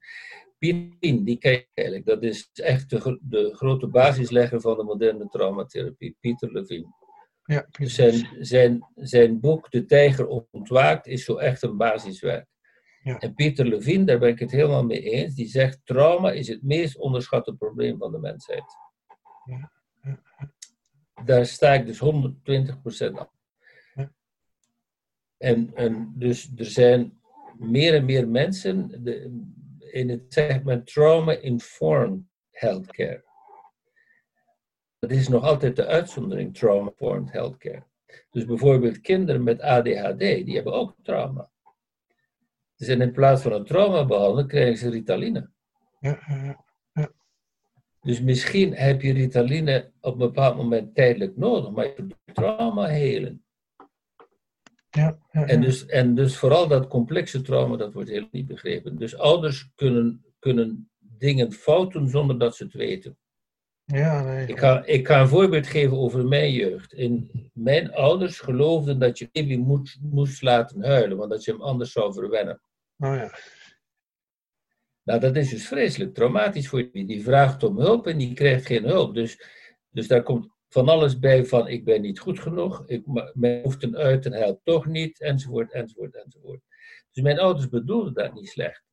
Pieter, 0.58 1.24
die 1.24 1.38
ken 1.38 1.52
je 1.52 1.66
eigenlijk, 1.74 2.06
dat 2.06 2.22
is 2.22 2.50
echt 2.52 2.90
de, 2.90 3.00
gro- 3.00 3.18
de 3.20 3.54
grote 3.54 3.86
basislegger 3.86 4.60
van 4.60 4.76
de 4.76 4.82
moderne 4.84 5.28
traumatherapie, 5.28 6.16
Pieter 6.20 6.52
Levine. 6.52 6.94
Ja, 7.44 7.66
Dus 7.78 7.94
zijn, 7.94 8.28
zijn, 8.40 8.90
zijn 8.94 9.40
boek 9.40 9.70
De 9.70 9.84
Tijger 9.84 10.26
ontwaakt 10.50 11.06
is 11.06 11.24
zo 11.24 11.36
echt 11.36 11.62
een 11.62 11.76
basiswerk. 11.76 12.46
Ja. 13.02 13.18
En 13.18 13.34
Pieter 13.34 13.66
Levine, 13.66 14.04
daar 14.04 14.18
ben 14.18 14.28
ik 14.28 14.38
het 14.38 14.50
helemaal 14.50 14.84
mee 14.84 15.00
eens, 15.00 15.34
die 15.34 15.46
zegt 15.46 15.80
trauma 15.84 16.30
is 16.30 16.48
het 16.48 16.62
meest 16.62 16.96
onderschatte 16.96 17.54
probleem 17.54 17.98
van 17.98 18.12
de 18.12 18.18
mensheid. 18.18 18.64
Ja, 19.44 19.72
ja, 20.02 20.20
Daar 21.24 21.46
sta 21.46 21.72
ik 21.72 21.86
dus 21.86 22.00
120% 22.00 23.12
aan. 23.14 23.30
Ja. 23.94 24.12
En, 25.36 25.70
en 25.74 26.12
dus 26.16 26.52
er 26.56 26.64
zijn 26.64 27.20
meer 27.58 27.94
en 27.94 28.04
meer 28.04 28.28
mensen, 28.28 29.04
de, 29.04 29.42
in 29.78 30.08
het 30.08 30.24
segment 30.28 30.86
trauma-informed 30.86 32.22
healthcare. 32.50 33.24
Dat 34.98 35.10
is 35.10 35.28
nog 35.28 35.44
altijd 35.44 35.76
de 35.76 35.86
uitzondering, 35.86 36.56
trauma-informed 36.56 37.32
healthcare. 37.32 37.84
Dus 38.30 38.44
bijvoorbeeld 38.44 39.00
kinderen 39.00 39.42
met 39.42 39.60
ADHD, 39.60 40.18
die 40.18 40.54
hebben 40.54 40.72
ook 40.72 40.94
trauma. 41.02 41.51
Dus 42.82 42.90
in 42.90 43.12
plaats 43.12 43.42
van 43.42 43.52
een 43.52 43.64
trauma 43.64 44.04
behandelen, 44.04 44.46
krijgen 44.46 44.76
ze 44.76 44.90
Ritaline. 44.90 45.50
Ja, 46.00 46.18
ja, 46.28 46.64
ja. 46.92 47.12
Dus 48.00 48.20
misschien 48.20 48.74
heb 48.74 49.02
je 49.02 49.12
Ritaline 49.12 49.90
op 50.00 50.12
een 50.12 50.18
bepaald 50.18 50.56
moment 50.56 50.94
tijdelijk 50.94 51.36
nodig, 51.36 51.70
maar 51.70 51.84
je 51.84 51.92
kunt 51.92 52.14
trauma 52.32 52.86
helen. 52.86 53.44
ja, 54.90 55.18
ja, 55.30 55.46
En 55.46 55.60
dus, 55.60 55.86
en 55.86 56.14
dus 56.14 56.36
vooral 56.36 56.68
dat 56.68 56.88
complexe 56.88 57.42
trauma, 57.42 57.76
dat 57.76 57.92
wordt 57.92 58.08
helemaal 58.08 58.30
niet 58.32 58.46
begrepen. 58.46 58.96
Dus 58.96 59.16
ouders 59.16 59.70
kunnen, 59.74 60.24
kunnen 60.38 60.90
dingen 60.98 61.52
fout 61.52 61.92
doen 61.92 62.08
zonder 62.08 62.38
dat 62.38 62.56
ze 62.56 62.64
het 62.64 62.72
weten. 62.72 63.18
Ja, 63.84 64.22
nee. 64.22 64.46
Ik 64.46 64.58
ga, 64.58 64.84
ik 64.84 65.06
ga 65.06 65.20
een 65.20 65.28
voorbeeld 65.28 65.66
geven 65.66 65.96
over 65.96 66.26
mijn 66.26 66.52
jeugd. 66.52 66.92
In, 66.92 67.30
mijn 67.52 67.92
ouders 67.92 68.40
geloofden 68.40 68.98
dat 68.98 69.18
je 69.18 69.28
baby 69.32 69.56
moest, 69.56 69.98
moest 70.00 70.42
laten 70.42 70.84
huilen, 70.84 71.16
want 71.16 71.30
dat 71.30 71.44
je 71.44 71.50
hem 71.52 71.62
anders 71.62 71.92
zou 71.92 72.12
verwennen. 72.12 72.60
Oh 73.02 73.16
ja. 73.16 73.30
Nou, 75.02 75.20
dat 75.20 75.36
is 75.36 75.48
dus 75.48 75.66
vreselijk 75.66 76.14
traumatisch 76.14 76.68
voor 76.68 76.88
je. 76.92 77.06
Die 77.06 77.22
vraagt 77.22 77.62
om 77.62 77.78
hulp 77.78 78.06
en 78.06 78.18
die 78.18 78.34
krijgt 78.34 78.66
geen 78.66 78.84
hulp. 78.84 79.14
Dus, 79.14 79.42
dus 79.90 80.06
daar 80.06 80.22
komt 80.22 80.48
van 80.68 80.88
alles 80.88 81.18
bij 81.18 81.44
van 81.44 81.68
ik 81.68 81.84
ben 81.84 82.00
niet 82.00 82.18
goed 82.18 82.40
genoeg, 82.40 82.82
ik, 82.86 83.06
mijn 83.34 83.62
hoofden 83.62 83.96
uit 83.96 84.26
en 84.26 84.32
helpt 84.32 84.64
toch 84.64 84.86
niet, 84.86 85.20
enzovoort, 85.20 85.72
enzovoort, 85.72 86.14
enzovoort. 86.14 86.60
Dus 87.10 87.22
mijn 87.22 87.38
ouders 87.38 87.68
bedoelden 87.68 88.14
dat 88.14 88.34
niet 88.34 88.48
slecht. 88.48 88.84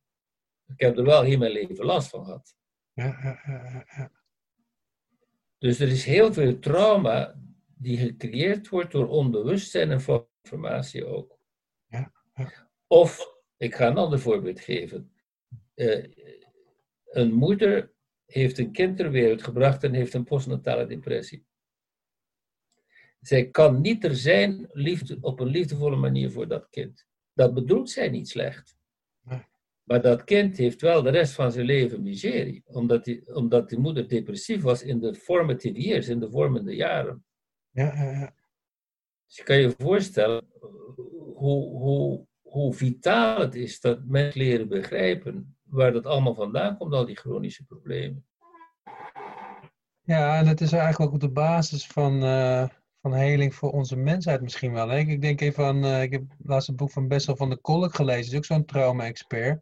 Ik 0.66 0.80
heb 0.80 0.98
er 0.98 1.04
wel 1.04 1.22
heel 1.22 1.38
mijn 1.38 1.52
leven 1.52 1.84
last 1.84 2.08
van 2.08 2.24
gehad. 2.24 2.54
Ja, 2.92 3.18
ja, 3.22 3.84
ja. 3.96 4.10
Dus 5.58 5.80
er 5.80 5.88
is 5.88 6.04
heel 6.04 6.32
veel 6.32 6.58
trauma 6.58 7.40
die 7.66 7.96
gecreëerd 7.98 8.68
wordt 8.68 8.92
door 8.92 9.08
onbewustzijn 9.08 9.90
en 9.90 10.28
informatie 10.42 11.06
ook. 11.06 11.38
Ja, 11.86 12.12
ja. 12.34 12.70
Of, 12.86 13.39
ik 13.60 13.74
ga 13.74 13.86
een 13.86 13.96
ander 13.96 14.20
voorbeeld 14.20 14.60
geven. 14.60 15.12
Eh, 15.74 16.04
een 17.04 17.32
moeder 17.32 17.92
heeft 18.26 18.58
een 18.58 18.72
kind 18.72 18.96
ter 18.96 19.10
wereld 19.10 19.42
gebracht 19.42 19.84
en 19.84 19.92
heeft 19.92 20.14
een 20.14 20.24
postnatale 20.24 20.86
depressie. 20.86 21.44
Zij 23.20 23.50
kan 23.50 23.80
niet 23.80 24.04
er 24.04 24.16
zijn 24.16 24.68
liefde, 24.72 25.18
op 25.20 25.40
een 25.40 25.48
liefdevolle 25.48 25.96
manier 25.96 26.30
voor 26.30 26.48
dat 26.48 26.68
kind. 26.70 27.06
Dat 27.32 27.54
bedoelt 27.54 27.90
zij 27.90 28.08
niet 28.08 28.28
slecht. 28.28 28.78
Maar 29.82 30.02
dat 30.02 30.24
kind 30.24 30.56
heeft 30.56 30.80
wel 30.80 31.02
de 31.02 31.10
rest 31.10 31.32
van 31.32 31.52
zijn 31.52 31.66
leven 31.66 32.02
miserie, 32.02 32.62
omdat 32.66 33.04
die, 33.04 33.34
omdat 33.34 33.68
die 33.68 33.78
moeder 33.78 34.08
depressief 34.08 34.62
was 34.62 34.82
in 34.82 35.00
de 35.00 35.14
formative 35.14 35.80
years, 35.80 36.08
in 36.08 36.20
de 36.20 36.30
vormende 36.30 36.74
jaren. 36.74 37.24
Ja, 37.70 37.94
ja, 37.94 38.10
ja. 38.10 38.34
Dus 39.26 39.36
je 39.36 39.42
kan 39.42 39.56
je 39.56 39.74
voorstellen 39.78 40.44
hoe, 41.34 41.78
hoe, 41.78 42.26
hoe 42.50 42.74
vitaal 42.74 43.40
het 43.40 43.54
is 43.54 43.80
dat 43.80 44.04
mensen 44.04 44.40
leren 44.40 44.68
begrijpen 44.68 45.56
waar 45.62 45.92
dat 45.92 46.06
allemaal 46.06 46.34
vandaan 46.34 46.76
komt, 46.76 46.92
al 46.92 47.06
die 47.06 47.16
chronische 47.16 47.64
problemen. 47.64 48.24
Ja, 50.02 50.38
en 50.38 50.46
het 50.46 50.60
is 50.60 50.72
eigenlijk 50.72 51.12
ook 51.12 51.20
de 51.20 51.30
basis 51.30 51.86
van, 51.86 52.22
eh, 52.22 52.68
van 53.00 53.14
heling 53.14 53.54
voor 53.54 53.70
onze 53.70 53.96
mensheid 53.96 54.40
misschien 54.42 54.72
wel. 54.72 54.88
Hè? 54.88 54.98
Ik- 54.98 55.22
denk 55.22 55.40
even 55.40 55.64
aan, 55.64 55.84
eh, 55.84 56.02
ik 56.02 56.12
heb 56.12 56.22
laatst 56.44 56.68
een 56.68 56.76
boek 56.76 56.90
van 56.90 57.08
Bessel 57.08 57.36
van 57.36 57.50
de 57.50 57.56
Kolk 57.56 57.94
gelezen, 57.94 58.30
is 58.32 58.36
ook 58.36 58.44
zo'n 58.44 58.64
trauma-expert. 58.64 59.60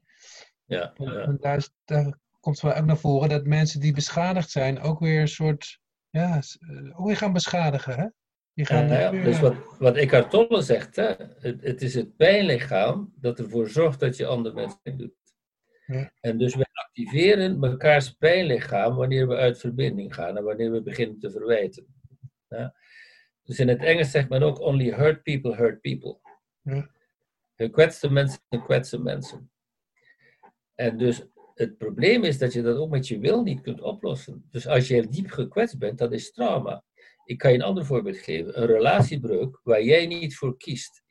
Ja, 0.64 0.92
En, 0.94 1.12
ja. 1.12 1.20
en 1.20 1.36
daar, 1.40 1.56
is- 1.56 1.70
daar 1.84 2.18
komt 2.40 2.60
wel 2.60 2.74
ook 2.74 2.84
naar 2.84 2.96
voren 2.98 3.28
dat 3.28 3.44
mensen 3.46 3.80
die 3.80 3.92
beschadigd 3.92 4.50
zijn 4.50 4.80
ook 4.80 4.98
weer 4.98 5.20
een 5.20 5.28
soort, 5.28 5.80
ja, 6.10 6.40
eh, 6.58 7.00
ook 7.00 7.06
weer 7.06 7.16
gaan 7.16 7.32
beschadigen. 7.32 7.94
Hè? 7.94 8.06
Die 8.58 8.66
gaan 8.66 8.88
Ja, 8.88 8.94
ook 8.94 9.00
ja, 9.00 9.10
weer, 9.10 9.24
dus 9.24 9.36
eh, 9.36 9.42
wat, 9.42 9.54
wat 9.78 9.96
Eckhart 9.96 10.30
Tolle 10.30 10.62
zegt, 10.62 10.96
hè, 10.96 11.12
het, 11.38 11.62
het 11.62 11.82
is 11.82 11.94
het 11.94 12.16
pijnlichaam 12.16 13.12
dat 13.16 13.38
ervoor 13.38 13.68
zorgt 13.68 14.00
dat 14.00 14.16
je 14.16 14.26
andere 14.26 14.54
mensen 14.54 14.96
doet. 14.96 15.14
Ja. 15.86 16.12
En 16.20 16.38
dus 16.38 16.54
we 16.54 16.66
activeren 16.72 17.58
mekaars 17.58 18.12
pijnlichaam 18.12 18.94
wanneer 18.94 19.28
we 19.28 19.36
uit 19.36 19.58
verbinding 19.58 20.14
gaan 20.14 20.36
en 20.36 20.44
wanneer 20.44 20.72
we 20.72 20.82
beginnen 20.82 21.18
te 21.18 21.30
verwijten. 21.30 21.86
Ja? 22.48 22.74
Dus 23.42 23.58
in 23.58 23.68
het 23.68 23.82
Engels 23.82 24.10
zegt 24.10 24.28
men 24.28 24.42
ook 24.42 24.60
only 24.60 24.90
hurt 24.90 25.22
people 25.22 25.56
hurt 25.56 25.80
people. 25.80 26.18
Ja. 26.62 26.90
Gekwetste 27.56 28.12
mensen 28.12 28.40
kwetsen 28.64 29.02
mensen. 29.02 29.50
En 30.74 30.98
dus 30.98 31.26
het 31.54 31.78
probleem 31.78 32.24
is 32.24 32.38
dat 32.38 32.52
je 32.52 32.62
dat 32.62 32.76
ook 32.76 32.90
met 32.90 33.08
je 33.08 33.18
wil 33.18 33.42
niet 33.42 33.60
kunt 33.60 33.80
oplossen. 33.80 34.46
Dus 34.50 34.66
als 34.66 34.88
je 34.88 35.08
diep 35.08 35.30
gekwetst 35.30 35.78
bent, 35.78 35.98
dat 35.98 36.12
is 36.12 36.32
trauma. 36.32 36.84
Ik 37.28 37.38
kan 37.38 37.52
je 37.52 37.58
een 37.58 37.64
ander 37.64 37.86
voorbeeld 37.86 38.16
geven. 38.16 38.60
Een 38.60 38.66
relatiebreuk 38.66 39.60
waar 39.62 39.82
jij 39.82 40.06
niet 40.06 40.36
voor 40.36 40.56
kiest. 40.56 41.02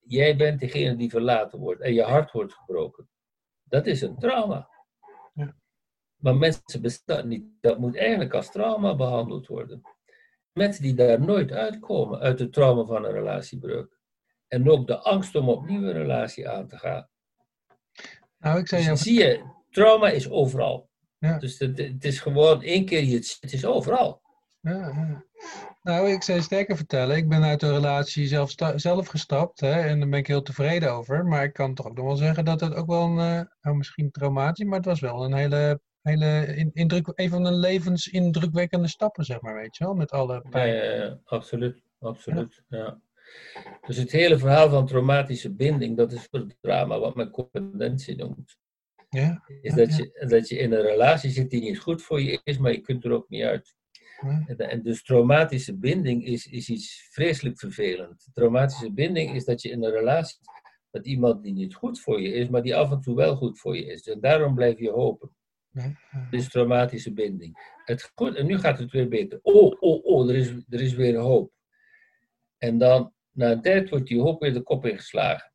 Jij 0.00 0.36
bent 0.36 0.60
degene 0.60 0.96
die 0.96 1.10
verlaten 1.10 1.58
wordt 1.58 1.80
en 1.80 1.94
je 1.94 2.02
hart 2.02 2.30
wordt 2.30 2.52
gebroken. 2.52 3.08
Dat 3.62 3.86
is 3.86 4.00
een 4.00 4.18
trauma. 4.18 4.68
Ja. 5.34 5.56
Maar 6.16 6.36
mensen 6.36 6.82
bestaan 6.82 7.28
niet. 7.28 7.44
Dat 7.60 7.78
moet 7.78 7.96
eigenlijk 7.96 8.34
als 8.34 8.50
trauma 8.50 8.96
behandeld 8.96 9.46
worden. 9.46 9.82
Mensen 10.52 10.82
die 10.82 10.94
daar 10.94 11.20
nooit 11.20 11.52
uitkomen 11.52 12.20
uit 12.20 12.38
het 12.38 12.52
trauma 12.52 12.84
van 12.84 13.04
een 13.04 13.12
relatiebreuk. 13.12 13.98
En 14.48 14.70
ook 14.70 14.86
de 14.86 14.98
angst 14.98 15.34
om 15.34 15.48
opnieuw 15.48 15.82
een 15.82 15.92
relatie 15.92 16.48
aan 16.48 16.68
te 16.68 16.78
gaan. 16.78 17.08
Nou, 18.38 18.58
ik 18.58 18.68
zei 18.68 18.84
Dus 18.84 19.02
zie 19.02 19.18
je, 19.18 19.44
trauma 19.70 20.08
is 20.08 20.30
overal. 20.30 20.90
Ja. 21.18 21.38
Dus 21.38 21.58
het, 21.58 21.78
het 21.78 22.04
is 22.04 22.20
gewoon 22.20 22.62
één 22.62 22.84
keer 22.84 23.16
het 23.40 23.52
is 23.52 23.64
overal. 23.64 24.23
Ja. 24.64 25.24
Nou, 25.82 26.08
ik 26.10 26.22
zou 26.22 26.40
sterker 26.40 26.76
vertellen. 26.76 27.16
Ik 27.16 27.28
ben 27.28 27.42
uit 27.42 27.60
de 27.60 27.72
relatie 27.72 28.26
zelf, 28.26 28.52
zelf 28.76 29.06
gestapt 29.06 29.60
hè, 29.60 29.72
en 29.80 30.00
daar 30.00 30.08
ben 30.08 30.18
ik 30.18 30.26
heel 30.26 30.42
tevreden 30.42 30.92
over. 30.92 31.26
Maar 31.26 31.44
ik 31.44 31.52
kan 31.52 31.74
toch 31.74 31.86
ook 31.86 31.96
nog 31.96 32.04
wel 32.06 32.16
zeggen 32.16 32.44
dat 32.44 32.60
het 32.60 32.74
ook 32.74 32.86
wel 32.86 33.02
een, 33.04 33.48
nou, 33.60 33.76
misschien 33.76 34.10
traumatisch, 34.10 34.64
maar 34.66 34.76
het 34.76 34.84
was 34.86 35.00
wel 35.00 35.24
een 35.24 35.34
hele, 35.34 35.80
hele 36.02 36.46
in- 36.56 36.70
indruk, 36.72 37.12
een 37.14 37.28
van 37.28 37.42
de 37.44 37.52
levensindrukwekkende 37.52 38.88
stappen, 38.88 39.24
zeg 39.24 39.40
maar, 39.40 39.54
weet 39.54 39.76
je 39.76 39.84
wel, 39.84 39.94
met 39.94 40.10
alle 40.10 40.32
Ja, 40.34 40.48
pijn. 40.50 40.74
ja, 40.74 40.82
ja, 41.04 41.18
absoluut. 41.24 41.82
absoluut 42.00 42.62
ja. 42.68 43.00
Dus 43.86 43.96
het 43.96 44.12
hele 44.12 44.38
verhaal 44.38 44.68
van 44.70 44.86
traumatische 44.86 45.54
binding, 45.54 45.96
dat 45.96 46.12
is 46.12 46.26
voor 46.30 46.38
het 46.40 46.56
drama, 46.60 46.98
wat 46.98 47.14
men 47.14 47.30
codependentie 47.30 48.16
noemt. 48.16 48.56
Ja, 49.08 49.44
Is 49.60 49.74
dat, 49.74 49.96
je, 49.96 50.26
dat 50.28 50.48
je 50.48 50.58
in 50.58 50.72
een 50.72 50.80
relatie 50.82 51.30
zit 51.30 51.50
die 51.50 51.60
niet 51.60 51.78
goed 51.78 52.02
voor 52.02 52.20
je 52.20 52.40
is, 52.44 52.58
maar 52.58 52.72
je 52.72 52.80
kunt 52.80 53.04
er 53.04 53.12
ook 53.12 53.28
niet 53.28 53.42
uit. 53.42 53.74
En, 54.56 54.82
dus 54.82 55.02
traumatische 55.02 55.76
binding 55.76 56.24
is, 56.24 56.46
is 56.46 56.68
iets 56.68 57.08
vreselijk 57.10 57.58
vervelend. 57.58 58.28
Traumatische 58.32 58.92
binding 58.92 59.34
is 59.34 59.44
dat 59.44 59.62
je 59.62 59.70
in 59.70 59.84
een 59.84 59.90
relatie 59.90 60.38
zit 60.40 60.64
met 60.94 61.06
iemand 61.06 61.42
die 61.42 61.52
niet 61.52 61.74
goed 61.74 62.00
voor 62.00 62.20
je 62.20 62.28
is, 62.28 62.48
maar 62.48 62.62
die 62.62 62.76
af 62.76 62.90
en 62.90 63.00
toe 63.00 63.16
wel 63.16 63.36
goed 63.36 63.58
voor 63.58 63.76
je 63.76 63.84
is. 63.84 64.08
En 64.08 64.20
daarom 64.20 64.54
blijf 64.54 64.78
je 64.78 64.90
hopen. 64.90 65.30
is 66.30 66.48
traumatische 66.48 67.12
binding. 67.12 67.72
Het, 67.84 68.12
goed, 68.14 68.34
en 68.34 68.46
nu 68.46 68.58
gaat 68.58 68.78
het 68.78 68.90
weer 68.90 69.08
beter. 69.08 69.38
Oh, 69.42 69.76
oh, 69.80 70.04
oh, 70.04 70.28
er 70.28 70.36
is, 70.36 70.48
er 70.48 70.80
is 70.80 70.94
weer 70.94 71.16
hoop. 71.16 71.52
En 72.58 72.78
dan, 72.78 73.12
na 73.30 73.50
een 73.50 73.62
tijd, 73.62 73.90
wordt 73.90 74.06
die 74.06 74.20
hoop 74.20 74.40
weer 74.40 74.52
de 74.52 74.62
kop 74.62 74.86
ingeslagen. 74.86 75.52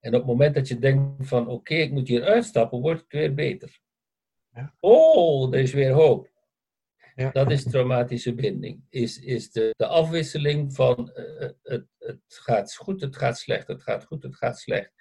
En 0.00 0.12
op 0.14 0.20
het 0.20 0.30
moment 0.30 0.54
dat 0.54 0.68
je 0.68 0.78
denkt 0.78 1.28
van, 1.28 1.48
oké, 1.48 1.74
ik 1.74 1.90
moet 1.90 2.08
hier 2.08 2.24
uitstappen, 2.24 2.80
wordt 2.80 3.00
het 3.00 3.12
weer 3.12 3.34
beter. 3.34 3.80
Ja. 4.52 4.74
Oh, 4.80 5.54
er 5.54 5.60
is 5.60 5.72
weer 5.72 5.92
hoop. 5.92 6.30
Ja. 7.14 7.30
Dat 7.30 7.50
is 7.50 7.64
traumatische 7.64 8.34
binding. 8.34 8.84
Is, 8.88 9.18
is 9.18 9.50
de, 9.50 9.74
de 9.76 9.86
afwisseling 9.86 10.74
van 10.74 11.12
eh, 11.12 11.48
het, 11.62 11.86
het 11.98 12.22
gaat 12.26 12.74
goed, 12.74 13.00
het 13.00 13.16
gaat 13.16 13.38
slecht, 13.38 13.66
het 13.66 13.82
gaat 13.82 14.04
goed, 14.04 14.22
het 14.22 14.36
gaat 14.36 14.58
slecht. 14.58 14.92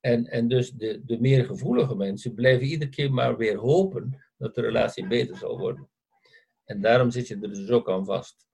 En, 0.00 0.26
en 0.26 0.48
dus 0.48 0.70
de, 0.70 1.02
de 1.04 1.20
meer 1.20 1.44
gevoelige 1.44 1.94
mensen 1.94 2.34
blijven 2.34 2.66
iedere 2.66 2.90
keer 2.90 3.12
maar 3.12 3.36
weer 3.36 3.56
hopen 3.56 4.24
dat 4.36 4.54
de 4.54 4.60
relatie 4.60 5.06
beter 5.06 5.36
zal 5.36 5.58
worden. 5.58 5.90
En 6.64 6.80
daarom 6.80 7.10
zit 7.10 7.28
je 7.28 7.34
er 7.34 7.52
dus 7.52 7.70
ook 7.70 7.90
aan 7.90 8.04
vast. 8.04 8.48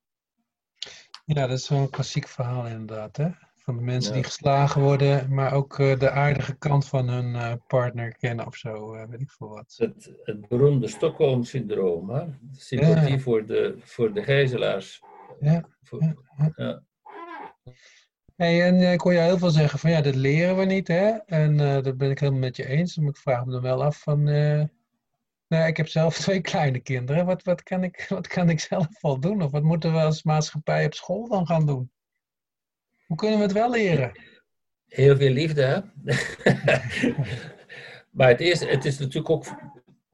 Ja, 1.24 1.46
dat 1.46 1.58
is 1.58 1.64
zo'n 1.64 1.90
klassiek 1.90 2.28
verhaal 2.28 2.66
inderdaad, 2.66 3.16
hè? 3.16 3.30
Van 3.66 3.76
de 3.76 3.82
mensen 3.82 4.10
Ja. 4.14 4.16
die 4.16 4.24
geslagen 4.26 4.82
worden, 4.82 5.34
maar 5.34 5.52
ook 5.52 5.78
eh, 5.78 5.98
de 5.98 6.10
aardige 6.10 6.54
kant 6.54 6.88
van 6.88 7.08
hun 7.08 7.34
eh, 7.34 7.52
partner 7.66 8.16
kennen 8.16 8.46
of 8.46 8.56
zo, 8.56 8.94
eh, 8.94 9.08
weet 9.08 9.20
ik 9.20 9.30
veel 9.30 9.48
wat. 9.48 9.74
Het, 9.76 10.12
het 10.24 10.48
beroemde 10.48 10.88
Stockholm-syndroom. 10.88 12.10
hè? 12.10 12.24
Sympathie 12.52 13.12
Ja. 13.12 13.18
voor, 13.18 13.46
de, 13.46 13.76
voor 13.80 14.12
de 14.12 14.22
gijzelaars. 14.22 15.02
Ja, 15.40 15.68
Voor- 15.82 16.14
ja. 16.56 16.82
Hey, 18.36 18.62
en 18.66 18.92
ik 18.92 19.00
hoor 19.00 19.12
je 19.12 19.18
heel 19.18 19.38
veel 19.38 19.50
zeggen 19.50 19.78
van 19.78 19.90
ja, 19.90 20.00
dit 20.00 20.14
leren 20.14 20.56
we 20.56 20.64
niet, 20.64 20.88
hè? 20.88 21.08
En 21.26 21.56
dat 21.82 21.96
ben 21.96 22.10
ik 22.10 22.18
helemaal 22.18 22.40
met 22.40 22.56
je 22.56 22.66
eens. 22.68 22.96
Maar 22.96 23.08
ik 23.08 23.16
vraag 23.16 23.44
me 23.44 23.52
dan 23.52 23.62
wel 23.62 23.84
af 23.84 23.98
van, 24.02 24.22
nou, 25.48 25.66
ik 25.66 25.76
heb 25.76 25.88
zelf 25.88 26.18
twee 26.18 26.40
kleine 26.40 26.80
kinderen. 26.80 27.26
Wat, 27.26 27.42
wat, 27.42 27.62
kan 27.62 27.82
ik, 27.82 28.06
wat 28.08 28.26
kan 28.26 28.50
ik 28.50 28.60
zelf 28.60 28.86
al 29.00 29.20
doen? 29.20 29.42
Of 29.42 29.50
wat 29.50 29.62
moeten 29.62 29.92
we 29.92 29.98
als 30.00 30.22
maatschappij 30.22 30.86
op 30.86 30.94
school 30.94 31.28
dan 31.28 31.46
gaan 31.46 31.66
doen? 31.66 31.90
Hoe 33.06 33.16
kunnen 33.16 33.38
we 33.38 33.44
het 33.44 33.52
wel 33.52 33.70
leren? 33.70 34.12
Heel 34.86 35.16
veel 35.16 35.30
liefde, 35.30 35.62
hè? 35.62 35.80
maar 38.16 38.28
het 38.28 38.40
is, 38.40 38.60
het 38.60 38.84
is 38.84 38.98
natuurlijk 38.98 39.30
ook 39.30 39.44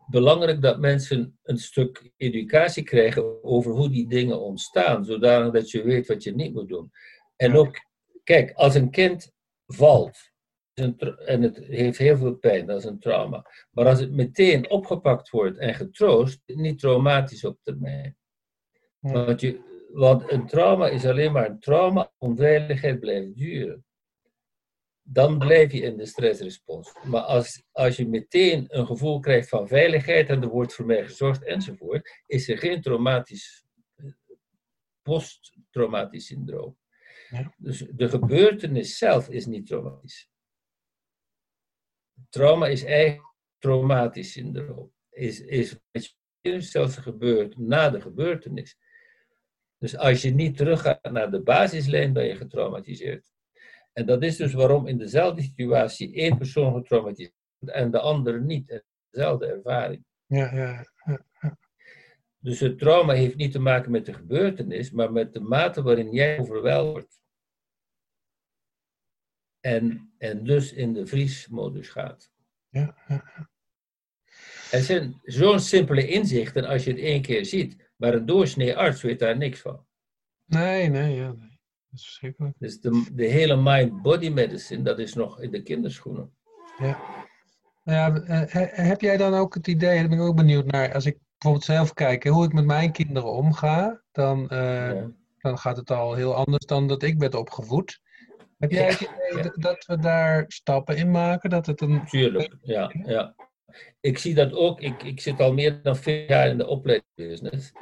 belangrijk 0.06 0.62
dat 0.62 0.78
mensen 0.78 1.38
een 1.42 1.58
stuk 1.58 2.10
educatie 2.16 2.82
krijgen 2.82 3.44
over 3.44 3.72
hoe 3.72 3.90
die 3.90 4.08
dingen 4.08 4.40
ontstaan, 4.40 5.04
zodanig 5.04 5.52
dat 5.52 5.70
je 5.70 5.82
weet 5.82 6.06
wat 6.06 6.22
je 6.22 6.34
niet 6.34 6.54
moet 6.54 6.68
doen. 6.68 6.90
En 7.36 7.56
ook, 7.56 7.76
kijk, 8.24 8.52
als 8.52 8.74
een 8.74 8.90
kind 8.90 9.32
valt 9.66 10.30
en 10.74 11.42
het 11.42 11.56
heeft 11.56 11.98
heel 11.98 12.16
veel 12.16 12.34
pijn, 12.34 12.66
dat 12.66 12.78
is 12.78 12.84
een 12.84 12.98
trauma. 12.98 13.46
Maar 13.70 13.86
als 13.86 14.00
het 14.00 14.12
meteen 14.12 14.70
opgepakt 14.70 15.30
wordt 15.30 15.58
en 15.58 15.74
getroost, 15.74 16.42
niet 16.46 16.78
traumatisch 16.78 17.44
op 17.44 17.58
termijn. 17.62 18.16
Want, 18.98 19.40
je, 19.40 19.60
want 19.92 20.30
een 20.30 20.46
trauma 20.46 20.88
is 20.88 21.06
alleen 21.06 21.32
maar 21.32 21.50
een 21.50 21.60
trauma, 21.60 22.12
onveiligheid 22.18 23.00
blijft 23.00 23.36
duren. 23.36 23.84
Dan 25.02 25.38
blijf 25.38 25.72
je 25.72 25.80
in 25.80 25.96
de 25.96 26.06
stressrespons. 26.06 26.92
Maar 27.04 27.20
als, 27.20 27.64
als 27.70 27.96
je 27.96 28.08
meteen 28.08 28.66
een 28.68 28.86
gevoel 28.86 29.20
krijgt 29.20 29.48
van 29.48 29.68
veiligheid 29.68 30.28
en 30.28 30.42
er 30.42 30.48
wordt 30.48 30.74
voor 30.74 30.86
mij 30.86 31.04
gezorgd 31.04 31.44
enzovoort, 31.44 32.22
is 32.26 32.48
er 32.48 32.58
geen 32.58 32.80
traumatisch, 32.80 33.64
posttraumatisch 35.02 36.26
syndroom. 36.26 36.78
Ja. 37.28 37.54
Dus 37.56 37.78
de 37.78 38.08
gebeurtenis 38.08 38.98
zelf 38.98 39.28
is 39.28 39.46
niet 39.46 39.66
traumatisch. 39.66 40.30
Trauma 42.28 42.66
is 42.66 42.84
eigenlijk 42.84 43.34
traumatisch 43.58 44.32
syndroom. 44.32 44.92
Is, 45.10 45.40
is 45.40 45.80
wat 45.90 46.16
je 46.40 46.60
zelfs 46.60 46.96
gebeurt 46.96 47.58
na 47.58 47.90
de 47.90 48.00
gebeurtenis. 48.00 48.76
Dus 49.82 49.96
als 49.96 50.22
je 50.22 50.30
niet 50.30 50.56
teruggaat 50.56 51.10
naar 51.12 51.30
de 51.30 51.40
basislijn, 51.42 52.12
ben 52.12 52.24
je 52.24 52.36
getraumatiseerd. 52.36 53.32
En 53.92 54.06
dat 54.06 54.22
is 54.22 54.36
dus 54.36 54.52
waarom 54.52 54.86
in 54.86 54.98
dezelfde 54.98 55.42
situatie 55.42 56.14
één 56.14 56.36
persoon 56.36 56.74
getraumatiseerd 56.74 57.34
wordt 57.58 57.74
en 57.74 57.90
de 57.90 58.00
andere 58.00 58.40
niet. 58.40 58.82
Dezelfde 59.10 59.46
ervaring. 59.46 60.04
Ja, 60.26 60.54
ja, 60.54 60.86
Dus 62.38 62.60
het 62.60 62.78
trauma 62.78 63.12
heeft 63.12 63.36
niet 63.36 63.52
te 63.52 63.58
maken 63.58 63.90
met 63.90 64.06
de 64.06 64.12
gebeurtenis, 64.12 64.90
maar 64.90 65.12
met 65.12 65.32
de 65.32 65.40
mate 65.40 65.82
waarin 65.82 66.12
jij 66.12 66.38
overweldigd 66.38 66.92
wordt. 66.92 67.20
En, 69.60 70.14
en 70.18 70.44
dus 70.44 70.72
in 70.72 70.92
de 70.92 71.06
vriesmodus 71.06 71.88
gaat. 71.88 72.32
ja, 72.68 72.96
ja. 73.06 73.50
Het 74.70 74.84
zijn 74.84 75.20
zo'n 75.22 75.60
simpele 75.60 76.08
inzichten 76.08 76.64
als 76.64 76.84
je 76.84 76.90
het 76.90 77.00
één 77.00 77.22
keer 77.22 77.44
ziet, 77.44 77.81
maar 78.02 78.14
een 78.14 78.26
doorsnee 78.26 78.76
arts 78.76 79.02
weet 79.02 79.18
daar 79.18 79.36
niks 79.36 79.60
van. 79.60 79.84
Nee, 80.46 80.88
nee, 80.88 81.14
ja, 81.14 81.26
nee. 81.26 81.60
Dat 81.90 82.00
is 82.00 82.04
verschrikkelijk. 82.04 82.54
Dus 82.58 82.80
de, 82.80 83.06
de 83.12 83.24
hele 83.26 83.56
mind-body 83.56 84.28
medicine, 84.28 84.82
dat 84.82 84.98
is 84.98 85.14
nog 85.14 85.40
in 85.40 85.50
de 85.50 85.62
kinderschoenen. 85.62 86.34
Nou 86.78 86.94
Ja, 87.84 88.14
eh, 88.14 88.42
he- 88.52 88.82
heb 88.84 89.00
jij 89.00 89.16
dan 89.16 89.34
ook 89.34 89.54
het 89.54 89.66
idee, 89.66 89.98
daar 89.98 90.08
ben 90.08 90.18
ik 90.18 90.24
ook 90.24 90.36
benieuwd 90.36 90.66
naar, 90.66 90.94
als 90.94 91.06
ik 91.06 91.18
bijvoorbeeld 91.38 91.64
zelf 91.76 91.92
kijk, 91.94 92.26
hoe 92.26 92.44
ik 92.44 92.52
met 92.52 92.64
mijn 92.64 92.92
kinderen 92.92 93.32
omga, 93.32 94.02
dan, 94.12 94.48
eh, 94.48 94.94
Ja. 94.94 95.10
dan 95.38 95.58
gaat 95.58 95.76
het 95.76 95.90
al 95.90 96.14
heel 96.14 96.34
anders 96.34 96.66
dan 96.66 96.88
dat 96.88 97.02
ik 97.02 97.18
werd 97.18 97.34
opgevoed. 97.34 98.00
Heb 98.58 98.70
jij 98.70 98.86
het 98.86 99.00
idee 99.00 99.36
Ja. 99.36 99.42
dat- 99.42 99.54
dat 99.62 99.84
we 99.84 99.98
daar 99.98 100.44
stappen 100.48 100.96
in 100.96 101.10
maken? 101.10 101.50
Dat 101.50 101.66
het 101.66 101.80
een. 101.80 102.04
Tuurlijk, 102.06 102.56
ja. 102.62 102.92
ja. 103.04 103.34
Ik 104.00 104.18
zie 104.18 104.34
dat 104.34 104.52
ook. 104.52 104.80
Ik, 104.80 105.02
ik 105.02 105.20
zit 105.20 105.40
al 105.40 105.52
meer 105.52 105.82
dan 105.82 105.96
vier 105.96 106.28
jaar 106.28 106.48
in 106.48 106.58
de 106.58 106.66
opleidingsbusiness. 106.66 107.72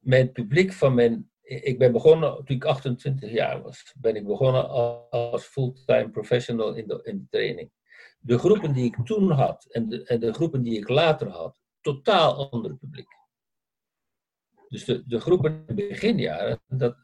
Mijn 0.00 0.32
publiek 0.32 0.72
van 0.72 0.94
mijn... 0.94 1.30
Ik 1.42 1.78
ben 1.78 1.92
begonnen 1.92 2.44
toen 2.44 2.56
ik 2.56 2.64
28 2.64 3.30
jaar 3.30 3.62
was. 3.62 3.94
Ben 3.98 4.16
ik 4.16 4.26
begonnen 4.26 4.68
als 5.10 5.44
fulltime 5.44 6.10
professional 6.10 6.74
in 6.74 6.86
de, 6.86 7.00
in 7.02 7.18
de 7.18 7.26
training. 7.30 7.70
De 8.18 8.38
groepen 8.38 8.72
die 8.72 8.84
ik 8.84 8.96
toen 9.04 9.30
had 9.30 9.64
en 9.64 9.88
de, 9.88 10.04
en 10.04 10.20
de 10.20 10.32
groepen 10.32 10.62
die 10.62 10.78
ik 10.78 10.88
later 10.88 11.28
had, 11.28 11.60
totaal 11.80 12.50
ander 12.50 12.76
publiek. 12.76 13.08
Dus 14.68 14.84
de, 14.84 15.02
de 15.06 15.20
groepen 15.20 15.64
in 15.66 15.76
de 15.76 15.86
beginjaren, 15.88 16.60
dat, 16.66 16.96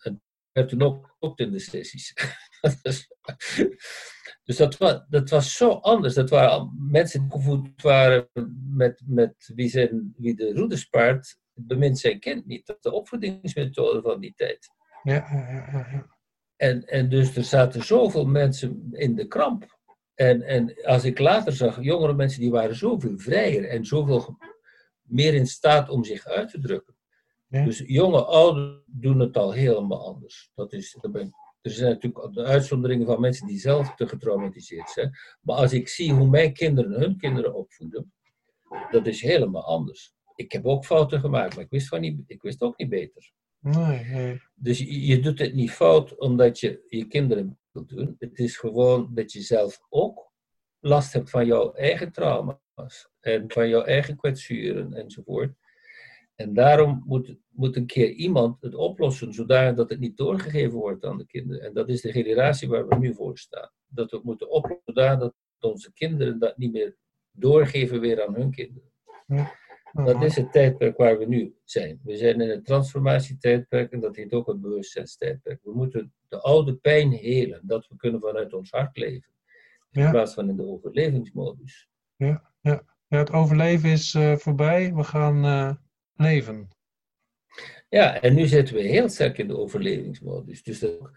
werd 0.52 0.68
toen 0.68 0.82
ook, 0.82 1.16
ook 1.18 1.38
in 1.38 1.50
de 1.50 1.58
sessies. 1.58 2.14
Dus- 2.82 4.56
dat 4.56 4.76
was, 4.76 5.04
dat 5.08 5.30
was 5.30 5.56
zo 5.56 5.70
anders. 5.70 6.14
Dat 6.14 6.30
waren 6.30 6.76
mensen 6.90 7.20
die 7.20 7.32
opgevoed 7.32 7.82
waren 7.82 8.28
met, 8.70 9.02
met 9.06 9.50
wie, 9.54 9.68
zijn, 9.68 10.14
wie 10.16 10.36
de 10.36 10.52
roederspaard 10.54 11.38
bemint 11.58 11.98
zijn 11.98 12.20
kind 12.20 12.46
niet. 12.46 12.66
Dat 12.66 12.82
de 12.82 12.92
opvoedingsmethode 12.92 14.02
van 14.02 14.20
die 14.20 14.34
tijd. 14.36 14.68
Ja, 15.02 15.14
ja, 15.14 15.50
ja, 15.50 15.88
ja. 15.92 16.16
En, 16.56 16.84
en 16.84 17.08
dus 17.08 17.36
er 17.36 17.44
zaten 17.44 17.84
zoveel 17.84 18.26
mensen 18.26 18.88
in 18.92 19.14
de 19.14 19.26
kramp. 19.26 19.78
En, 20.14 20.42
en 20.42 20.84
als 20.84 21.04
ik 21.04 21.18
later 21.18 21.52
zag, 21.52 21.82
jongere 21.82 22.14
mensen 22.14 22.40
die 22.40 22.50
waren 22.50 22.76
zoveel 22.76 23.18
vrijer 23.18 23.68
en 23.68 23.84
zoveel 23.84 24.36
meer 25.02 25.34
in 25.34 25.46
staat 25.46 25.88
om 25.88 26.04
zich 26.04 26.26
uit 26.26 26.50
te 26.50 26.60
drukken. 26.60 26.96
Ja. 27.46 27.64
Dus 27.64 27.82
jonge 27.86 28.24
ouderen 28.24 28.82
doen 28.86 29.20
het 29.20 29.36
al 29.36 29.52
helemaal 29.52 30.06
anders. 30.06 30.50
Dat 30.54 30.72
is, 30.72 30.96
dat 31.00 31.12
ben, 31.12 31.34
er 31.60 31.70
zijn 31.70 31.92
natuurlijk 31.92 32.34
de 32.34 32.44
uitzonderingen 32.44 33.06
van 33.06 33.20
mensen 33.20 33.46
die 33.46 33.58
zelf 33.58 33.94
te 33.94 34.08
getraumatiseerd 34.08 34.90
zijn. 34.90 35.16
Maar 35.40 35.56
als 35.56 35.72
ik 35.72 35.88
zie 35.88 36.12
hoe 36.12 36.28
mijn 36.28 36.52
kinderen 36.52 37.00
hun 37.00 37.16
kinderen 37.16 37.54
opvoeden, 37.54 38.12
dat 38.90 39.06
is 39.06 39.20
helemaal 39.20 39.64
anders. 39.64 40.15
Ik 40.36 40.52
heb 40.52 40.66
ook 40.66 40.84
fouten 40.84 41.20
gemaakt, 41.20 41.54
maar 41.54 41.64
ik 41.64 41.70
wist, 41.70 41.88
van 41.88 42.00
niet, 42.00 42.20
ik 42.26 42.42
wist 42.42 42.62
ook 42.62 42.78
niet 42.78 42.88
beter. 42.88 43.32
Nee, 43.58 44.04
nee. 44.04 44.42
Dus 44.54 44.78
je, 44.78 45.06
je 45.06 45.20
doet 45.20 45.38
het 45.38 45.54
niet 45.54 45.70
fout 45.70 46.18
omdat 46.18 46.60
je 46.60 46.84
je 46.86 47.06
kinderen 47.06 47.58
wilt 47.70 47.88
doen. 47.88 48.16
Het 48.18 48.38
is 48.38 48.56
gewoon 48.56 49.10
dat 49.14 49.32
je 49.32 49.40
zelf 49.40 49.80
ook 49.88 50.32
last 50.80 51.12
hebt 51.12 51.30
van 51.30 51.46
jouw 51.46 51.72
eigen 51.72 52.12
trauma's 52.12 53.08
en 53.20 53.44
van 53.50 53.68
jouw 53.68 53.82
eigen 53.82 54.16
kwetsuren 54.16 54.94
enzovoort. 54.94 55.54
En 56.34 56.54
daarom 56.54 57.02
moet, 57.06 57.36
moet 57.48 57.76
een 57.76 57.86
keer 57.86 58.10
iemand 58.10 58.60
het 58.60 58.74
oplossen, 58.74 59.32
zodat 59.32 59.90
het 59.90 59.98
niet 59.98 60.16
doorgegeven 60.16 60.78
wordt 60.78 61.04
aan 61.04 61.18
de 61.18 61.26
kinderen. 61.26 61.62
En 61.62 61.74
dat 61.74 61.88
is 61.88 62.00
de 62.00 62.12
generatie 62.12 62.68
waar 62.68 62.88
we 62.88 62.96
nu 62.98 63.14
voor 63.14 63.38
staan. 63.38 63.70
Dat 63.86 64.10
we 64.10 64.16
het 64.16 64.24
moeten 64.24 64.50
oplossen, 64.50 64.92
zodat 64.94 65.34
onze 65.60 65.92
kinderen 65.92 66.38
dat 66.38 66.56
niet 66.56 66.72
meer 66.72 66.96
doorgeven 67.30 68.00
weer 68.00 68.26
aan 68.26 68.34
hun 68.34 68.50
kinderen. 68.50 68.90
Dat 69.92 70.22
is 70.22 70.36
het 70.36 70.52
tijdperk 70.52 70.96
waar 70.96 71.18
we 71.18 71.26
nu 71.26 71.54
zijn. 71.64 72.00
We 72.02 72.16
zijn 72.16 72.40
in 72.40 72.48
het 72.48 72.64
transformatietijdperk 72.64 73.92
en 73.92 74.00
dat 74.00 74.16
heet 74.16 74.32
ook 74.32 74.46
het 74.46 74.60
bewustzijnstijdperk. 74.60 75.60
We 75.62 75.74
moeten 75.74 76.12
de 76.28 76.40
oude 76.40 76.74
pijn 76.74 77.10
helen, 77.12 77.60
dat 77.66 77.88
we 77.88 77.96
kunnen 77.96 78.20
vanuit 78.20 78.52
ons 78.52 78.70
hart 78.70 78.96
leven. 78.96 79.30
In 79.90 80.02
Ja. 80.02 80.10
plaats 80.10 80.34
van 80.34 80.48
in 80.48 80.56
de 80.56 80.66
overlevingsmodus. 80.66 81.88
Ja, 82.16 82.52
het 83.08 83.30
overleven 83.32 83.90
is 83.90 84.14
eh, 84.14 84.36
voorbij. 84.36 84.94
We 84.94 85.04
gaan 85.04 85.44
eh, 85.44 85.74
leven. 86.14 86.68
Ja, 87.88 88.20
en 88.20 88.34
nu 88.34 88.46
zitten 88.46 88.74
we 88.74 88.80
heel 88.82 89.08
sterk 89.08 89.38
in 89.38 89.48
de 89.48 89.56
overlevingsmodus. 89.56 90.62
Dus 90.62 90.78
de, 90.78 91.10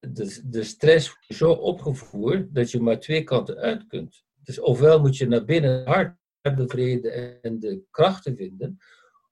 de, 0.00 0.40
de 0.44 0.62
stress 0.64 1.08
wordt 1.08 1.34
zo 1.34 1.52
opgevoerd 1.52 2.54
dat 2.54 2.70
je 2.70 2.80
maar 2.80 3.00
twee 3.00 3.22
kanten 3.24 3.56
uit 3.56 3.86
kunt. 3.86 4.24
Dus 4.42 4.60
ofwel 4.60 5.00
moet 5.00 5.16
je 5.16 5.26
naar 5.26 5.44
binnen 5.44 5.78
het 5.78 5.86
hart 5.86 6.16
de 6.52 6.68
vrede 6.68 7.10
en 7.42 7.60
de 7.60 7.82
krachten 7.90 8.36
vinden, 8.36 8.78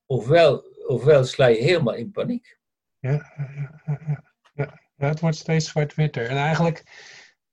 ofwel, 0.06 0.64
ofwel 0.86 1.24
sla 1.24 1.46
je 1.46 1.62
helemaal 1.62 1.94
in 1.94 2.10
paniek. 2.10 2.58
Ja, 2.98 3.10
ja, 3.36 3.70
ja, 4.54 4.80
ja, 4.96 5.08
het 5.08 5.20
wordt 5.20 5.36
steeds 5.36 5.68
zwart-witter. 5.68 6.28
En 6.28 6.36
eigenlijk, 6.36 6.82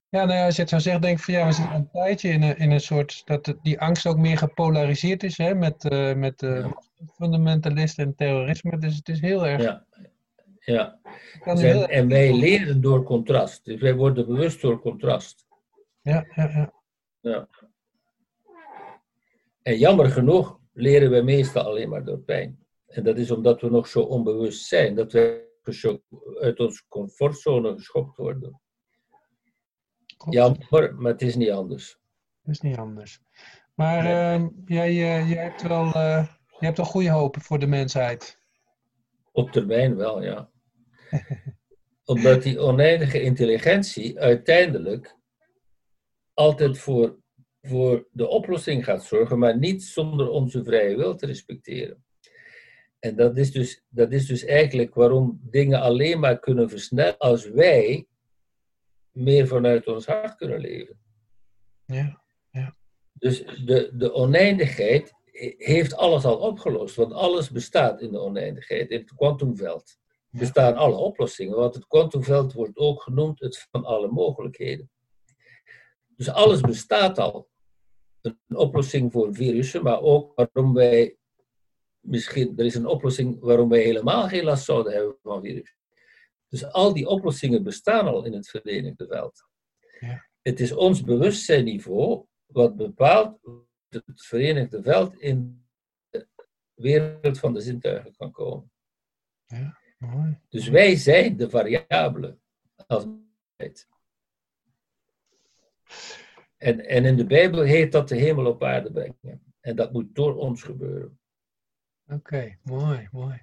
ja, 0.08 0.24
nou 0.24 0.38
ja, 0.38 0.44
als 0.44 0.54
je 0.56 0.60
het 0.60 0.70
zo 0.70 0.78
zegt, 0.78 1.02
denk 1.02 1.18
ik 1.18 1.24
van 1.24 1.34
ja, 1.34 1.46
we 1.46 1.52
zitten 1.52 1.74
een 1.74 1.90
tijdje 1.90 2.28
in 2.28 2.42
een, 2.42 2.56
in 2.56 2.70
een 2.70 2.80
soort, 2.80 3.22
dat 3.24 3.54
die 3.62 3.80
angst 3.80 4.06
ook 4.06 4.18
meer 4.18 4.38
gepolariseerd 4.38 5.22
is, 5.22 5.36
hè, 5.36 5.54
met, 5.54 5.84
eh 5.84 6.14
met 6.14 6.42
eh, 6.42 6.72
fundamentalisten 7.14 8.04
en 8.04 8.14
terrorisme. 8.14 8.78
Dus 8.78 8.96
het 8.96 9.08
is 9.08 9.20
heel 9.20 9.46
erg. 9.46 9.62
Ja, 9.62 9.86
ja. 10.58 10.98
En, 11.44 11.58
erg- 11.58 11.86
en 11.86 12.08
wij 12.08 12.34
leren 12.34 12.80
door 12.80 13.02
contrast. 13.02 13.64
Dus 13.64 13.80
wij 13.80 13.94
worden 13.94 14.26
bewust 14.26 14.60
door 14.60 14.80
contrast. 14.80 15.46
Ja, 16.00 16.26
ja, 16.34 16.48
ja. 16.48 16.72
Ja. 17.20 17.48
En 19.62 19.78
jammer 19.78 20.10
genoeg 20.10 20.58
leren 20.72 21.10
we 21.10 21.22
meestal 21.22 21.62
alleen 21.64 21.88
maar 21.88 22.04
door 22.04 22.18
pijn. 22.18 22.64
En 22.86 23.04
dat 23.04 23.18
is 23.18 23.30
omdat 23.30 23.60
we 23.60 23.70
nog 23.70 23.88
zo 23.88 24.00
onbewust 24.00 24.66
zijn, 24.66 24.94
dat 24.94 25.12
we 25.12 25.48
uit 26.40 26.60
onze 26.60 26.82
comfortzone 26.88 27.74
geschopt 27.74 28.16
worden. 28.16 28.60
Klopt. 30.16 30.36
Jammer, 30.36 30.94
maar 30.94 31.12
het 31.12 31.22
is 31.22 31.34
niet 31.34 31.50
anders. 31.50 31.98
Dat 32.42 32.54
is 32.54 32.60
niet 32.60 32.76
anders. 32.76 33.20
Maar 33.74 34.02
Nee. 34.02 34.12
ehm, 34.12 34.48
jij, 34.64 34.88
eh, 34.88 35.30
jij 35.30 35.42
hebt 35.42 35.62
wel, 35.62 35.84
je 35.84 36.26
hebt 36.66 36.76
wel 36.76 36.86
goede 36.86 37.10
hoop 37.10 37.36
voor 37.40 37.58
de 37.58 37.66
mensheid. 37.66 38.38
Op 39.32 39.50
termijn 39.50 39.96
wel, 39.96 40.22
ja. 40.22 40.50
Omdat 42.04 42.42
die 42.42 42.58
oneindige 42.58 43.22
intelligentie 43.22 44.18
uiteindelijk 44.20 45.16
altijd 46.34 46.78
voor, 46.78 47.18
voor 47.62 48.08
de 48.12 48.28
oplossing 48.28 48.84
gaat 48.84 49.04
zorgen, 49.04 49.38
maar 49.38 49.58
niet 49.58 49.82
zonder 49.82 50.28
onze 50.28 50.64
vrije 50.64 50.96
wil 50.96 51.14
te 51.14 51.26
respecteren. 51.26 52.04
En 52.98 53.16
dat 53.16 53.36
is 53.36 53.52
dus, 53.52 53.84
dat 53.88 54.12
is 54.12 54.26
dus 54.26 54.44
eigenlijk 54.44 54.94
waarom 54.94 55.40
dingen 55.42 55.80
alleen 55.80 56.20
maar 56.20 56.38
kunnen 56.38 56.68
versnellen 56.68 57.18
als 57.18 57.48
wij 57.48 58.06
meer 59.10 59.46
vanuit 59.46 59.86
ons 59.86 60.06
hart 60.06 60.34
kunnen 60.36 60.60
leven. 60.60 60.98
Ja, 61.84 62.22
Dus 63.12 63.44
de, 63.64 63.90
de 63.94 64.12
oneindigheid 64.12 65.12
heeft 65.56 65.94
alles 65.94 66.24
al 66.24 66.38
opgelost, 66.38 66.96
want 66.96 67.12
alles 67.12 67.50
bestaat 67.50 68.00
in 68.00 68.12
de 68.12 68.20
oneindigheid, 68.20 68.90
in 68.90 69.00
het 69.00 69.14
kwantumveld. 69.14 69.98
Ja. 70.30 70.38
Bestaan 70.38 70.76
alle 70.76 70.96
oplossingen, 70.96 71.56
want 71.56 71.74
het 71.74 71.86
kwantumveld 71.86 72.52
wordt 72.52 72.76
ook 72.76 73.02
genoemd 73.02 73.40
het 73.40 73.66
van 73.70 73.84
alle 73.84 74.08
mogelijkheden. 74.08 74.90
Dus 76.16 76.28
alles 76.28 76.60
bestaat 76.60 77.18
al. 77.18 77.49
Een 78.20 78.56
oplossing 78.56 79.12
voor 79.12 79.34
virussen, 79.34 79.82
maar 79.82 80.00
ook 80.00 80.34
waarom 80.34 80.74
wij 80.74 81.16
misschien, 82.00 82.58
er 82.58 82.64
is 82.64 82.74
een 82.74 82.86
oplossing 82.86 83.40
waarom 83.40 83.68
wij 83.68 83.82
helemaal 83.82 84.28
geen 84.28 84.44
last 84.44 84.64
zouden 84.64 84.92
hebben 84.92 85.16
van 85.22 85.42
virussen. 85.42 85.78
Dus 86.48 86.64
al 86.64 86.94
die 86.94 87.06
oplossingen 87.06 87.62
bestaan 87.62 88.06
al 88.06 88.24
in 88.24 88.32
het 88.32 88.48
Verenigde 88.48 89.06
Veld. 89.06 89.44
Ja. 90.00 90.28
Het 90.42 90.60
is 90.60 90.72
ons 90.72 91.02
bewustzijnniveau 91.02 92.26
wat 92.46 92.76
bepaalt 92.76 93.38
hoe 93.42 93.66
het 93.88 94.02
Verenigde 94.26 94.82
Veld 94.82 95.20
in 95.20 95.66
de 96.10 96.28
wereld 96.74 97.38
van 97.38 97.54
de 97.54 97.60
zintuigen 97.60 98.16
kan 98.16 98.30
komen. 98.30 98.72
mooi. 99.98 100.40
Dus 100.48 100.68
wij 100.68 100.96
zijn 100.96 101.36
de 101.36 101.50
variabele 101.50 102.38
als 102.86 103.04
mensheid. 103.04 103.88
En, 106.60 106.86
en 106.86 107.04
in 107.04 107.16
de 107.16 107.26
Bijbel 107.26 107.60
heet 107.62 107.92
dat 107.92 108.08
de 108.08 108.16
hemel 108.16 108.46
op 108.46 108.64
aarde 108.64 108.92
brengen. 108.92 109.42
En 109.60 109.76
dat 109.76 109.92
moet 109.92 110.14
door 110.14 110.36
ons 110.36 110.62
gebeuren. 110.62 111.18
Oké, 112.06 112.56
mooi, 112.62 113.08
mooi. 113.12 113.42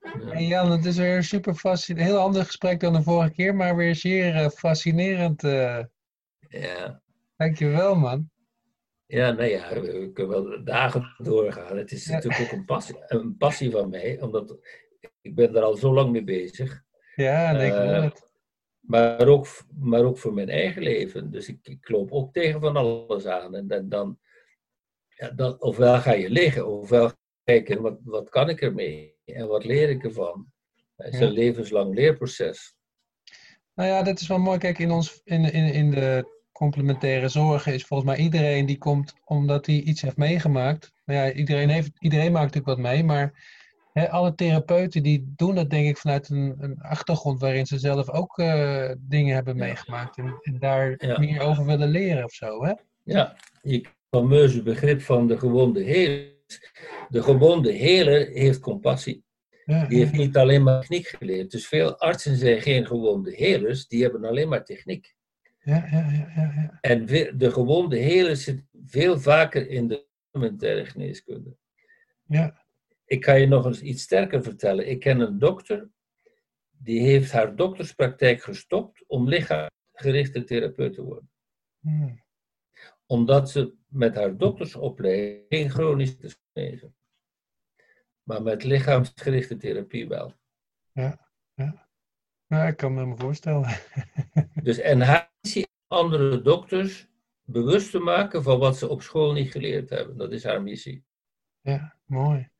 Ja. 0.00 0.30
Hey 0.32 0.44
Jan, 0.46 0.70
het 0.70 0.84
is 0.84 0.96
weer 0.96 1.22
super 1.22 1.54
fascinerend. 1.54 2.10
Heel 2.10 2.18
ander 2.20 2.44
gesprek 2.44 2.80
dan 2.80 2.92
de 2.92 3.02
vorige 3.02 3.32
keer, 3.32 3.54
maar 3.54 3.76
weer 3.76 3.94
zeer 3.94 4.34
eh, 4.34 4.48
fascinerend. 4.48 5.44
eh. 5.44 5.84
Ja. 6.48 7.02
Dankjewel, 7.36 7.94
man. 7.94 8.30
Ja, 9.06 9.30
nou 9.30 9.48
ja, 9.48 9.80
we 9.80 10.10
kunnen 10.12 10.42
wel 10.44 10.64
dagen 10.64 11.14
doorgaan. 11.18 11.76
Het 11.76 11.92
is 11.92 12.06
Ja. 12.06 12.12
natuurlijk 12.12 12.42
ook 12.42 12.52
een 12.58 12.64
passie, 12.64 12.96
een 13.06 13.36
passie 13.36 13.70
van 13.70 13.88
mij, 13.90 14.20
omdat 14.20 14.58
ik 15.20 15.34
ben 15.34 15.52
daar 15.52 15.62
al 15.62 15.76
zo 15.76 15.92
lang 15.94 16.10
mee 16.10 16.24
bezig. 16.24 16.82
Ja, 17.14 17.48
en 17.54 17.66
ik 17.66 17.72
hoor 17.72 17.80
het. 18.02 18.25
Maar 18.86 19.28
ook, 19.28 19.46
maar 19.78 20.04
ook 20.04 20.18
voor 20.18 20.34
mijn 20.34 20.48
eigen 20.48 20.82
leven. 20.82 21.30
Dus 21.30 21.48
ik, 21.48 21.58
ik 21.62 21.88
loop 21.88 22.12
ook 22.12 22.32
tegen 22.32 22.60
van 22.60 22.76
alles 22.76 23.26
aan. 23.26 23.54
En 23.54 23.66
dan, 23.66 23.88
dan, 23.88 24.18
ja, 25.08 25.30
dan 25.30 25.60
ofwel 25.60 25.98
ga 26.00 26.12
je 26.12 26.30
liggen, 26.30 26.66
ofwel 26.66 27.12
kijken 27.44 27.82
wat, 27.82 27.98
wat 28.04 28.28
kan 28.28 28.48
ik 28.48 28.60
ermee 28.60 29.14
en 29.24 29.46
wat 29.48 29.64
leer 29.64 29.88
ik 29.88 30.04
ervan. 30.04 30.52
Het 30.96 31.12
is 31.12 31.18
Ja. 31.20 31.26
een 31.26 31.32
levenslang 31.32 31.94
leerproces. 31.94 32.74
Nou 33.74 33.88
ja, 33.88 34.02
dat 34.02 34.20
is 34.20 34.26
wel 34.26 34.38
mooi. 34.38 34.58
Kijk, 34.58 34.78
in, 34.78 34.90
ons, 34.90 35.20
in, 35.24 35.52
in, 35.52 35.72
in 35.72 35.90
de 35.90 36.34
complementaire 36.52 37.28
zorg 37.28 37.66
is 37.66 37.84
volgens 37.84 38.10
mij 38.10 38.18
iedereen 38.18 38.66
die 38.66 38.78
komt 38.78 39.14
omdat 39.24 39.66
hij 39.66 39.74
iets 39.74 40.02
heeft 40.02 40.16
meegemaakt. 40.16 40.92
Nou 41.04 41.20
ja, 41.20 41.32
iedereen, 41.32 41.68
heeft, 41.68 41.90
iedereen 41.98 42.32
maakt 42.32 42.54
natuurlijk 42.54 42.80
wat 42.82 42.90
mee, 42.92 43.04
maar 43.04 43.54
alle 44.04 44.34
therapeuten 44.34 45.02
die 45.02 45.32
doen 45.36 45.54
dat 45.54 45.70
denk 45.70 45.86
ik 45.88 45.96
vanuit 45.98 46.28
een, 46.28 46.54
een 46.58 46.80
achtergrond 46.80 47.40
waarin 47.40 47.66
ze 47.66 47.78
zelf 47.78 48.10
ook 48.10 48.38
eh, 48.38 48.90
dingen 48.98 49.34
hebben 49.34 49.56
meegemaakt 49.56 50.18
en, 50.18 50.38
en 50.42 50.58
daar 50.58 50.94
Ja. 51.06 51.18
meer 51.18 51.40
over 51.40 51.64
willen 51.64 51.88
leren 51.88 52.24
of 52.24 52.32
zo. 52.32 52.64
Hè? 52.64 52.72
Ja, 53.02 53.36
je 53.62 53.84
fameuze 54.10 54.62
begrip 54.62 55.00
van 55.02 55.26
de 55.26 55.38
gewonde 55.38 55.82
heler. 55.84 56.34
De 57.08 57.22
gewonde 57.22 57.72
heler 57.72 58.26
heeft 58.28 58.60
compassie. 58.60 59.24
Ja, 59.64 59.86
Die 59.86 59.98
heeft 59.98 60.12
niet 60.12 60.36
alleen 60.36 60.62
maar 60.62 60.80
techniek 60.80 61.06
geleerd. 61.06 61.50
Dus 61.50 61.66
veel 61.68 61.98
artsen 61.98 62.36
zijn 62.36 62.60
geen 62.62 62.86
gewonde 62.86 63.34
helers, 63.34 63.86
die 63.88 64.02
hebben 64.02 64.24
alleen 64.24 64.48
maar 64.48 64.64
techniek. 64.64 65.14
ja, 65.62 65.74
ja, 65.90 65.98
ja, 65.98 66.32
ja, 66.36 66.52
ja. 66.54 66.78
En 66.80 67.06
de 67.38 67.50
gewonde 67.52 67.96
heler 67.98 68.36
zit 68.36 68.62
veel 68.86 69.20
vaker 69.20 69.68
in 69.68 69.88
de 69.88 70.06
complementaire 70.30 70.84
geneeskunde. 70.86 71.56
ja. 72.26 72.64
Ik 73.06 73.20
kan 73.20 73.40
je 73.40 73.46
nog 73.46 73.66
eens 73.66 73.80
iets 73.80 74.02
sterker 74.02 74.42
vertellen. 74.42 74.88
Ik 74.88 75.00
ken 75.00 75.20
een 75.20 75.38
dokter, 75.38 75.90
die 76.70 77.00
heeft 77.00 77.32
haar 77.32 77.56
dokterspraktijk 77.56 78.42
gestopt 78.42 79.04
om 79.06 79.28
lichaam 79.28 79.68
gerichte 79.92 80.44
therapeuten 80.44 81.04
worden. 81.04 81.30
Hmm. 81.80 82.24
Omdat 83.06 83.50
ze 83.50 83.74
met 83.86 84.14
haar 84.14 84.36
doktersopleiding 84.36 85.72
chronisch 85.72 86.16
te 86.16 86.36
genezen. 86.52 86.96
Maar 88.22 88.42
met 88.42 88.64
lichaamsgerichte 88.64 89.56
therapie 89.56 90.08
wel. 90.08 90.34
Ja, 92.46 92.66
ik 92.66 92.76
kan 92.76 92.94
me 92.94 93.06
me 93.06 93.16
voorstellen. 93.16 93.68
Dus 94.62 94.78
en 94.78 95.00
haar 95.00 95.32
missie 95.40 95.66
andere 95.86 96.42
dokters 96.42 97.08
bewust 97.42 97.90
te 97.90 97.98
maken 97.98 98.42
van 98.42 98.58
wat 98.58 98.76
ze 98.76 98.88
op 98.88 99.02
school 99.02 99.32
niet 99.32 99.50
geleerd 99.50 99.90
hebben. 99.90 100.16
Dat 100.16 100.32
is 100.32 100.44
haar 100.44 100.62
missie. 100.62 101.04
Ja, 101.60 101.96
mooi. 102.04 102.50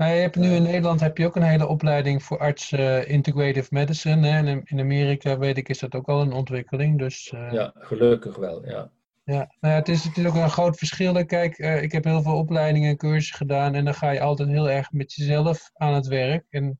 Nou, 0.00 0.12
je 0.12 0.20
hebt 0.20 0.36
nu 0.36 0.50
in 0.50 0.62
Nederland 0.62 1.00
heb 1.00 1.18
je 1.18 1.26
ook 1.26 1.36
een 1.36 1.42
hele 1.42 1.66
opleiding 1.66 2.22
voor 2.22 2.38
arts 2.38 2.72
eh, 2.72 3.08
integrative 3.08 3.68
medicine. 3.70 4.28
Hè? 4.28 4.36
En 4.36 4.62
in, 4.64 4.80
Amerika 4.80 5.38
weet 5.38 5.56
ik 5.56 5.68
is 5.68 5.78
dat 5.78 5.94
ook 5.94 6.08
al 6.08 6.20
een 6.20 6.32
ontwikkeling. 6.32 6.98
Dus 6.98 7.32
eh, 7.32 7.52
Ja, 7.52 7.72
gelukkig 7.74 8.36
wel. 8.36 8.68
Ja. 8.68 8.90
Ja, 9.24 9.54
nou 9.60 9.74
ja, 9.74 9.78
het 9.78 9.88
is 9.88 10.04
natuurlijk 10.04 10.36
ook 10.36 10.42
een 10.42 10.50
groot 10.50 10.76
verschil. 10.76 11.24
Kijk, 11.24 11.58
eh, 11.58 11.82
ik 11.82 11.92
heb 11.92 12.04
heel 12.04 12.22
veel 12.22 12.36
opleidingen 12.36 12.90
en 12.90 12.96
cursussen 12.96 13.36
gedaan 13.36 13.74
en 13.74 13.84
dan 13.84 13.94
ga 13.94 14.10
je 14.10 14.20
altijd 14.20 14.48
heel 14.48 14.70
erg 14.70 14.92
met 14.92 15.12
jezelf 15.12 15.70
aan 15.74 15.94
het 15.94 16.06
werk. 16.06 16.44
En 16.50 16.78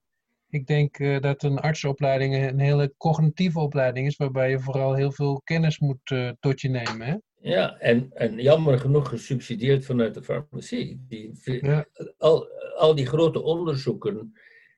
ik 0.51 0.67
denk 0.67 0.99
eh, 0.99 1.21
dat 1.21 1.43
een 1.43 1.59
artsenopleiding 1.59 2.35
een 2.35 2.61
hele 2.61 2.95
cognitieve 2.97 3.61
opleiding 3.61 4.07
is, 4.07 4.17
waarbij 4.17 4.51
je 4.51 4.61
vooral 4.61 4.95
heel 4.95 5.13
veel 5.13 5.41
kennis 5.45 5.79
moet 5.79 6.11
eh, 6.11 6.29
tot 6.41 6.61
je 6.61 6.69
nemen. 6.69 7.07
Hè? 7.07 7.17
Ja, 7.43 7.79
en, 7.79 8.11
en 8.13 8.39
jammer 8.43 8.79
genoeg 8.79 9.09
gesubsidieerd 9.09 9.85
vanuit 9.85 10.15
de 10.15 10.23
farmacie. 10.23 11.05
Die, 11.09 11.39
Ja. 11.43 11.87
al, 12.19 12.49
al 12.77 12.95
die 12.95 13.07
grote 13.07 13.43
onderzoeken, 13.43 14.33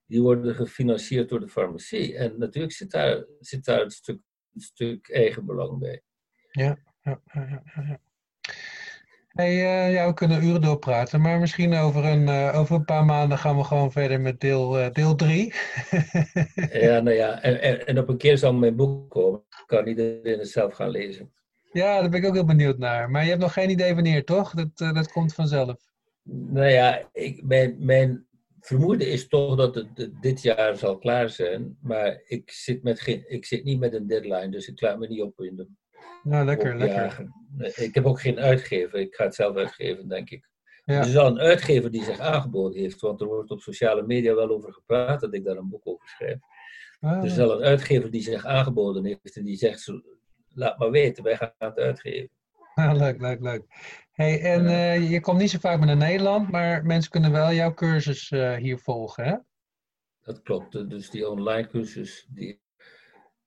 die 0.06 0.22
worden 0.22 0.54
gefinancierd 0.54 1.28
door 1.28 1.40
de 1.40 1.48
farmacie. 1.48 2.16
En 2.16 2.38
natuurlijk 2.38 2.72
zit 2.74 2.90
daar, 2.90 3.24
zit 3.40 3.64
daar 3.64 3.82
een, 3.82 3.90
stuk, 3.90 4.18
een 4.54 4.60
stuk 4.60 5.10
eigenbelang 5.10 5.78
bij. 5.78 6.02
Ja, 6.50 6.78
ja, 7.02 7.20
ja, 7.32 7.62
ja, 7.74 7.82
ja. 7.82 8.00
Hey, 9.28 9.50
eh, 9.50 9.92
ja, 9.92 10.06
we 10.06 10.14
kunnen 10.14 10.44
uren 10.44 10.60
doorpraten, 10.60 11.20
maar 11.20 11.38
misschien 11.38 11.74
over 11.74 12.04
een, 12.04 12.28
eh, 12.28 12.58
over 12.58 12.74
een 12.76 12.84
paar 12.84 13.04
maanden 13.04 13.38
gaan 13.38 13.56
we 13.56 13.64
gewoon 13.64 13.92
verder 13.92 14.20
met 14.20 14.40
deel, 14.40 14.78
eh, 14.78 14.90
deel 14.90 15.14
3. 15.14 15.54
Ja, 16.72 17.00
nou 17.00 17.10
ja, 17.16 17.42
en, 17.42 17.60
en, 17.62 17.86
en 17.86 17.98
op 17.98 18.08
een 18.08 18.16
keer 18.16 18.38
zal 18.38 18.54
mijn 18.54 18.76
boek 18.76 19.10
komen. 19.10 19.42
Kan 19.66 19.86
iedereen 19.86 20.38
het 20.38 20.48
zelf 20.48 20.72
gaan 20.74 20.90
lezen. 20.90 21.32
Ja, 21.72 22.00
daar 22.00 22.10
ben 22.10 22.20
ik 22.20 22.26
ook 22.26 22.34
heel 22.34 22.44
benieuwd 22.44 22.78
naar. 22.78 23.10
Maar 23.10 23.22
je 23.22 23.28
hebt 23.28 23.40
nog 23.40 23.52
geen 23.52 23.70
idee 23.70 23.94
wanneer, 23.94 24.24
toch? 24.24 24.50
Dat, 24.50 24.68
eh, 24.74 24.94
dat 24.94 25.12
komt 25.12 25.34
vanzelf. 25.34 25.76
Nou 26.22 26.66
ja, 26.66 27.08
ik, 27.12 27.42
mijn, 27.42 27.76
mijn 27.78 28.26
vermoeden 28.60 29.10
is 29.10 29.28
toch 29.28 29.56
dat 29.56 29.74
het 29.74 30.10
dit 30.20 30.42
jaar 30.42 30.76
zal 30.76 30.98
klaar 30.98 31.28
zijn. 31.28 31.78
Maar 31.80 32.22
ik 32.24 32.50
zit, 32.50 32.82
met 32.82 33.00
geen, 33.00 33.24
ik 33.26 33.44
zit 33.44 33.64
niet 33.64 33.78
met 33.78 33.94
een 33.94 34.06
deadline, 34.06 34.48
dus 34.48 34.68
ik 34.68 34.80
laat 34.80 34.98
me 34.98 35.06
niet 35.08 35.22
opwinden. 35.22 35.76
Nou, 36.22 36.44
lekker, 36.44 36.76
lekker. 36.76 37.26
Ik 37.74 37.94
heb 37.94 38.06
ook 38.06 38.20
geen 38.20 38.38
uitgever. 38.38 38.98
Ik 38.98 39.14
ga 39.14 39.24
het 39.24 39.34
zelf 39.34 39.56
uitgeven, 39.56 40.08
denk 40.08 40.30
ik. 40.30 40.50
Ja. 40.84 41.00
Er 41.00 41.06
is 41.06 41.16
al 41.16 41.26
een 41.26 41.38
uitgever 41.38 41.90
die 41.90 42.04
zich 42.04 42.18
aangeboden 42.18 42.80
heeft, 42.80 43.00
want 43.00 43.20
er 43.20 43.26
wordt 43.26 43.50
op 43.50 43.60
sociale 43.60 44.02
media 44.02 44.34
wel 44.34 44.48
over 44.48 44.72
gepraat 44.72 45.20
dat 45.20 45.34
ik 45.34 45.44
daar 45.44 45.56
een 45.56 45.68
boek 45.68 45.86
over 45.86 46.08
schrijf. 46.08 46.38
Ah, 47.00 47.18
Er 47.18 47.24
is 47.24 47.38
al 47.38 47.52
een 47.52 47.64
uitgever 47.64 48.10
die 48.10 48.22
zich 48.22 48.44
aangeboden 48.44 49.04
heeft 49.04 49.36
en 49.36 49.44
die 49.44 49.56
zegt, 49.56 49.92
laat 50.54 50.78
maar 50.78 50.90
weten, 50.90 51.24
wij 51.24 51.36
gaan 51.36 51.52
het 51.58 51.78
uitgeven. 51.78 52.30
Ah, 52.74 52.94
leuk, 52.96 53.20
leuk, 53.20 53.40
leuk. 53.40 53.62
Hey, 54.12 54.40
en 54.42 54.66
eh, 54.66 55.10
je 55.10 55.20
komt 55.20 55.38
niet 55.38 55.50
zo 55.50 55.58
vaak 55.58 55.78
meer 55.78 55.86
naar 55.86 55.96
Nederland, 55.96 56.50
maar 56.50 56.84
mensen 56.84 57.10
kunnen 57.10 57.32
wel 57.32 57.52
jouw 57.52 57.74
cursus 57.74 58.30
eh, 58.30 58.54
hier 58.54 58.78
volgen, 58.78 59.24
hè? 59.24 59.36
Dat 60.22 60.42
klopt. 60.42 60.90
Dus 60.90 61.10
die 61.10 61.28
online 61.28 61.66
cursus 61.68 62.26
die 62.30 62.60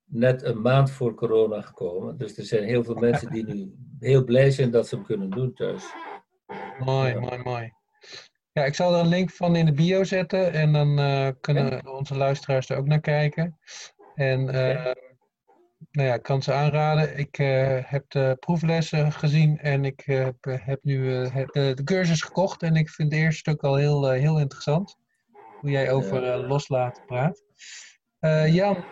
net 0.06 0.44
een 0.44 0.62
maand 0.62 0.92
voor 0.92 1.14
corona 1.14 1.62
gekomen. 1.62 2.18
Dus 2.18 2.38
er 2.38 2.44
zijn 2.44 2.64
heel 2.64 2.84
veel 2.84 2.96
mensen 2.96 3.32
die 3.32 3.46
nu 3.46 3.76
heel 4.10 4.24
blij 4.24 4.52
zijn 4.52 4.72
dat 4.72 4.88
ze 4.88 4.96
hem 4.96 5.04
kunnen 5.06 5.30
doen 5.30 5.54
thuis. 5.54 5.84
Mooi, 6.80 7.14
Ja. 7.14 7.20
mooi, 7.20 7.38
mooi. 7.44 7.74
Ja, 8.52 8.66
ik 8.66 8.74
zal 8.76 8.94
er 8.94 9.00
een 9.00 9.08
link 9.08 9.32
van 9.32 9.56
in 9.56 9.66
de 9.66 9.72
bio 9.74 10.04
zetten 10.04 10.54
en 10.54 10.74
dan 10.74 11.00
eh, 11.00 11.28
kunnen 11.42 11.88
onze 11.96 12.16
luisteraars 12.18 12.70
er 12.70 12.78
ook 12.78 12.88
naar 12.88 13.00
kijken. 13.02 13.60
En 14.16 14.50
eh, 14.50 14.92
nou 15.92 16.08
ja, 16.08 16.14
ik 16.14 16.24
kan 16.24 16.44
ze 16.44 16.54
aanraden. 16.54 17.18
Ik 17.18 17.38
eh, 17.38 17.78
heb 17.82 18.10
de 18.10 18.38
proeflessen 18.40 19.12
gezien 19.12 19.60
en 19.60 19.86
ik 19.86 20.02
eh, 20.02 20.24
heb, 20.24 20.46
eh, 20.46 20.66
heb 20.66 20.84
nu 20.84 21.30
de, 21.52 21.82
cursus 21.84 22.22
gekocht 22.22 22.64
en 22.64 22.76
ik 22.76 22.90
vind 22.90 23.12
het 23.12 23.22
eerste 23.22 23.40
stuk 23.40 23.64
al 23.64 23.76
heel, 23.76 24.12
heel 24.12 24.40
interessant. 24.40 24.98
Hoe 25.60 25.70
jij 25.70 25.92
over 25.92 26.48
loslaten 26.48 27.06
praat. 27.06 27.44
Jan, 28.48 28.84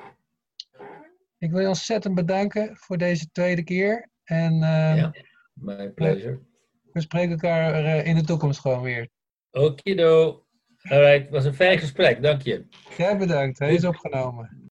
ik 1.43 1.51
wil 1.51 1.59
je 1.59 1.67
ontzettend 1.67 2.15
bedanken 2.15 2.77
voor 2.77 2.97
deze 2.97 3.31
tweede 3.31 3.63
keer. 3.63 4.09
En 4.23 4.53
eh, 4.53 4.97
Ja, 4.97 5.13
my 5.53 5.89
pleasure. 5.89 6.39
we 6.91 7.01
spreken 7.01 7.31
elkaar 7.31 8.05
in 8.05 8.15
de 8.15 8.23
toekomst 8.23 8.59
gewoon 8.59 8.81
weer. 8.81 9.09
Okido. 9.51 10.45
Alright, 10.81 11.21
het 11.21 11.29
was 11.29 11.45
een 11.45 11.53
fijn 11.53 11.79
gesprek, 11.79 12.21
dank 12.21 12.41
je. 12.41 12.65
Jij 12.97 13.17
bedankt, 13.17 13.59
hij 13.59 13.73
is 13.73 13.85
opgenomen. 13.85 14.62